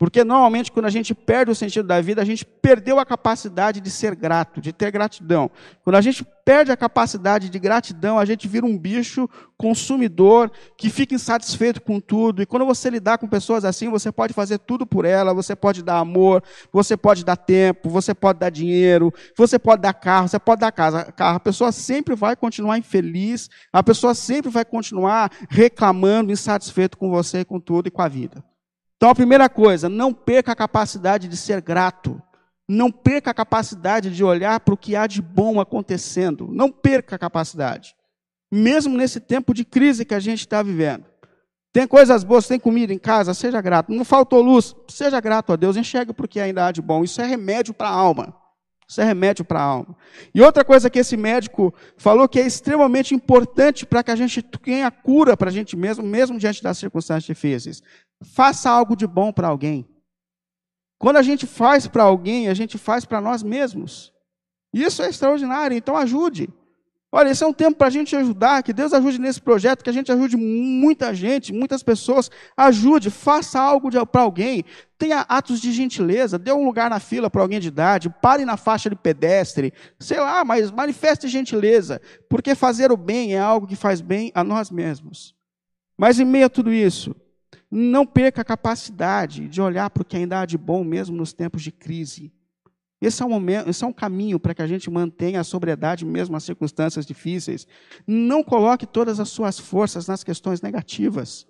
Porque 0.00 0.24
normalmente, 0.24 0.72
quando 0.72 0.86
a 0.86 0.90
gente 0.90 1.14
perde 1.14 1.52
o 1.52 1.54
sentido 1.54 1.86
da 1.86 2.00
vida, 2.00 2.22
a 2.22 2.24
gente 2.24 2.42
perdeu 2.42 2.98
a 2.98 3.04
capacidade 3.04 3.82
de 3.82 3.90
ser 3.90 4.14
grato, 4.14 4.58
de 4.58 4.72
ter 4.72 4.90
gratidão. 4.90 5.50
Quando 5.84 5.96
a 5.96 6.00
gente 6.00 6.24
perde 6.42 6.72
a 6.72 6.76
capacidade 6.76 7.50
de 7.50 7.58
gratidão, 7.58 8.18
a 8.18 8.24
gente 8.24 8.48
vira 8.48 8.64
um 8.64 8.78
bicho 8.78 9.28
consumidor 9.58 10.50
que 10.74 10.88
fica 10.88 11.14
insatisfeito 11.14 11.82
com 11.82 12.00
tudo. 12.00 12.40
E 12.40 12.46
quando 12.46 12.64
você 12.64 12.88
lidar 12.88 13.18
com 13.18 13.28
pessoas 13.28 13.62
assim, 13.62 13.90
você 13.90 14.10
pode 14.10 14.32
fazer 14.32 14.56
tudo 14.60 14.86
por 14.86 15.04
ela, 15.04 15.34
você 15.34 15.54
pode 15.54 15.82
dar 15.82 15.98
amor, 15.98 16.42
você 16.72 16.96
pode 16.96 17.22
dar 17.22 17.36
tempo, 17.36 17.90
você 17.90 18.14
pode 18.14 18.38
dar 18.38 18.48
dinheiro, 18.48 19.12
você 19.36 19.58
pode 19.58 19.82
dar 19.82 19.92
carro, 19.92 20.28
você 20.28 20.38
pode 20.38 20.62
dar 20.62 20.72
casa. 20.72 21.12
A 21.18 21.38
pessoa 21.38 21.70
sempre 21.72 22.14
vai 22.14 22.34
continuar 22.34 22.78
infeliz, 22.78 23.50
a 23.70 23.82
pessoa 23.82 24.14
sempre 24.14 24.50
vai 24.50 24.64
continuar 24.64 25.30
reclamando, 25.50 26.32
insatisfeito 26.32 26.96
com 26.96 27.10
você, 27.10 27.44
com 27.44 27.60
tudo 27.60 27.88
e 27.88 27.90
com 27.90 28.00
a 28.00 28.08
vida. 28.08 28.42
Então, 29.00 29.08
a 29.08 29.14
primeira 29.14 29.48
coisa, 29.48 29.88
não 29.88 30.12
perca 30.12 30.52
a 30.52 30.54
capacidade 30.54 31.26
de 31.26 31.34
ser 31.34 31.62
grato. 31.62 32.20
Não 32.68 32.92
perca 32.92 33.30
a 33.30 33.34
capacidade 33.34 34.14
de 34.14 34.22
olhar 34.22 34.60
para 34.60 34.74
o 34.74 34.76
que 34.76 34.94
há 34.94 35.06
de 35.06 35.22
bom 35.22 35.58
acontecendo. 35.58 36.46
Não 36.52 36.70
perca 36.70 37.16
a 37.16 37.18
capacidade. 37.18 37.96
Mesmo 38.52 38.98
nesse 38.98 39.18
tempo 39.18 39.54
de 39.54 39.64
crise 39.64 40.04
que 40.04 40.12
a 40.12 40.20
gente 40.20 40.40
está 40.40 40.62
vivendo. 40.62 41.06
Tem 41.72 41.86
coisas 41.86 42.22
boas, 42.22 42.46
tem 42.46 42.60
comida 42.60 42.92
em 42.92 42.98
casa, 42.98 43.32
seja 43.32 43.58
grato. 43.62 43.90
Não 43.90 44.04
faltou 44.04 44.42
luz, 44.42 44.76
seja 44.86 45.18
grato 45.18 45.54
a 45.54 45.56
Deus. 45.56 45.78
Enxergue 45.78 46.12
para 46.12 46.26
o 46.26 46.28
que 46.28 46.38
ainda 46.38 46.66
há 46.66 46.70
de 46.70 46.82
bom. 46.82 47.02
Isso 47.02 47.22
é 47.22 47.24
remédio 47.24 47.72
para 47.72 47.88
a 47.88 47.94
alma. 47.94 48.36
Isso 48.90 49.00
é 49.00 49.04
remédio 49.04 49.44
para 49.44 49.60
a 49.60 49.62
alma. 49.62 49.96
E 50.34 50.42
outra 50.42 50.64
coisa 50.64 50.90
que 50.90 50.98
esse 50.98 51.16
médico 51.16 51.72
falou 51.96 52.28
que 52.28 52.40
é 52.40 52.44
extremamente 52.44 53.14
importante 53.14 53.86
para 53.86 54.02
que 54.02 54.10
a 54.10 54.16
gente 54.16 54.42
tenha 54.42 54.90
cura 54.90 55.36
para 55.36 55.48
a 55.48 55.52
gente 55.52 55.76
mesmo, 55.76 56.04
mesmo 56.04 56.36
diante 56.36 56.60
das 56.60 56.78
circunstâncias 56.78 57.22
difíceis. 57.22 57.80
Faça 58.20 58.68
algo 58.68 58.96
de 58.96 59.06
bom 59.06 59.32
para 59.32 59.46
alguém. 59.46 59.88
Quando 60.98 61.18
a 61.18 61.22
gente 61.22 61.46
faz 61.46 61.86
para 61.86 62.02
alguém, 62.02 62.48
a 62.48 62.54
gente 62.54 62.76
faz 62.78 63.04
para 63.04 63.20
nós 63.20 63.44
mesmos. 63.44 64.12
Isso 64.74 65.04
é 65.04 65.08
extraordinário, 65.08 65.76
então 65.76 65.96
ajude. 65.96 66.48
Olha, 67.12 67.30
esse 67.30 67.42
é 67.42 67.46
um 67.46 67.52
tempo 67.52 67.76
para 67.76 67.88
a 67.88 67.90
gente 67.90 68.14
ajudar, 68.14 68.62
que 68.62 68.72
Deus 68.72 68.92
ajude 68.92 69.18
nesse 69.18 69.40
projeto, 69.40 69.82
que 69.82 69.90
a 69.90 69.92
gente 69.92 70.12
ajude 70.12 70.36
muita 70.36 71.12
gente, 71.12 71.52
muitas 71.52 71.82
pessoas. 71.82 72.30
Ajude, 72.56 73.10
faça 73.10 73.60
algo 73.60 73.90
para 74.06 74.20
alguém. 74.20 74.64
Tenha 74.96 75.22
atos 75.28 75.60
de 75.60 75.72
gentileza, 75.72 76.38
dê 76.38 76.52
um 76.52 76.64
lugar 76.64 76.88
na 76.88 77.00
fila 77.00 77.28
para 77.28 77.42
alguém 77.42 77.58
de 77.58 77.66
idade, 77.66 78.14
pare 78.22 78.44
na 78.44 78.56
faixa 78.56 78.88
de 78.88 78.94
pedestre, 78.94 79.72
sei 79.98 80.20
lá, 80.20 80.44
mas 80.44 80.70
manifeste 80.70 81.26
gentileza, 81.26 82.00
porque 82.28 82.54
fazer 82.54 82.92
o 82.92 82.96
bem 82.96 83.34
é 83.34 83.40
algo 83.40 83.66
que 83.66 83.76
faz 83.76 84.00
bem 84.00 84.30
a 84.32 84.44
nós 84.44 84.70
mesmos. 84.70 85.34
Mas 85.98 86.20
em 86.20 86.24
meio 86.24 86.46
a 86.46 86.50
tudo 86.50 86.72
isso, 86.72 87.16
não 87.68 88.06
perca 88.06 88.42
a 88.42 88.44
capacidade 88.44 89.48
de 89.48 89.60
olhar 89.60 89.90
para 89.90 90.02
o 90.02 90.04
que 90.04 90.16
ainda 90.16 90.40
há 90.40 90.46
de 90.46 90.56
bom, 90.56 90.84
mesmo 90.84 91.16
nos 91.16 91.32
tempos 91.32 91.62
de 91.62 91.72
crise. 91.72 92.32
Esse 93.00 93.22
é 93.22 93.26
um 93.26 93.30
momento, 93.30 93.70
esse 93.70 93.82
é 93.82 93.86
um 93.86 93.92
caminho 93.92 94.38
para 94.38 94.54
que 94.54 94.60
a 94.60 94.66
gente 94.66 94.90
mantenha 94.90 95.40
a 95.40 95.44
sobriedade 95.44 96.04
mesmo 96.04 96.34
nas 96.34 96.44
circunstâncias 96.44 97.06
difíceis. 97.06 97.66
Não 98.06 98.42
coloque 98.42 98.86
todas 98.86 99.18
as 99.18 99.30
suas 99.30 99.58
forças 99.58 100.06
nas 100.06 100.22
questões 100.22 100.60
negativas. 100.60 101.46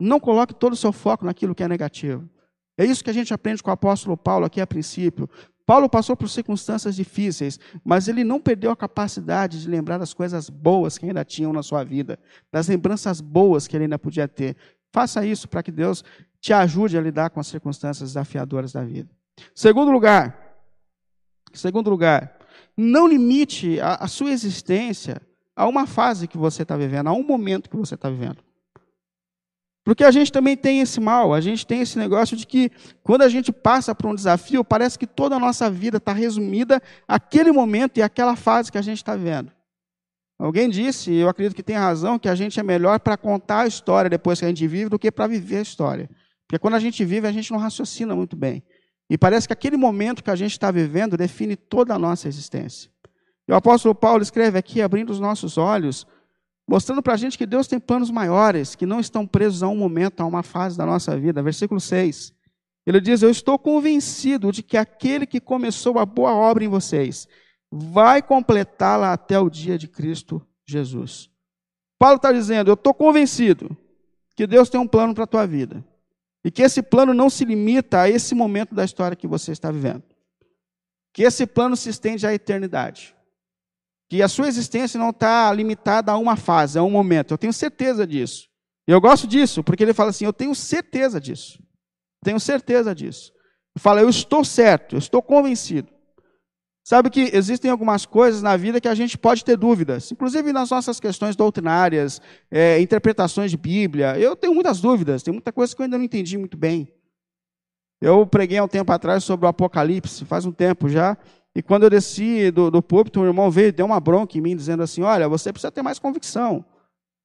Não 0.00 0.18
coloque 0.18 0.54
todo 0.54 0.72
o 0.72 0.76
seu 0.76 0.92
foco 0.92 1.24
naquilo 1.24 1.54
que 1.54 1.62
é 1.62 1.68
negativo. 1.68 2.28
É 2.76 2.84
isso 2.84 3.02
que 3.02 3.10
a 3.10 3.12
gente 3.12 3.32
aprende 3.32 3.62
com 3.62 3.70
o 3.70 3.72
apóstolo 3.72 4.16
Paulo 4.16 4.46
aqui 4.46 4.60
a 4.60 4.66
princípio. 4.66 5.28
Paulo 5.64 5.88
passou 5.88 6.16
por 6.16 6.28
circunstâncias 6.28 6.96
difíceis, 6.96 7.60
mas 7.84 8.08
ele 8.08 8.24
não 8.24 8.40
perdeu 8.40 8.70
a 8.70 8.76
capacidade 8.76 9.60
de 9.60 9.68
lembrar 9.68 9.98
das 9.98 10.14
coisas 10.14 10.48
boas 10.48 10.96
que 10.96 11.04
ainda 11.04 11.24
tinham 11.24 11.52
na 11.52 11.62
sua 11.62 11.84
vida, 11.84 12.18
das 12.50 12.68
lembranças 12.68 13.20
boas 13.20 13.68
que 13.68 13.76
ele 13.76 13.84
ainda 13.84 13.98
podia 13.98 14.26
ter. 14.26 14.56
Faça 14.92 15.26
isso 15.26 15.48
para 15.48 15.62
que 15.62 15.70
Deus 15.70 16.02
te 16.40 16.52
ajude 16.52 16.96
a 16.96 17.00
lidar 17.00 17.30
com 17.30 17.38
as 17.38 17.48
circunstâncias 17.48 18.10
desafiadoras 18.10 18.72
da 18.72 18.82
vida. 18.82 19.10
Segundo 19.54 19.90
lugar, 19.90 20.47
Segundo 21.52 21.90
lugar, 21.90 22.38
não 22.76 23.06
limite 23.06 23.80
a, 23.80 23.94
a 23.96 24.08
sua 24.08 24.30
existência 24.30 25.20
a 25.56 25.66
uma 25.66 25.86
fase 25.86 26.28
que 26.28 26.38
você 26.38 26.62
está 26.62 26.76
vivendo, 26.76 27.08
a 27.08 27.12
um 27.12 27.22
momento 27.22 27.68
que 27.68 27.76
você 27.76 27.94
está 27.94 28.08
vivendo. 28.08 28.38
Porque 29.84 30.04
a 30.04 30.10
gente 30.10 30.30
também 30.30 30.56
tem 30.56 30.80
esse 30.80 31.00
mal, 31.00 31.32
a 31.32 31.40
gente 31.40 31.66
tem 31.66 31.80
esse 31.80 31.98
negócio 31.98 32.36
de 32.36 32.46
que 32.46 32.70
quando 33.02 33.22
a 33.22 33.28
gente 33.28 33.50
passa 33.50 33.94
por 33.94 34.10
um 34.10 34.14
desafio, 34.14 34.62
parece 34.62 34.98
que 34.98 35.06
toda 35.06 35.36
a 35.36 35.38
nossa 35.40 35.70
vida 35.70 35.96
está 35.96 36.12
resumida 36.12 36.82
àquele 37.08 37.50
momento 37.50 37.96
e 37.96 38.02
àquela 38.02 38.36
fase 38.36 38.70
que 38.70 38.76
a 38.76 38.82
gente 38.82 38.98
está 38.98 39.16
vivendo. 39.16 39.50
Alguém 40.38 40.68
disse, 40.68 41.12
eu 41.12 41.28
acredito 41.28 41.56
que 41.56 41.62
tem 41.62 41.74
razão, 41.74 42.18
que 42.18 42.28
a 42.28 42.34
gente 42.34 42.60
é 42.60 42.62
melhor 42.62 43.00
para 43.00 43.16
contar 43.16 43.60
a 43.60 43.66
história 43.66 44.08
depois 44.08 44.38
que 44.38 44.44
a 44.44 44.48
gente 44.48 44.64
vive 44.68 44.88
do 44.90 44.98
que 44.98 45.10
para 45.10 45.26
viver 45.26 45.56
a 45.56 45.62
história. 45.62 46.08
Porque 46.46 46.58
quando 46.58 46.74
a 46.74 46.80
gente 46.80 47.04
vive, 47.04 47.26
a 47.26 47.32
gente 47.32 47.50
não 47.50 47.58
raciocina 47.58 48.14
muito 48.14 48.36
bem. 48.36 48.62
E 49.10 49.16
parece 49.16 49.46
que 49.46 49.52
aquele 49.52 49.76
momento 49.76 50.22
que 50.22 50.30
a 50.30 50.36
gente 50.36 50.52
está 50.52 50.70
vivendo 50.70 51.16
define 51.16 51.56
toda 51.56 51.94
a 51.94 51.98
nossa 51.98 52.28
existência. 52.28 52.90
E 53.46 53.52
o 53.52 53.54
apóstolo 53.54 53.94
Paulo 53.94 54.22
escreve 54.22 54.58
aqui, 54.58 54.82
abrindo 54.82 55.10
os 55.10 55.18
nossos 55.18 55.56
olhos, 55.56 56.06
mostrando 56.68 57.02
para 57.02 57.14
a 57.14 57.16
gente 57.16 57.38
que 57.38 57.46
Deus 57.46 57.66
tem 57.66 57.80
planos 57.80 58.10
maiores, 58.10 58.74
que 58.74 58.84
não 58.84 59.00
estão 59.00 59.26
presos 59.26 59.62
a 59.62 59.68
um 59.68 59.76
momento, 59.76 60.20
a 60.20 60.26
uma 60.26 60.42
fase 60.42 60.76
da 60.76 60.84
nossa 60.84 61.16
vida. 61.18 61.42
Versículo 61.42 61.80
6. 61.80 62.34
Ele 62.86 63.00
diz: 63.00 63.22
Eu 63.22 63.30
estou 63.30 63.58
convencido 63.58 64.52
de 64.52 64.62
que 64.62 64.76
aquele 64.76 65.26
que 65.26 65.40
começou 65.40 65.98
a 65.98 66.04
boa 66.04 66.34
obra 66.34 66.64
em 66.64 66.68
vocês 66.68 67.26
vai 67.70 68.22
completá-la 68.22 69.12
até 69.12 69.38
o 69.38 69.48
dia 69.48 69.78
de 69.78 69.88
Cristo 69.88 70.46
Jesus. 70.66 71.30
Paulo 71.98 72.16
está 72.16 72.30
dizendo: 72.30 72.70
Eu 72.70 72.74
estou 72.74 72.92
convencido 72.92 73.74
que 74.36 74.46
Deus 74.46 74.68
tem 74.68 74.80
um 74.80 74.86
plano 74.86 75.14
para 75.14 75.24
a 75.24 75.26
tua 75.26 75.46
vida. 75.46 75.84
E 76.44 76.50
que 76.50 76.62
esse 76.62 76.82
plano 76.82 77.12
não 77.12 77.28
se 77.28 77.44
limita 77.44 78.02
a 78.02 78.08
esse 78.08 78.34
momento 78.34 78.74
da 78.74 78.84
história 78.84 79.16
que 79.16 79.26
você 79.26 79.52
está 79.52 79.70
vivendo. 79.70 80.02
Que 81.12 81.22
esse 81.22 81.46
plano 81.46 81.76
se 81.76 81.90
estende 81.90 82.26
à 82.26 82.32
eternidade. 82.32 83.14
Que 84.08 84.22
a 84.22 84.28
sua 84.28 84.48
existência 84.48 84.98
não 84.98 85.10
está 85.10 85.52
limitada 85.52 86.12
a 86.12 86.16
uma 86.16 86.36
fase, 86.36 86.78
a 86.78 86.82
um 86.82 86.90
momento. 86.90 87.32
Eu 87.32 87.38
tenho 87.38 87.52
certeza 87.52 88.06
disso. 88.06 88.48
E 88.86 88.90
eu 88.90 89.00
gosto 89.00 89.26
disso, 89.26 89.62
porque 89.62 89.82
ele 89.82 89.92
fala 89.92 90.10
assim: 90.10 90.24
eu 90.24 90.32
tenho 90.32 90.54
certeza 90.54 91.20
disso. 91.20 91.62
Tenho 92.24 92.40
certeza 92.40 92.94
disso. 92.94 93.32
Ele 93.76 93.82
fala, 93.82 94.00
eu 94.00 94.08
estou 94.08 94.44
certo, 94.44 94.96
eu 94.96 94.98
estou 94.98 95.22
convencido. 95.22 95.88
Sabe 96.88 97.10
que 97.10 97.28
existem 97.34 97.70
algumas 97.70 98.06
coisas 98.06 98.40
na 98.40 98.56
vida 98.56 98.80
que 98.80 98.88
a 98.88 98.94
gente 98.94 99.18
pode 99.18 99.44
ter 99.44 99.58
dúvidas, 99.58 100.10
inclusive 100.10 100.54
nas 100.54 100.70
nossas 100.70 100.98
questões 100.98 101.36
doutrinárias, 101.36 102.18
é, 102.50 102.80
interpretações 102.80 103.50
de 103.50 103.58
Bíblia. 103.58 104.18
Eu 104.18 104.34
tenho 104.34 104.54
muitas 104.54 104.80
dúvidas, 104.80 105.22
tem 105.22 105.30
muita 105.30 105.52
coisa 105.52 105.76
que 105.76 105.82
eu 105.82 105.84
ainda 105.84 105.98
não 105.98 106.04
entendi 106.06 106.38
muito 106.38 106.56
bem. 106.56 106.90
Eu 108.00 108.26
preguei 108.26 108.56
há 108.56 108.64
um 108.64 108.68
tempo 108.68 108.90
atrás 108.90 109.22
sobre 109.22 109.44
o 109.44 109.50
Apocalipse, 109.50 110.24
faz 110.24 110.46
um 110.46 110.50
tempo 110.50 110.88
já, 110.88 111.14
e 111.54 111.62
quando 111.62 111.82
eu 111.82 111.90
desci 111.90 112.50
do, 112.50 112.70
do 112.70 112.82
púlpito, 112.82 113.20
um 113.20 113.26
irmão 113.26 113.50
veio 113.50 113.68
e 113.68 113.72
deu 113.72 113.84
uma 113.84 114.00
bronca 114.00 114.38
em 114.38 114.40
mim, 114.40 114.56
dizendo 114.56 114.82
assim: 114.82 115.02
Olha, 115.02 115.28
você 115.28 115.52
precisa 115.52 115.70
ter 115.70 115.82
mais 115.82 115.98
convicção. 115.98 116.64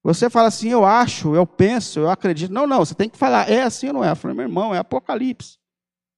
Você 0.04 0.30
fala 0.30 0.49
assim, 0.49 0.71
eu 0.71 0.84
acho, 0.84 1.34
eu 1.34 1.47
penso, 1.47 2.02
eu 2.02 2.10
acredito. 2.10 2.52
Não, 2.52 2.67
não, 2.67 2.80
você 2.80 2.93
tem 2.93 3.08
que 3.08 3.17
falar, 3.17 3.49
é 3.49 3.62
assim 3.62 3.88
ou 3.88 3.93
não 3.93 4.04
é? 4.04 4.12
Eu 4.12 4.15
falei, 4.17 4.36
meu 4.36 4.45
irmão, 4.45 4.76
é 4.76 4.80
Apocalipse. 4.80 5.58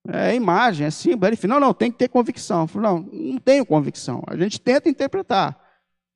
É 0.08 0.36
imagem, 0.36 0.86
é 0.86 0.92
símbolo. 0.92 1.28
Ele 1.28 1.36
falou, 1.36 1.60
não, 1.60 1.68
não, 1.68 1.74
tem 1.74 1.92
que 1.92 1.98
ter 1.98 2.08
convicção. 2.08 2.62
Eu 2.62 2.68
falei, 2.68 2.90
não, 2.90 3.00
não 3.12 3.38
tenho 3.40 3.66
convicção. 3.66 4.24
A 4.28 4.36
gente 4.38 4.60
tenta 4.60 4.90
interpretar. 4.90 5.60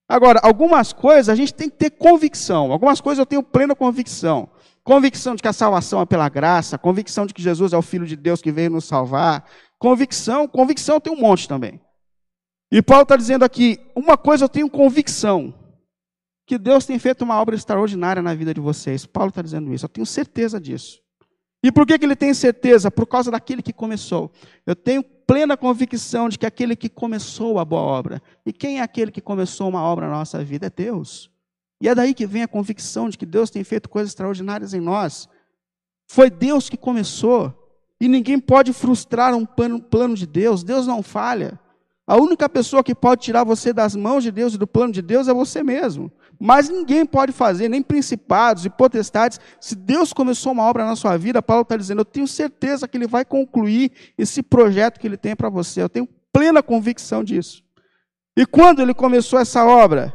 Agora, 0.08 0.40
algumas 0.42 0.92
coisas 0.92 1.30
a 1.30 1.36
gente 1.36 1.54
tem 1.54 1.70
que 1.70 1.78
ter 1.78 1.92
convicção. 1.92 2.72
Algumas 2.72 3.00
coisas 3.00 3.20
eu 3.20 3.26
tenho 3.26 3.44
plena 3.44 3.76
convicção. 3.76 4.50
Convicção 4.84 5.36
de 5.36 5.42
que 5.42 5.48
a 5.48 5.54
salvação 5.54 6.02
é 6.02 6.06
pela 6.06 6.28
graça, 6.30 6.78
convicção 6.78 7.26
de 7.26 7.34
que 7.34 7.42
Jesus 7.42 7.74
é 7.74 7.78
o 7.78 7.82
Filho 7.82 8.08
de 8.08 8.16
Deus 8.16 8.42
que 8.42 8.52
veio 8.52 8.72
nos 8.72 8.86
salvar. 8.86 9.46
Convicção, 9.78 10.48
convicção 10.48 11.00
tem 11.00 11.14
um 11.14 11.20
monte 11.20 11.48
também. 11.48 11.80
E 12.72 12.82
Paulo 12.82 13.04
está 13.04 13.16
dizendo 13.16 13.44
aqui: 13.44 13.80
uma 13.96 14.18
coisa 14.18 14.46
eu 14.46 14.50
tenho 14.50 14.70
convicção, 14.70 15.54
que 16.48 16.58
Deus 16.58 16.86
tem 16.86 16.98
feito 16.98 17.24
uma 17.24 17.40
obra 17.40 17.56
extraordinária 17.56 18.22
na 18.22 18.34
vida 18.34 18.54
de 18.54 18.60
vocês. 18.60 19.06
Paulo 19.06 19.30
está 19.30 19.42
dizendo 19.42 19.72
isso, 19.74 19.86
eu 19.86 19.90
tenho 19.90 20.06
certeza 20.06 20.60
disso. 20.60 21.00
E 21.62 21.72
por 21.72 21.86
que, 21.86 22.00
que 22.00 22.06
ele 22.06 22.16
tem 22.16 22.34
certeza? 22.34 22.90
Por 22.90 23.06
causa 23.06 23.30
daquele 23.30 23.62
que 23.62 23.74
começou. 23.74 24.32
Eu 24.66 24.76
tenho 24.76 25.04
plena 25.04 25.58
convicção 25.58 26.30
de 26.30 26.40
que 26.40 26.46
aquele 26.46 26.76
que 26.76 26.88
começou 26.88 27.60
a 27.60 27.66
boa 27.66 27.82
obra. 27.82 28.22
E 28.46 28.54
quem 28.54 28.80
é 28.80 28.82
aquele 28.82 29.12
que 29.12 29.22
começou 29.22 29.68
uma 29.68 29.82
obra 29.82 30.08
na 30.08 30.14
nossa 30.14 30.44
vida? 30.44 30.68
É 30.68 30.70
Deus. 30.70 31.30
E 31.82 31.88
é 31.88 31.96
daí 31.96 32.14
que 32.14 32.26
vem 32.26 32.44
a 32.44 32.48
convicção 32.48 33.10
de 33.10 33.18
que 33.18 33.26
Deus 33.26 33.50
tem 33.50 33.64
feito 33.64 33.90
coisas 33.90 34.12
extraordinárias 34.12 34.74
em 34.74 34.80
nós. 34.80 35.28
Foi 36.08 36.30
Deus 36.30 36.70
que 36.70 36.78
começou. 36.78 37.54
E 38.00 38.08
ninguém 38.08 38.40
pode 38.40 38.72
frustrar 38.72 39.36
um 39.36 39.46
plano, 39.46 39.82
plano 39.82 40.16
de 40.16 40.26
Deus. 40.26 40.64
Deus 40.64 40.88
não 40.88 41.04
falha. 41.04 41.60
A 42.10 42.18
única 42.18 42.50
pessoa 42.50 42.84
que 42.84 42.96
pode 42.96 43.22
tirar 43.22 43.44
você 43.44 43.72
das 43.72 43.96
mãos 43.96 44.24
de 44.24 44.32
Deus 44.32 44.56
e 44.56 44.58
do 44.58 44.66
plano 44.66 44.92
de 44.92 45.00
Deus 45.00 45.28
é 45.28 45.34
você 45.34 45.62
mesmo. 45.62 46.12
Mas 46.40 46.68
ninguém 46.68 47.06
pode 47.06 47.32
fazer, 47.32 47.70
nem 47.70 47.84
principados 47.84 48.66
e 48.66 48.70
potestades. 48.72 49.40
Se 49.62 49.76
Deus 49.76 50.12
começou 50.12 50.52
uma 50.54 50.64
obra 50.64 50.84
na 50.84 50.96
sua 50.96 51.16
vida, 51.18 51.40
Paulo 51.40 51.62
está 51.62 51.78
dizendo: 51.78 52.02
eu 52.02 52.06
tenho 52.06 52.28
certeza 52.28 52.88
que 52.88 52.98
Ele 52.98 53.06
vai 53.06 53.24
concluir 53.24 53.92
esse 54.18 54.42
projeto 54.42 55.00
que 55.00 55.06
Ele 55.06 55.18
tem 55.18 55.36
para 55.36 55.50
você. 55.50 55.84
Eu 55.84 55.88
tenho 55.88 56.10
plena 56.34 56.64
convicção 56.64 57.24
disso. 57.24 57.64
E 58.36 58.44
quando 58.44 58.82
Ele 58.82 58.96
começou 58.96 59.38
essa 59.38 59.64
obra? 59.64 60.12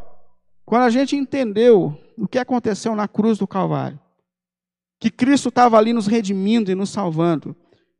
Quando 0.66 0.82
a 0.82 0.90
gente 0.90 1.14
entendeu 1.14 1.96
o 2.18 2.26
que 2.26 2.40
aconteceu 2.40 2.96
na 2.96 3.06
cruz 3.06 3.38
do 3.38 3.46
Calvário, 3.46 4.00
que 4.98 5.12
Cristo 5.12 5.48
estava 5.48 5.78
ali 5.78 5.92
nos 5.92 6.08
redimindo 6.08 6.72
e 6.72 6.74
nos 6.74 6.90
salvando, 6.90 7.54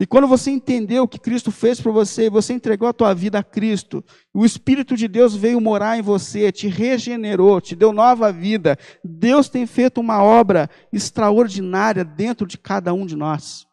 e 0.04 0.06
quando 0.06 0.28
você 0.28 0.50
entendeu 0.50 1.04
o 1.04 1.08
que 1.08 1.18
Cristo 1.18 1.50
fez 1.50 1.80
por 1.80 1.90
você, 1.90 2.28
você 2.28 2.52
entregou 2.52 2.86
a 2.86 2.92
tua 2.92 3.14
vida 3.14 3.38
a 3.38 3.42
Cristo, 3.42 4.04
o 4.34 4.44
Espírito 4.44 4.94
de 4.98 5.08
Deus 5.08 5.34
veio 5.34 5.58
morar 5.62 5.98
em 5.98 6.02
você, 6.02 6.52
te 6.52 6.68
regenerou, 6.68 7.58
te 7.58 7.74
deu 7.74 7.90
nova 7.90 8.30
vida. 8.30 8.78
Deus 9.02 9.48
tem 9.48 9.64
feito 9.64 10.02
uma 10.02 10.22
obra 10.22 10.68
extraordinária 10.92 12.04
dentro 12.04 12.46
de 12.46 12.58
cada 12.58 12.92
um 12.92 13.06
de 13.06 13.16
nós. 13.16 13.66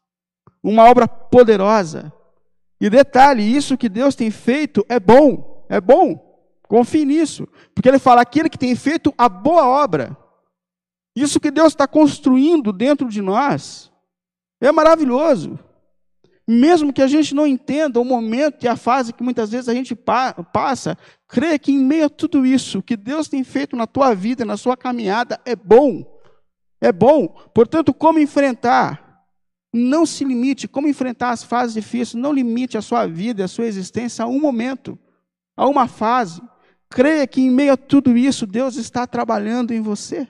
Uma 0.64 0.90
obra 0.90 1.06
poderosa. 1.06 2.14
E 2.80 2.90
detalhe, 2.90 3.44
isso 3.44 3.78
que 3.78 3.90
Deus 3.90 4.16
tem 4.16 4.32
feito 4.32 4.86
é 4.88 5.02
bom, 5.02 5.66
é 5.68 5.82
bom. 5.82 6.18
Confie 6.66 7.04
nisso, 7.04 7.46
porque 7.76 7.90
ele 7.90 8.00
fala 8.00 8.22
aquele 8.22 8.50
que 8.50 8.58
tem 8.58 8.74
feito 8.74 9.14
a 9.18 9.28
boa 9.28 9.68
obra. 9.68 10.16
Isso 11.14 11.42
que 11.42 11.52
Deus 11.52 11.74
está 11.74 11.86
construindo 11.86 12.72
dentro 12.72 13.10
de 13.10 13.22
nós 13.22 13.92
é 14.62 14.72
maravilhoso 14.72 15.60
mesmo 16.52 16.92
que 16.92 17.02
a 17.02 17.08
gente 17.08 17.34
não 17.34 17.48
entenda 17.48 18.00
o 18.00 18.06
momento 18.06 18.64
e 18.64 18.68
a 18.68 18.76
fase 18.76 19.14
que 19.14 19.24
muitas 19.24 19.52
vezes 19.52 19.70
a 19.70 19.74
gente 19.74 19.96
pa 19.96 20.34
passa, 20.34 20.98
crê 21.28 21.58
que 21.58 21.72
em 21.72 21.78
meio 21.78 22.06
a 22.06 22.10
tudo 22.10 22.46
isso, 22.46 22.80
o 22.80 22.84
que 22.84 22.98
Deus 22.98 23.30
tem 23.30 23.44
feito 23.44 23.76
na 23.76 23.88
tua 23.88 24.14
vida, 24.14 24.44
na 24.44 24.58
sua 24.58 24.76
caminhada, 24.76 25.40
é 25.46 25.56
bom. 25.56 26.04
É 26.82 26.92
bom. 26.92 27.28
Portanto, 27.54 27.94
como 27.94 28.20
enfrentar? 28.20 29.24
Não 29.72 30.06
se 30.06 30.26
limite. 30.26 30.68
Como 30.68 30.88
enfrentar 30.88 31.30
as 31.30 31.44
fases 31.44 31.74
difíceis? 31.74 32.22
Não 32.22 32.34
limite 32.34 32.78
a 32.78 32.82
sua 32.82 33.08
vida, 33.08 33.46
a 33.46 33.48
sua 33.48 33.66
existência 33.68 34.26
a 34.26 34.28
um 34.28 34.40
momento, 34.40 34.98
a 35.56 35.68
uma 35.68 35.88
fase. 35.88 36.42
Creia 36.90 37.26
que 37.26 37.40
em 37.40 37.50
meio 37.50 37.74
a 37.74 37.78
tudo 37.78 38.18
isso, 38.18 38.46
Deus 38.46 38.76
está 38.76 39.08
trabalhando 39.08 39.74
em 39.74 39.80
você. 39.80 40.28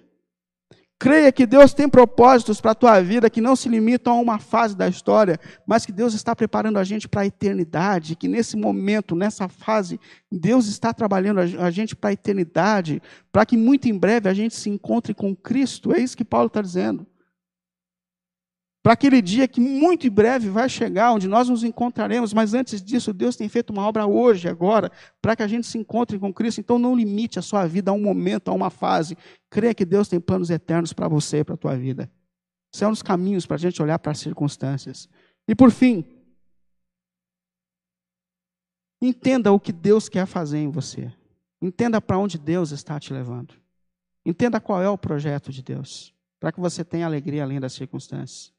Creia 1.02 1.32
que 1.32 1.48
Deus 1.48 1.74
tem 1.74 1.90
propósitos 1.90 2.62
para 2.62 2.74
a 2.74 2.76
tua 2.76 3.02
vida 3.02 3.28
que 3.28 3.42
não 3.42 3.56
se 3.56 3.68
limitam 3.68 4.14
a 4.14 4.22
uma 4.22 4.38
fase 4.38 4.78
da 4.78 4.88
história, 4.88 5.40
mas 5.66 5.84
que 5.84 5.92
Deus 5.92 6.14
está 6.14 6.36
preparando 6.36 6.78
a 6.78 6.84
gente 6.84 7.10
para 7.10 7.22
a 7.22 7.26
eternidade, 7.26 8.16
que 8.16 8.28
nesse 8.28 8.56
momento, 8.56 9.16
nessa 9.16 9.48
fase, 9.48 10.00
Deus 10.32 10.68
está 10.68 10.94
trabalhando 10.94 11.40
a 11.40 11.72
gente 11.72 11.96
para 11.96 12.12
a 12.12 12.14
eternidade, 12.14 13.02
para 13.32 13.48
que 13.48 13.58
muito 13.58 13.90
em 13.90 13.98
breve 13.98 14.30
a 14.30 14.34
gente 14.36 14.54
se 14.54 14.70
encontre 14.70 15.12
com 15.16 15.36
Cristo. 15.36 15.92
É 15.92 16.00
isso 16.00 16.16
que 16.16 16.24
Paulo 16.24 16.46
está 16.46 16.62
dizendo 16.62 17.08
para 18.84 18.94
aquele 18.94 19.22
dia 19.22 19.48
que 19.48 19.62
muito 19.62 20.08
em 20.08 20.10
breve 20.10 20.50
vai 20.50 20.68
chegar, 20.68 21.14
onde 21.14 21.28
nós 21.28 21.48
nos 21.48 21.64
encontraremos, 21.64 22.34
mas 22.34 22.56
antes 22.56 22.82
disso, 22.82 23.14
Deus 23.14 23.36
tem 23.36 23.48
feito 23.48 23.70
uma 23.70 23.88
obra 23.88 24.08
hoje, 24.08 24.48
agora, 24.48 24.92
para 25.22 25.36
que 25.36 25.44
a 25.44 25.48
gente 25.48 25.68
se 25.68 25.78
encontre 25.78 26.18
com 26.18 26.34
Cristo. 26.34 26.62
Então, 26.62 26.80
não 26.80 26.96
limite 26.96 27.38
a 27.38 27.44
sua 27.44 27.68
vida 27.68 27.92
a 27.92 27.94
um 27.94 28.02
momento, 28.02 28.50
a 28.50 28.54
uma 28.54 28.72
fase. 28.72 29.16
Creia 29.52 29.76
que 29.76 29.86
Deus 29.86 30.08
tem 30.08 30.20
planos 30.20 30.50
eternos 30.50 30.94
para 30.94 31.08
você 31.08 31.40
e 31.40 31.44
para 31.44 31.54
a 31.54 31.58
tua 31.58 31.78
vida. 31.78 32.12
Isso 32.74 32.84
é 32.84 32.90
dos 32.90 33.04
caminhos 33.04 33.46
para 33.46 33.56
a 33.56 33.60
gente 33.60 33.80
olhar 33.84 34.00
para 34.00 34.14
as 34.14 34.20
circunstâncias. 34.20 35.08
E 35.48 35.54
por 35.54 35.70
fim, 35.70 36.04
entenda 39.00 39.52
o 39.52 39.60
que 39.60 39.72
Deus 39.72 40.10
quer 40.10 40.26
fazer 40.26 40.58
em 40.58 40.72
você. 40.72 41.14
Entenda 41.62 42.02
para 42.02 42.18
onde 42.18 42.40
Deus 42.40 42.72
está 42.72 43.00
te 43.00 43.14
levando. 43.14 43.54
Entenda 44.26 44.60
qual 44.60 44.82
é 44.82 44.90
o 44.90 44.98
projeto 44.98 45.52
de 45.52 45.62
Deus, 45.62 46.16
para 46.40 46.52
que 46.52 46.60
você 46.60 46.84
tenha 46.84 47.06
alegria 47.06 47.44
além 47.44 47.60
das 47.60 47.74
circunstâncias. 47.74 48.52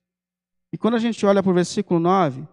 E 0.73 0.79
quando 0.79 0.95
a 0.95 0.99
gente 0.99 1.25
olha 1.27 1.43
para 1.43 1.53
o 1.53 1.55
versículo 1.55 2.01
9, 2.01 2.49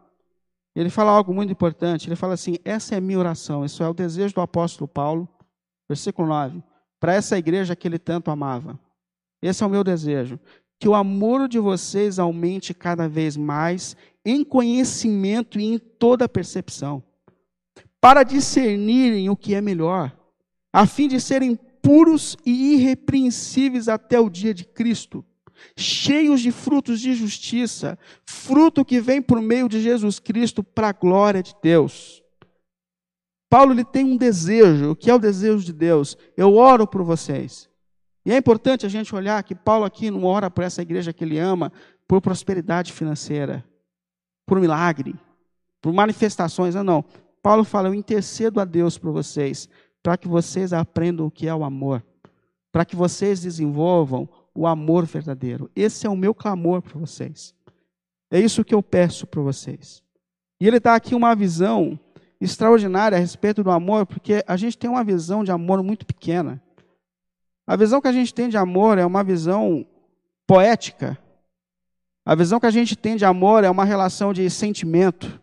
ele 0.75 0.89
fala 0.89 1.11
algo 1.11 1.33
muito 1.33 1.51
importante. 1.51 2.07
Ele 2.07 2.15
fala 2.15 2.33
assim: 2.33 2.57
essa 2.65 2.95
é 2.95 2.99
minha 2.99 3.17
oração, 3.17 3.63
isso 3.63 3.81
é 3.81 3.87
o 3.87 3.93
desejo 3.93 4.35
do 4.35 4.41
apóstolo 4.41 4.87
Paulo, 4.87 5.27
versículo 5.87 6.27
9, 6.27 6.61
para 6.99 7.13
essa 7.13 7.37
igreja 7.37 7.75
que 7.75 7.87
ele 7.87 7.97
tanto 7.97 8.29
amava. 8.29 8.77
Esse 9.41 9.63
é 9.63 9.65
o 9.65 9.69
meu 9.69 9.83
desejo, 9.83 10.37
que 10.77 10.89
o 10.89 10.95
amor 10.95 11.47
de 11.47 11.59
vocês 11.59 12.19
aumente 12.19 12.73
cada 12.73 13.07
vez 13.07 13.37
mais 13.37 13.95
em 14.25 14.43
conhecimento 14.43 15.59
e 15.59 15.63
em 15.63 15.77
toda 15.79 16.27
percepção, 16.27 17.01
para 18.01 18.23
discernirem 18.23 19.29
o 19.29 19.35
que 19.35 19.55
é 19.55 19.61
melhor, 19.61 20.13
a 20.73 20.85
fim 20.85 21.07
de 21.07 21.21
serem 21.21 21.55
puros 21.55 22.37
e 22.45 22.73
irrepreensíveis 22.73 23.87
até 23.87 24.19
o 24.19 24.29
dia 24.29 24.53
de 24.53 24.65
Cristo 24.65 25.23
cheios 25.75 26.41
de 26.41 26.51
frutos 26.51 26.99
de 26.99 27.13
justiça, 27.13 27.97
fruto 28.25 28.85
que 28.85 28.99
vem 28.99 29.21
por 29.21 29.41
meio 29.41 29.67
de 29.67 29.81
Jesus 29.81 30.19
Cristo 30.19 30.63
para 30.63 30.89
a 30.89 30.93
glória 30.93 31.41
de 31.41 31.55
Deus. 31.61 32.23
Paulo 33.49 33.73
ele 33.73 33.83
tem 33.83 34.05
um 34.05 34.15
desejo, 34.15 34.95
que 34.95 35.09
é 35.09 35.13
o 35.13 35.19
desejo 35.19 35.63
de 35.63 35.73
Deus? 35.73 36.15
Eu 36.37 36.55
oro 36.55 36.85
por 36.85 37.03
vocês. 37.03 37.67
E 38.25 38.31
é 38.31 38.37
importante 38.37 38.85
a 38.85 38.89
gente 38.89 39.15
olhar 39.15 39.41
que 39.43 39.55
Paulo 39.55 39.85
aqui 39.85 40.11
não 40.11 40.23
ora 40.23 40.51
por 40.51 40.63
essa 40.63 40.81
igreja 40.81 41.11
que 41.11 41.23
ele 41.23 41.39
ama 41.39 41.71
por 42.07 42.21
prosperidade 42.21 42.91
financeira, 42.91 43.63
por 44.45 44.59
milagre, 44.59 45.15
por 45.81 45.93
manifestações. 45.93 46.75
Não, 46.75 46.83
não. 46.83 47.05
Paulo 47.41 47.63
fala: 47.63 47.87
Eu 47.87 47.93
intercedo 47.95 48.59
a 48.59 48.65
Deus 48.65 48.97
por 48.97 49.11
vocês, 49.11 49.67
para 50.03 50.17
que 50.17 50.27
vocês 50.27 50.73
aprendam 50.73 51.25
o 51.25 51.31
que 51.31 51.47
é 51.47 51.55
o 51.55 51.63
amor, 51.63 52.03
para 52.71 52.85
que 52.85 52.95
vocês 52.95 53.41
desenvolvam 53.41 54.29
o 54.59 54.67
amor 54.67 55.05
verdadeiro. 55.05 55.71
Esse 55.73 56.05
é 56.05 56.09
o 56.09 56.17
meu 56.17 56.35
clamor 56.35 56.81
para 56.81 56.99
vocês. 56.99 57.55
É 58.29 58.37
isso 58.37 58.65
que 58.65 58.75
eu 58.75 58.83
peço 58.83 59.25
para 59.25 59.41
vocês. 59.41 60.03
E 60.59 60.67
ele 60.67 60.81
dá 60.81 60.95
aqui 60.95 61.15
uma 61.15 61.33
visão 61.33 61.97
extraordinária 62.41 63.17
a 63.17 63.21
respeito 63.21 63.63
do 63.63 63.71
amor, 63.71 64.05
porque 64.05 64.43
a 64.45 64.57
gente 64.57 64.77
tem 64.77 64.89
uma 64.89 65.01
visão 65.01 65.45
de 65.45 65.51
amor 65.51 65.81
muito 65.81 66.05
pequena. 66.05 66.61
A 67.65 67.77
visão 67.77 68.01
que 68.01 68.09
a 68.09 68.11
gente 68.11 68.33
tem 68.33 68.49
de 68.49 68.57
amor 68.57 68.97
é 68.97 69.05
uma 69.05 69.23
visão 69.23 69.85
poética. 70.45 71.17
A 72.25 72.35
visão 72.35 72.59
que 72.59 72.65
a 72.65 72.71
gente 72.71 72.97
tem 72.97 73.15
de 73.15 73.23
amor 73.23 73.63
é 73.63 73.69
uma 73.69 73.85
relação 73.85 74.33
de 74.33 74.49
sentimento. 74.49 75.41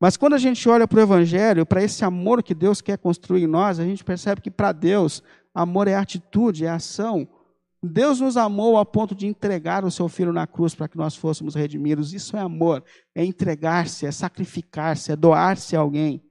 Mas 0.00 0.16
quando 0.16 0.34
a 0.34 0.38
gente 0.38 0.68
olha 0.68 0.88
para 0.88 0.98
o 0.98 1.02
Evangelho, 1.02 1.64
para 1.64 1.84
esse 1.84 2.04
amor 2.04 2.42
que 2.42 2.52
Deus 2.52 2.80
quer 2.80 2.98
construir 2.98 3.44
em 3.44 3.46
nós, 3.46 3.78
a 3.78 3.84
gente 3.84 4.02
percebe 4.02 4.40
que 4.40 4.50
para 4.50 4.72
Deus, 4.72 5.22
amor 5.54 5.86
é 5.86 5.94
atitude, 5.94 6.66
é 6.66 6.68
ação, 6.68 7.28
Deus 7.82 8.20
nos 8.20 8.36
amou 8.36 8.78
a 8.78 8.86
ponto 8.86 9.12
de 9.12 9.26
entregar 9.26 9.84
o 9.84 9.90
seu 9.90 10.08
filho 10.08 10.32
na 10.32 10.46
cruz 10.46 10.72
para 10.72 10.86
que 10.86 10.96
nós 10.96 11.16
fôssemos 11.16 11.56
redimidos. 11.56 12.14
Isso 12.14 12.36
é 12.36 12.40
amor, 12.40 12.84
é 13.12 13.24
entregar-se, 13.24 14.06
é 14.06 14.12
sacrificar-se, 14.12 15.10
é 15.10 15.16
doar-se 15.16 15.74
a 15.74 15.80
alguém. 15.80 16.22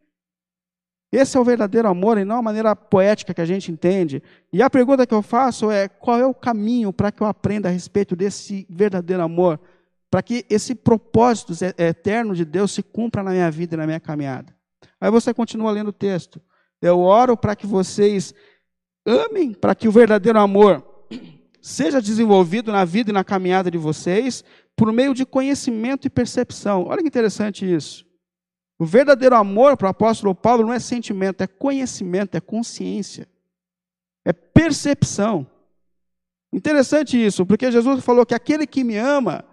Esse 1.12 1.36
é 1.36 1.40
o 1.40 1.44
verdadeiro 1.44 1.90
amor 1.90 2.18
e 2.18 2.24
não 2.24 2.38
a 2.38 2.42
maneira 2.42 2.74
poética 2.74 3.34
que 3.34 3.42
a 3.42 3.46
gente 3.46 3.70
entende. 3.70 4.24
E 4.54 4.64
a 4.64 4.70
pergunta 4.70 5.06
que 5.06 5.14
eu 5.14 5.22
faço 5.22 5.70
é: 5.70 5.90
qual 5.90 6.18
é 6.18 6.26
o 6.26 6.34
caminho 6.34 6.94
para 6.94 7.12
que 7.12 7.22
eu 7.22 7.28
aprenda 7.28 7.68
a 7.68 7.72
respeito 7.72 8.16
desse 8.16 8.66
verdadeiro 8.70 9.22
amor? 9.22 9.60
Para 10.10 10.22
que 10.22 10.46
esse 10.50 10.74
propósito 10.74 11.52
eterno 11.78 12.34
de 12.34 12.46
Deus 12.46 12.72
se 12.72 12.82
cumpra 12.82 13.22
na 13.24 13.32
minha 13.32 13.52
vida 13.52 13.76
e 13.76 13.78
na 13.78 13.86
minha 13.86 14.00
caminhada. 14.00 14.56
Aí 15.02 15.12
você 15.12 15.34
continua 15.34 15.72
lendo 15.72 15.90
o 15.90 15.94
texto. 15.94 16.42
Eu 16.82 17.00
oro 17.00 17.36
para 17.36 17.58
que 17.58 17.68
vocês 17.68 18.34
amem, 19.06 19.54
para 19.54 19.76
que 19.76 19.90
o 19.90 19.92
verdadeiro 19.92 20.40
amor 20.40 20.91
seja 21.62 22.02
desenvolvido 22.02 22.72
na 22.72 22.84
vida 22.84 23.12
e 23.12 23.14
na 23.14 23.24
caminhada 23.24 23.70
de 23.70 23.78
vocês 23.78 24.44
por 24.76 24.92
meio 24.92 25.14
de 25.14 25.26
conhecimento 25.26 26.08
e 26.08 26.10
percepção. 26.10 26.86
Olha 26.88 27.02
que 27.02 27.08
interessante 27.08 27.72
isso. 27.72 28.06
O 28.80 28.86
verdadeiro 28.86 29.36
amor 29.36 29.78
para 29.78 29.86
o 29.88 29.92
apóstolo 29.92 30.34
Paulo 30.34 30.66
não 30.66 30.74
é 30.74 30.80
sentimento, 30.80 31.42
é 31.42 31.48
conhecimento, 31.48 32.36
é 32.36 32.42
consciência, 32.42 33.28
é 34.26 34.34
percepção. 34.34 35.46
Interessante 36.52 37.24
isso, 37.24 37.46
porque 37.46 37.72
Jesus 37.72 38.04
falou 38.04 38.26
que 38.26 38.34
aquele 38.34 38.66
que 38.66 38.84
me 38.84 38.98
ama 38.98 39.46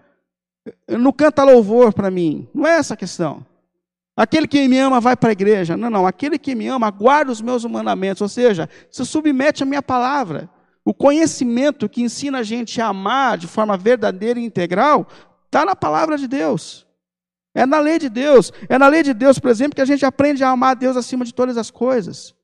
não 0.88 1.12
canta 1.12 1.44
louvor 1.44 1.92
para 1.92 2.10
mim. 2.10 2.48
Não 2.54 2.66
é 2.66 2.78
essa 2.78 2.94
a 2.94 2.96
questão. 2.96 3.46
Aquele 4.16 4.48
que 4.48 4.66
me 4.66 4.78
ama 4.78 5.00
vai 5.00 5.16
para 5.16 5.28
a 5.28 5.32
igreja. 5.32 5.76
Não, 5.76 5.88
não. 5.88 6.06
Aquele 6.06 6.38
que 6.38 6.54
me 6.54 6.66
ama 6.66 6.90
guarda 6.90 7.30
os 7.30 7.40
meus 7.40 7.64
mandamentos, 7.64 8.20
ou 8.20 8.28
seja, 8.28 8.68
se 8.90 9.04
submete 9.06 9.62
à 9.62 9.66
minha 9.66 9.82
palavra. 9.82 10.50
O 10.88 10.94
conhecimento 10.94 11.86
que 11.86 12.00
ensina 12.00 12.38
a 12.38 12.42
gente 12.42 12.80
a 12.80 12.86
amar 12.86 13.36
de 13.36 13.46
forma 13.46 13.76
verdadeira 13.76 14.40
e 14.40 14.42
integral 14.42 15.06
está 15.44 15.62
na 15.62 15.76
palavra 15.76 16.16
de 16.16 16.26
Deus. 16.26 16.86
É 17.54 17.66
na 17.66 17.78
lei 17.78 17.98
de 17.98 18.08
Deus. 18.08 18.50
É 18.70 18.78
na 18.78 18.88
lei 18.88 19.02
de 19.02 19.12
Deus, 19.12 19.38
por 19.38 19.50
exemplo, 19.50 19.74
que 19.74 19.82
a 19.82 19.84
gente 19.84 20.06
aprende 20.06 20.42
a 20.42 20.48
amar 20.48 20.70
a 20.70 20.74
Deus 20.74 20.96
acima 20.96 21.26
de 21.26 21.34
todas 21.34 21.58
as 21.58 21.70
coisas. 21.70 22.34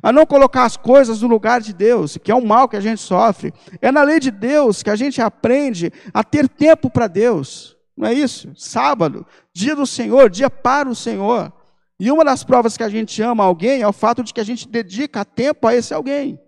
A 0.00 0.12
não 0.12 0.24
colocar 0.24 0.66
as 0.66 0.76
coisas 0.76 1.20
no 1.20 1.26
lugar 1.26 1.60
de 1.60 1.72
Deus, 1.72 2.16
que 2.16 2.30
é 2.30 2.34
o 2.34 2.46
mal 2.46 2.68
que 2.68 2.76
a 2.76 2.80
gente 2.80 3.00
sofre. 3.00 3.52
É 3.82 3.90
na 3.90 4.04
lei 4.04 4.20
de 4.20 4.30
Deus 4.30 4.84
que 4.84 4.90
a 4.90 4.94
gente 4.94 5.20
aprende 5.20 5.92
a 6.14 6.22
ter 6.22 6.48
tempo 6.48 6.88
para 6.90 7.08
Deus. 7.08 7.76
Não 7.96 8.06
é 8.06 8.14
isso? 8.14 8.52
Sábado, 8.54 9.26
dia 9.52 9.74
do 9.74 9.84
Senhor, 9.84 10.30
dia 10.30 10.48
para 10.48 10.88
o 10.88 10.94
Senhor. 10.94 11.52
E 11.98 12.08
uma 12.12 12.24
das 12.24 12.44
provas 12.44 12.76
que 12.76 12.84
a 12.84 12.88
gente 12.88 13.20
ama 13.20 13.42
alguém 13.42 13.82
é 13.82 13.88
o 13.88 13.92
fato 13.92 14.22
de 14.22 14.32
que 14.32 14.40
a 14.40 14.44
gente 14.44 14.68
dedica 14.68 15.24
tempo 15.24 15.66
a 15.66 15.74
esse 15.74 15.92
alguém. 15.92 16.38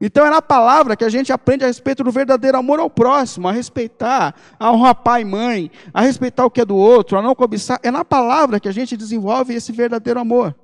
Então 0.00 0.26
é 0.26 0.30
na 0.30 0.40
palavra 0.40 0.96
que 0.96 1.04
a 1.04 1.10
gente 1.10 1.30
aprende 1.30 1.62
a 1.62 1.66
respeito 1.66 2.02
do 2.02 2.10
verdadeiro 2.10 2.56
amor 2.56 2.80
ao 2.80 2.88
próximo, 2.88 3.46
a 3.46 3.52
respeitar, 3.52 4.34
a 4.58 4.72
honrar 4.72 4.94
pai 4.94 5.20
e 5.20 5.24
mãe, 5.26 5.70
a 5.92 6.00
respeitar 6.00 6.46
o 6.46 6.50
que 6.50 6.62
é 6.62 6.64
do 6.64 6.76
outro, 6.76 7.18
a 7.18 7.22
não 7.22 7.34
cobiçar. 7.34 7.78
É 7.82 7.90
na 7.90 8.04
palavra 8.04 8.58
que 8.58 8.68
a 8.68 8.72
gente 8.72 8.96
desenvolve 8.96 9.54
esse 9.54 9.72
verdadeiro 9.72 10.18
amor. 10.18 10.54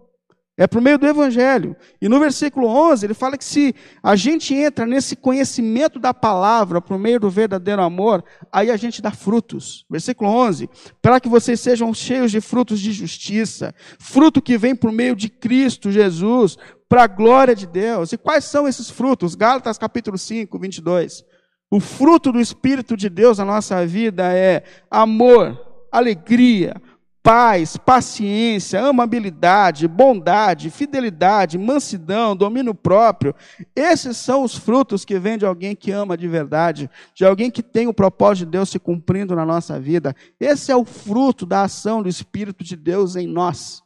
É 0.58 0.66
por 0.66 0.80
meio 0.80 0.98
do 0.98 1.06
Evangelho. 1.06 1.76
E 2.00 2.08
no 2.08 2.18
versículo 2.18 2.66
11, 2.66 3.04
ele 3.04 3.14
fala 3.14 3.36
que 3.36 3.44
se 3.44 3.74
a 4.02 4.16
gente 4.16 4.54
entra 4.54 4.86
nesse 4.86 5.14
conhecimento 5.14 5.98
da 5.98 6.14
palavra 6.14 6.80
por 6.80 6.98
meio 6.98 7.20
do 7.20 7.28
verdadeiro 7.28 7.82
amor, 7.82 8.24
aí 8.50 8.70
a 8.70 8.76
gente 8.76 9.02
dá 9.02 9.10
frutos. 9.10 9.84
Versículo 9.90 10.30
11: 10.30 10.70
para 11.02 11.20
que 11.20 11.28
vocês 11.28 11.60
sejam 11.60 11.92
cheios 11.92 12.30
de 12.30 12.40
frutos 12.40 12.80
de 12.80 12.90
justiça, 12.90 13.74
fruto 13.98 14.40
que 14.40 14.56
vem 14.56 14.74
por 14.74 14.90
meio 14.90 15.14
de 15.14 15.28
Cristo 15.28 15.92
Jesus, 15.92 16.56
para 16.88 17.02
a 17.02 17.06
glória 17.06 17.54
de 17.54 17.66
Deus. 17.66 18.12
E 18.12 18.16
quais 18.16 18.44
são 18.44 18.66
esses 18.66 18.88
frutos? 18.88 19.34
Gálatas 19.34 19.76
capítulo 19.76 20.16
5, 20.16 20.58
22. 20.58 21.22
O 21.70 21.80
fruto 21.80 22.32
do 22.32 22.40
Espírito 22.40 22.96
de 22.96 23.10
Deus 23.10 23.38
na 23.38 23.44
nossa 23.44 23.84
vida 23.86 24.32
é 24.32 24.62
amor, 24.90 25.60
alegria, 25.92 26.80
paz, 27.26 27.76
paciência, 27.76 28.80
amabilidade, 28.80 29.88
bondade, 29.88 30.70
fidelidade, 30.70 31.58
mansidão, 31.58 32.36
domínio 32.36 32.72
próprio. 32.72 33.34
Esses 33.74 34.16
são 34.16 34.44
os 34.44 34.54
frutos 34.54 35.04
que 35.04 35.18
vêm 35.18 35.36
de 35.36 35.44
alguém 35.44 35.74
que 35.74 35.90
ama 35.90 36.16
de 36.16 36.28
verdade, 36.28 36.88
de 37.16 37.24
alguém 37.24 37.50
que 37.50 37.64
tem 37.64 37.88
o 37.88 37.92
propósito 37.92 38.44
de 38.44 38.52
Deus 38.52 38.70
se 38.70 38.78
cumprindo 38.78 39.34
na 39.34 39.44
nossa 39.44 39.80
vida. 39.80 40.14
Esse 40.38 40.70
é 40.70 40.76
o 40.76 40.84
fruto 40.84 41.44
da 41.44 41.62
ação 41.62 42.00
do 42.00 42.08
Espírito 42.08 42.62
de 42.62 42.76
Deus 42.76 43.16
em 43.16 43.26
nós. 43.26 43.82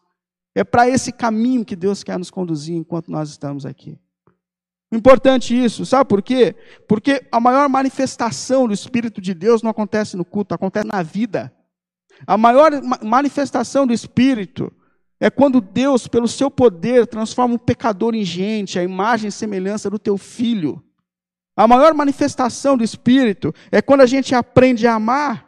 É 0.55 0.63
para 0.63 0.87
esse 0.87 1.11
caminho 1.11 1.65
que 1.65 1.75
Deus 1.75 2.05
quer 2.05 2.19
nos 2.19 2.31
conduzir 2.31 2.77
enquanto 2.77 3.11
nós 3.11 3.31
estamos 3.31 3.65
aqui. 3.65 3.99
Importante 4.93 5.55
isso, 5.55 5.87
sabe 5.87 6.07
por 6.07 6.21
quê? 6.21 6.55
Porque 6.87 7.27
a 7.33 7.41
maior 7.41 7.71
manifestação 7.71 8.69
do 8.69 8.75
Espírito 8.75 9.19
de 9.19 9.33
Deus 9.33 9.63
não 9.63 9.71
acontece 9.71 10.15
no 10.15 10.27
culto, 10.27 10.55
acontece 10.55 10.87
na 10.87 11.03
vida. 11.03 11.51
A 12.27 12.37
maior 12.37 12.71
manifestação 13.03 13.87
do 13.87 13.93
Espírito 13.93 14.73
é 15.19 15.29
quando 15.29 15.61
Deus, 15.61 16.07
pelo 16.07 16.27
seu 16.27 16.51
poder, 16.51 17.07
transforma 17.07 17.55
um 17.55 17.59
pecador 17.59 18.15
em 18.15 18.25
gente, 18.25 18.79
a 18.79 18.83
imagem 18.83 19.29
e 19.29 19.33
semelhança 19.33 19.91
do 19.91 19.99
teu 19.99 20.17
filho. 20.17 20.83
A 21.55 21.69
maior 21.69 21.93
manifestação 21.93 22.77
do 22.77 22.85
Espírito 22.85 23.55
é 23.71 23.83
quando 23.83 24.01
a 24.01 24.07
gente 24.07 24.35
aprende 24.35 24.87
a 24.87 24.95
amar. 24.95 25.47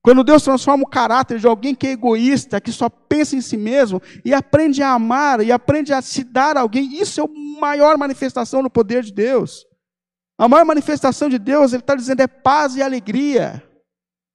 Quando 0.00 0.22
Deus 0.22 0.44
transforma 0.44 0.84
o 0.84 0.88
caráter 0.88 1.40
de 1.40 1.48
alguém 1.48 1.74
que 1.74 1.88
é 1.88 1.90
egoísta, 1.90 2.60
que 2.60 2.70
só 2.70 2.88
pensa 2.88 3.34
em 3.34 3.40
si 3.40 3.56
mesmo, 3.56 4.00
e 4.24 4.32
aprende 4.32 4.80
a 4.80 4.90
amar, 4.90 5.40
e 5.40 5.50
aprende 5.50 5.92
a 5.92 6.00
se 6.00 6.22
dar 6.22 6.56
a 6.56 6.60
alguém, 6.60 6.94
isso 7.00 7.20
é 7.20 7.24
a 7.24 7.60
maior 7.60 7.98
manifestação 7.98 8.62
do 8.62 8.70
poder 8.70 9.02
de 9.02 9.12
Deus. 9.12 9.66
A 10.38 10.46
maior 10.46 10.64
manifestação 10.64 11.28
de 11.28 11.40
Deus, 11.40 11.72
Ele 11.72 11.82
está 11.82 11.96
dizendo, 11.96 12.20
é 12.20 12.28
paz 12.28 12.76
e 12.76 12.82
alegria. 12.82 13.64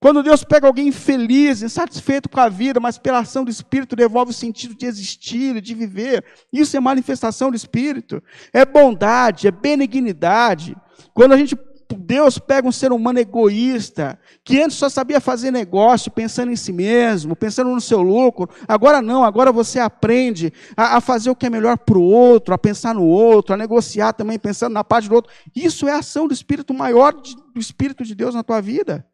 Quando 0.02 0.24
Deus 0.24 0.44
pega 0.44 0.66
alguém 0.66 0.88
infeliz, 0.88 1.62
insatisfeito 1.62 2.28
com 2.28 2.40
a 2.40 2.50
vida, 2.50 2.80
mas 2.80 2.98
pela 2.98 3.20
ação 3.20 3.46
do 3.46 3.52
Espírito 3.52 3.96
devolve 3.96 4.32
o 4.32 4.34
sentido 4.34 4.74
de 4.74 4.88
existir 4.88 5.56
e 5.56 5.62
de 5.62 5.76
viver, 5.76 6.26
isso 6.52 6.76
é 6.76 6.80
manifestação 6.80 7.52
do 7.52 7.56
Espírito. 7.56 8.22
É 8.52 8.66
bondade, 8.66 9.48
é 9.48 9.52
benignidade. 9.52 10.76
Quando 11.14 11.34
a 11.34 11.38
gente, 11.38 11.56
Deus 11.96 12.40
pega 12.40 12.68
um 12.68 12.72
ser 12.72 12.92
humano 12.92 13.20
egoísta, 13.20 14.18
que 14.44 14.60
antes 14.60 14.76
só 14.76 14.90
sabia 14.90 15.22
fazer 15.22 15.52
negócio 15.52 16.10
pensando 16.10 16.52
em 16.52 16.56
si 16.56 16.74
mesmo, 16.74 17.36
pensando 17.36 17.70
no 17.70 17.80
seu 17.80 18.02
lucro, 18.02 18.50
agora 18.68 19.04
não, 19.04 19.24
agora 19.24 19.52
você 19.52 19.78
aprende 19.78 20.52
a, 20.76 20.98
a 20.98 21.02
fazer 21.02 21.30
o 21.30 21.36
que 21.36 21.46
é 21.46 21.50
melhor 21.52 21.78
para 21.78 22.00
o 22.00 22.02
outro, 22.02 22.56
a 22.56 22.58
pensar 22.58 22.96
no 22.96 23.06
outro, 23.06 23.54
a 23.54 23.58
negociar 23.58 24.14
também 24.14 24.40
pensando 24.40 24.74
na 24.74 24.84
parte 24.84 25.08
do 25.08 25.14
outro. 25.14 25.32
Isso 25.56 25.88
é 25.88 25.92
a 25.92 26.00
ação 26.00 26.28
do 26.28 26.34
Espírito 26.34 26.74
maior 26.74 27.14
de, 27.14 27.36
do 27.54 27.60
Espírito 27.60 28.04
de 28.04 28.16
Deus 28.16 28.34
na 28.34 28.42
tua 28.42 28.60
vida 28.60 29.06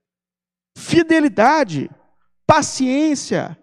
fidelidade, 0.78 1.90
paciência. 2.46 3.58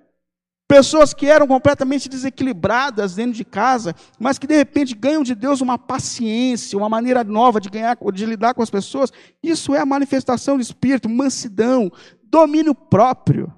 Pessoas 0.67 1.15
que 1.15 1.27
eram 1.27 1.47
completamente 1.47 2.09
desequilibradas 2.09 3.15
dentro 3.15 3.35
de 3.35 3.45
casa, 3.45 3.95
mas 4.19 4.39
que 4.39 4.47
de 4.47 4.57
repente 4.57 4.95
ganham 4.95 5.23
de 5.23 5.35
Deus 5.35 5.61
uma 5.61 5.79
paciência, 5.79 6.77
uma 6.77 6.89
maneira 6.89 7.23
nova 7.23 7.61
de 7.61 7.69
ganhar, 7.69 7.97
de 8.13 8.27
lidar 8.27 8.55
com 8.55 8.63
as 8.63 8.71
pessoas. 8.71 9.13
Isso 9.43 9.75
é 9.75 9.79
a 9.79 9.87
manifestação 9.87 10.57
do 10.57 10.63
Espírito, 10.63 11.09
mansidão, 11.09 11.93
domínio 12.25 12.75
próprio. 12.75 13.53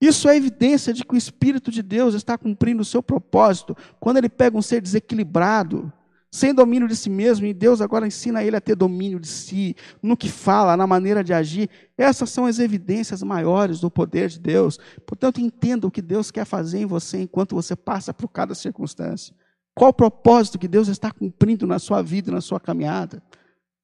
Isso 0.00 0.28
é 0.28 0.36
evidência 0.36 0.92
de 0.92 1.04
que 1.04 1.14
o 1.14 1.18
Espírito 1.18 1.70
de 1.70 1.80
Deus 1.80 2.14
está 2.14 2.36
cumprindo 2.36 2.82
o 2.82 2.86
seu 2.86 3.02
propósito 3.02 3.76
quando 4.00 4.16
ele 4.16 4.28
pega 4.28 4.58
um 4.58 4.62
ser 4.62 4.80
desequilibrado, 4.80 5.92
sem 6.34 6.54
domínio 6.54 6.88
de 6.88 6.96
si 6.96 7.10
mesmo, 7.10 7.44
e 7.44 7.52
Deus 7.52 7.82
agora 7.82 8.06
ensina 8.06 8.42
ele 8.42 8.56
a 8.56 8.60
ter 8.60 8.74
domínio 8.74 9.20
de 9.20 9.28
si, 9.28 9.76
no 10.02 10.16
que 10.16 10.30
fala, 10.30 10.78
na 10.78 10.86
maneira 10.86 11.22
de 11.22 11.34
agir. 11.34 11.68
Essas 11.96 12.30
são 12.30 12.46
as 12.46 12.58
evidências 12.58 13.22
maiores 13.22 13.80
do 13.80 13.90
poder 13.90 14.30
de 14.30 14.40
Deus. 14.40 14.78
Portanto, 15.06 15.42
entenda 15.42 15.86
o 15.86 15.90
que 15.90 16.00
Deus 16.00 16.30
quer 16.30 16.46
fazer 16.46 16.78
em 16.78 16.86
você 16.86 17.20
enquanto 17.20 17.54
você 17.54 17.76
passa 17.76 18.14
por 18.14 18.28
cada 18.28 18.54
circunstância. 18.54 19.36
Qual 19.74 19.90
o 19.90 19.94
propósito 19.94 20.58
que 20.58 20.66
Deus 20.66 20.88
está 20.88 21.12
cumprindo 21.12 21.66
na 21.66 21.78
sua 21.78 22.02
vida, 22.02 22.32
na 22.32 22.40
sua 22.40 22.58
caminhada. 22.58 23.22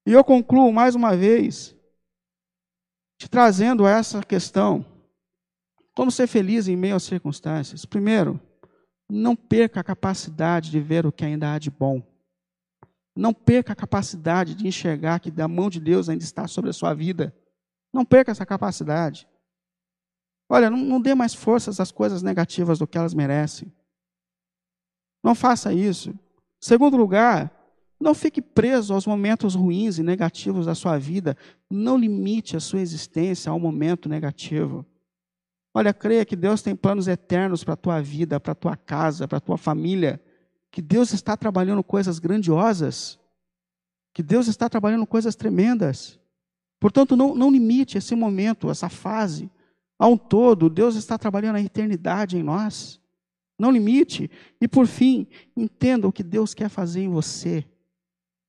E 0.06 0.12
eu 0.12 0.24
concluo 0.24 0.72
mais 0.72 0.94
uma 0.94 1.14
vez, 1.14 1.76
te 3.18 3.28
trazendo 3.28 3.86
essa 3.86 4.22
questão. 4.22 4.86
Como 5.94 6.10
ser 6.10 6.26
feliz 6.26 6.66
em 6.66 6.76
meio 6.76 6.96
às 6.96 7.02
circunstâncias? 7.02 7.84
Primeiro, 7.84 8.40
não 9.10 9.36
perca 9.36 9.80
a 9.80 9.84
capacidade 9.84 10.70
de 10.70 10.80
ver 10.80 11.04
o 11.04 11.12
que 11.12 11.26
ainda 11.26 11.52
há 11.52 11.58
de 11.58 11.70
bom. 11.70 12.02
Não 13.18 13.34
perca 13.34 13.72
a 13.72 13.76
capacidade 13.76 14.54
de 14.54 14.68
enxergar 14.68 15.18
que 15.18 15.32
a 15.40 15.48
mão 15.48 15.68
de 15.68 15.80
Deus 15.80 16.08
ainda 16.08 16.22
está 16.22 16.46
sobre 16.46 16.70
a 16.70 16.72
sua 16.72 16.94
vida. 16.94 17.34
Não 17.92 18.04
perca 18.04 18.30
essa 18.30 18.46
capacidade. 18.46 19.26
Olha, 20.48 20.70
não, 20.70 20.78
não 20.78 21.00
dê 21.00 21.16
mais 21.16 21.34
forças 21.34 21.80
às 21.80 21.90
coisas 21.90 22.22
negativas 22.22 22.78
do 22.78 22.86
que 22.86 22.96
elas 22.96 23.14
merecem. 23.14 23.72
Não 25.20 25.34
faça 25.34 25.72
isso. 25.72 26.16
Segundo 26.60 26.96
lugar, 26.96 27.52
não 28.00 28.14
fique 28.14 28.40
preso 28.40 28.94
aos 28.94 29.04
momentos 29.04 29.56
ruins 29.56 29.98
e 29.98 30.02
negativos 30.04 30.66
da 30.66 30.76
sua 30.76 30.96
vida. 30.96 31.36
Não 31.68 31.98
limite 31.98 32.56
a 32.56 32.60
sua 32.60 32.80
existência 32.80 33.50
ao 33.50 33.58
momento 33.58 34.08
negativo. 34.08 34.86
Olha, 35.74 35.92
creia 35.92 36.24
que 36.24 36.36
Deus 36.36 36.62
tem 36.62 36.76
planos 36.76 37.08
eternos 37.08 37.64
para 37.64 37.74
a 37.74 37.76
tua 37.76 38.00
vida, 38.00 38.38
para 38.38 38.52
a 38.52 38.54
tua 38.54 38.76
casa, 38.76 39.26
para 39.26 39.38
a 39.38 39.40
tua 39.40 39.58
família 39.58 40.22
que 40.70 40.82
Deus 40.82 41.12
está 41.12 41.36
trabalhando 41.36 41.82
coisas 41.82 42.18
grandiosas, 42.18 43.18
que 44.12 44.22
Deus 44.22 44.48
está 44.48 44.68
trabalhando 44.68 45.06
coisas 45.06 45.34
tremendas. 45.34 46.18
Portanto, 46.80 47.16
não, 47.16 47.34
não 47.34 47.50
limite 47.50 47.98
esse 47.98 48.14
momento, 48.14 48.70
essa 48.70 48.88
fase. 48.88 49.50
A 49.98 50.06
um 50.06 50.16
todo, 50.16 50.70
Deus 50.70 50.94
está 50.94 51.18
trabalhando 51.18 51.56
a 51.56 51.60
eternidade 51.60 52.36
em 52.36 52.42
nós. 52.42 53.00
Não 53.58 53.70
limite. 53.70 54.30
E 54.60 54.68
por 54.68 54.86
fim, 54.86 55.26
entenda 55.56 56.06
o 56.06 56.12
que 56.12 56.22
Deus 56.22 56.54
quer 56.54 56.68
fazer 56.68 57.02
em 57.02 57.08
você. 57.08 57.64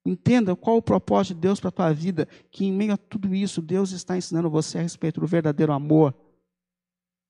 Entenda 0.05 0.55
qual 0.55 0.77
o 0.77 0.81
propósito 0.81 1.35
de 1.35 1.41
Deus 1.41 1.59
para 1.59 1.69
a 1.69 1.71
tua 1.71 1.93
vida, 1.93 2.27
que 2.51 2.65
em 2.65 2.71
meio 2.71 2.93
a 2.93 2.97
tudo 2.97 3.33
isso, 3.33 3.61
Deus 3.61 3.91
está 3.91 4.17
ensinando 4.17 4.49
você 4.49 4.77
a 4.77 4.81
respeito 4.81 5.19
do 5.19 5.27
verdadeiro 5.27 5.73
amor, 5.73 6.15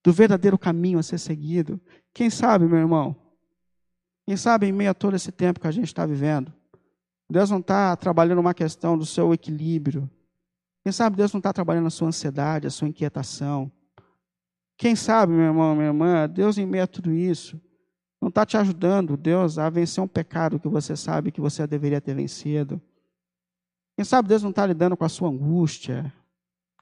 do 0.04 0.12
verdadeiro 0.12 0.58
caminho 0.58 1.00
a 1.00 1.04
ser 1.04 1.18
seguido. 1.18 1.80
Quem 2.14 2.30
sabe, 2.30 2.66
meu 2.66 2.80
irmão, 2.80 3.16
quem 4.30 4.38
sabe, 4.38 4.68
em 4.68 4.72
meio 4.72 4.92
a 4.92 4.94
todo 4.94 5.16
esse 5.16 5.32
tempo 5.32 5.60
que 5.60 5.66
a 5.66 5.72
gente 5.72 5.88
está 5.88 6.06
vivendo, 6.06 6.54
Deus 7.28 7.50
não 7.50 7.58
está 7.58 7.96
trabalhando 7.96 8.38
uma 8.38 8.54
questão 8.54 8.96
do 8.96 9.04
seu 9.04 9.34
equilíbrio. 9.34 10.08
Quem 10.84 10.94
sabe 10.94 11.18
Deus 11.18 11.34
não 11.34 11.40
está 11.40 11.52
trabalhando 11.52 11.88
a 11.88 11.90
sua 11.90 12.10
ansiedade, 12.10 12.68
a 12.68 12.70
sua 12.70 12.88
inquietação. 12.88 13.72
Quem 14.78 14.96
sabe, 14.96 15.34
meu 15.34 15.46
irmão, 15.46 15.74
minha 15.74 15.88
irmã, 15.88 16.30
Deus 16.30 16.60
em 16.60 16.66
meio 16.68 16.84
a 16.84 16.88
tudo 16.88 17.12
isso, 17.12 17.60
não 18.22 18.30
está 18.30 18.46
te 18.46 18.56
ajudando, 18.56 19.18
Deus, 19.18 19.58
a 19.58 19.68
vencer 19.68 20.04
um 20.04 20.08
pecado 20.08 20.60
que 20.60 20.68
você 20.68 20.96
sabe 20.96 21.32
que 21.32 21.42
você 21.42 21.66
deveria 21.66 22.00
ter 22.00 22.14
vencido. 22.14 22.80
Quem 23.96 24.06
sabe 24.06 24.30
Deus 24.30 24.44
não 24.44 24.52
está 24.52 24.64
lidando 24.64 24.96
com 24.96 25.06
a 25.06 25.10
sua 25.10 25.28
angústia, 25.28 26.14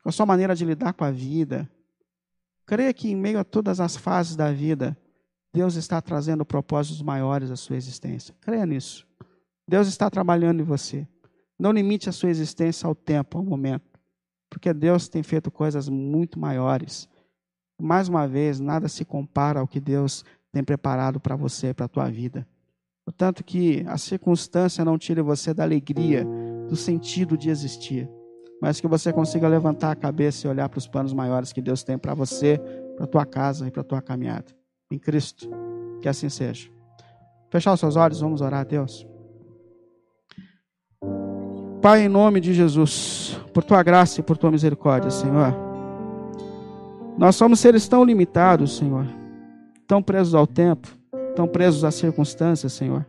com 0.04 0.10
a 0.10 0.12
sua 0.12 0.26
maneira 0.26 0.54
de 0.54 0.66
lidar 0.66 0.92
com 0.92 1.06
a 1.06 1.12
vida. 1.12 1.72
Creia 2.66 2.94
que 2.94 3.10
em 3.10 3.16
meio 3.16 3.40
a 3.40 3.46
todas 3.46 3.80
as 3.80 3.96
fases 3.96 4.36
da 4.36 4.52
vida, 4.52 4.98
Deus 5.54 5.76
está 5.76 6.02
trazendo 6.02 6.46
propósitos 6.46 7.02
maiores 7.02 7.50
à 7.52 7.56
sua 7.56 7.76
existência. 7.76 8.36
Creia 8.42 8.66
nisso. 8.66 9.08
Deus 9.68 9.88
está 9.88 10.10
trabalhando 10.10 10.62
em 10.62 10.64
você. 10.64 11.08
Não 11.60 11.72
limite 11.72 12.10
a 12.10 12.12
sua 12.12 12.30
existência 12.30 12.88
ao 12.88 12.94
tempo, 12.94 13.38
ao 13.38 13.44
momento. 13.44 14.00
Porque 14.50 14.74
Deus 14.74 15.10
tem 15.10 15.24
feito 15.24 15.52
coisas 15.52 15.90
muito 15.90 16.40
maiores. 16.40 17.10
Mais 17.80 18.08
uma 18.08 18.28
vez, 18.28 18.60
nada 18.60 18.88
se 18.88 19.04
compara 19.04 19.60
ao 19.60 19.68
que 19.68 19.80
Deus 19.80 20.24
tem 20.52 20.64
preparado 20.64 21.20
para 21.20 21.36
você, 21.36 21.74
para 21.74 21.86
a 21.86 21.90
tua 21.90 22.10
vida. 22.10 22.48
Portanto, 23.04 23.44
que 23.44 23.84
a 23.88 23.98
circunstância 23.98 24.84
não 24.84 24.98
tire 24.98 25.22
você 25.22 25.54
da 25.54 25.64
alegria, 25.64 26.26
do 26.68 26.76
sentido 26.76 27.38
de 27.38 27.50
existir, 27.50 28.10
mas 28.62 28.82
que 28.82 28.88
você 28.88 29.14
consiga 29.14 29.48
levantar 29.48 29.92
a 29.92 29.96
cabeça 29.96 30.46
e 30.46 30.50
olhar 30.50 30.68
para 30.68 30.78
os 30.78 30.88
planos 30.88 31.14
maiores 31.14 31.54
que 31.54 31.62
Deus 31.62 31.84
tem 31.84 31.98
para 31.98 32.14
você, 32.14 32.60
para 32.96 33.06
a 33.06 33.08
tua 33.08 33.26
casa 33.26 33.68
e 33.68 33.72
para 33.72 33.82
a 33.82 33.86
tua 33.86 34.02
caminhada 34.02 34.58
em 34.92 34.98
Cristo. 34.98 35.50
Que 36.02 36.10
assim 36.10 36.30
seja. 36.30 36.70
Fechar 37.50 37.74
os 37.74 37.80
seus 37.80 37.96
olhos, 37.96 38.20
vamos 38.20 38.42
orar 38.42 38.62
a 38.62 38.64
Deus. 38.64 39.08
Pai, 41.82 42.02
em 42.02 42.10
nome 42.10 42.42
de 42.42 42.54
Jesus, 42.54 43.40
por 43.54 43.64
tua 43.64 43.82
graça 43.84 44.20
e 44.20 44.24
por 44.24 44.38
tua 44.38 44.52
misericórdia, 44.52 45.10
Senhor. 45.10 45.54
Nós 47.18 47.36
somos 47.36 47.60
seres 47.60 47.88
tão 47.88 48.04
limitados, 48.04 48.78
Senhor, 48.78 49.06
tão 49.88 50.02
presos 50.04 50.36
ao 50.36 50.46
tempo, 50.46 50.88
tão 51.36 51.48
presos 51.48 51.84
às 51.84 51.96
circunstâncias, 51.96 52.74
Senhor. 52.74 53.06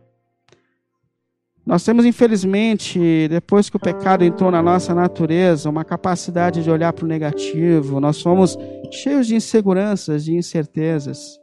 Nós 1.65 1.83
temos, 1.83 2.05
infelizmente, 2.05 3.27
depois 3.27 3.69
que 3.69 3.77
o 3.77 3.79
pecado 3.79 4.23
entrou 4.23 4.49
na 4.49 4.63
nossa 4.63 4.95
natureza, 4.95 5.69
uma 5.69 5.85
capacidade 5.85 6.63
de 6.63 6.71
olhar 6.71 6.91
para 6.93 7.05
o 7.05 7.07
negativo. 7.07 7.99
Nós 7.99 8.17
somos 8.17 8.57
cheios 8.89 9.27
de 9.27 9.35
inseguranças, 9.35 10.25
de 10.25 10.33
incertezas. 10.33 11.38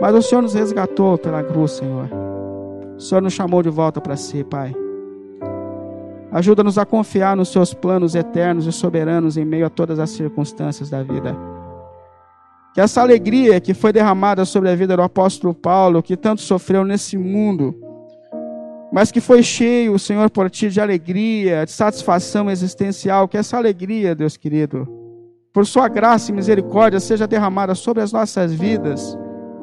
Mas 0.00 0.14
o 0.14 0.22
Senhor 0.22 0.40
nos 0.40 0.54
resgatou 0.54 1.18
pela 1.18 1.42
cruz, 1.42 1.72
Senhor. 1.72 2.08
O 2.96 3.00
Senhor 3.00 3.20
nos 3.20 3.34
chamou 3.34 3.62
de 3.62 3.68
volta 3.68 4.00
para 4.00 4.16
si, 4.16 4.42
Pai. 4.42 4.74
Ajuda-nos 6.32 6.78
a 6.78 6.86
confiar 6.86 7.36
nos 7.36 7.50
seus 7.50 7.74
planos 7.74 8.14
eternos 8.14 8.66
e 8.66 8.72
soberanos 8.72 9.36
em 9.36 9.44
meio 9.44 9.66
a 9.66 9.70
todas 9.70 9.98
as 9.98 10.10
circunstâncias 10.10 10.88
da 10.88 11.02
vida. 11.02 11.36
Que 12.72 12.80
essa 12.80 13.02
alegria 13.02 13.60
que 13.60 13.74
foi 13.74 13.92
derramada 13.92 14.44
sobre 14.44 14.70
a 14.70 14.76
vida 14.76 14.96
do 14.96 15.02
apóstolo 15.02 15.52
Paulo, 15.52 16.02
que 16.02 16.16
tanto 16.16 16.40
sofreu 16.40 16.84
nesse 16.84 17.18
mundo, 17.18 17.74
mas 18.92 19.10
que 19.12 19.20
foi 19.20 19.42
cheio, 19.42 19.98
Senhor, 19.98 20.30
por 20.30 20.48
ti 20.48 20.68
de 20.68 20.80
alegria, 20.80 21.64
de 21.66 21.72
satisfação 21.72 22.48
existencial, 22.50 23.28
que 23.28 23.36
essa 23.36 23.56
alegria, 23.56 24.14
Deus 24.14 24.36
querido, 24.36 24.88
por 25.52 25.66
sua 25.66 25.88
graça 25.88 26.30
e 26.30 26.34
misericórdia, 26.34 27.00
seja 27.00 27.26
derramada 27.26 27.74
sobre 27.74 28.02
as 28.02 28.12
nossas 28.12 28.52
vidas 28.52 29.18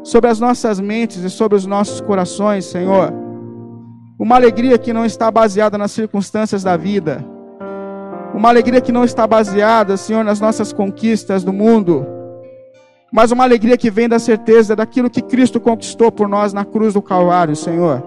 sobre 0.08 0.30
as 0.30 0.40
nossas 0.40 0.80
mentes 0.80 1.22
e 1.22 1.30
sobre 1.30 1.58
os 1.58 1.66
nossos 1.66 2.00
corações, 2.00 2.64
Senhor. 2.64 3.14
Uma 4.18 4.36
alegria 4.36 4.78
que 4.78 4.94
não 4.94 5.06
está 5.06 5.30
baseada 5.30 5.78
nas 5.78 5.92
circunstâncias 5.92 6.64
da 6.64 6.78
vida. 6.78 7.26
Uma 8.34 8.48
alegria 8.48 8.80
que 8.80 8.94
não 8.94 9.04
está 9.04 9.28
baseada, 9.28 9.98
Senhor, 9.98 10.24
nas 10.24 10.40
nossas 10.40 10.72
conquistas 10.72 11.44
do 11.44 11.52
mundo. 11.52 12.08
Mas 13.12 13.32
uma 13.32 13.44
alegria 13.44 13.76
que 13.76 13.92
vem 13.92 14.08
da 14.08 14.18
certeza 14.18 14.78
daquilo 14.78 15.10
que 15.10 15.22
Cristo 15.22 15.60
conquistou 15.60 16.10
por 16.10 16.30
nós 16.30 16.54
na 16.54 16.64
cruz 16.64 16.94
do 16.94 17.02
Calvário, 17.02 17.56
Senhor. 17.56 18.02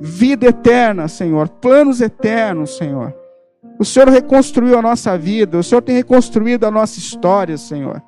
vida 0.00 0.46
eterna, 0.46 1.06
Senhor, 1.06 1.50
planos 1.50 2.00
eternos, 2.00 2.78
Senhor. 2.78 3.14
O 3.78 3.84
Senhor 3.84 4.08
reconstruiu 4.08 4.78
a 4.78 4.82
nossa 4.82 5.18
vida, 5.18 5.58
o 5.58 5.62
Senhor 5.62 5.82
tem 5.82 5.96
reconstruído 5.96 6.64
a 6.64 6.70
nossa 6.70 6.98
história, 6.98 7.58
Senhor. 7.58 8.02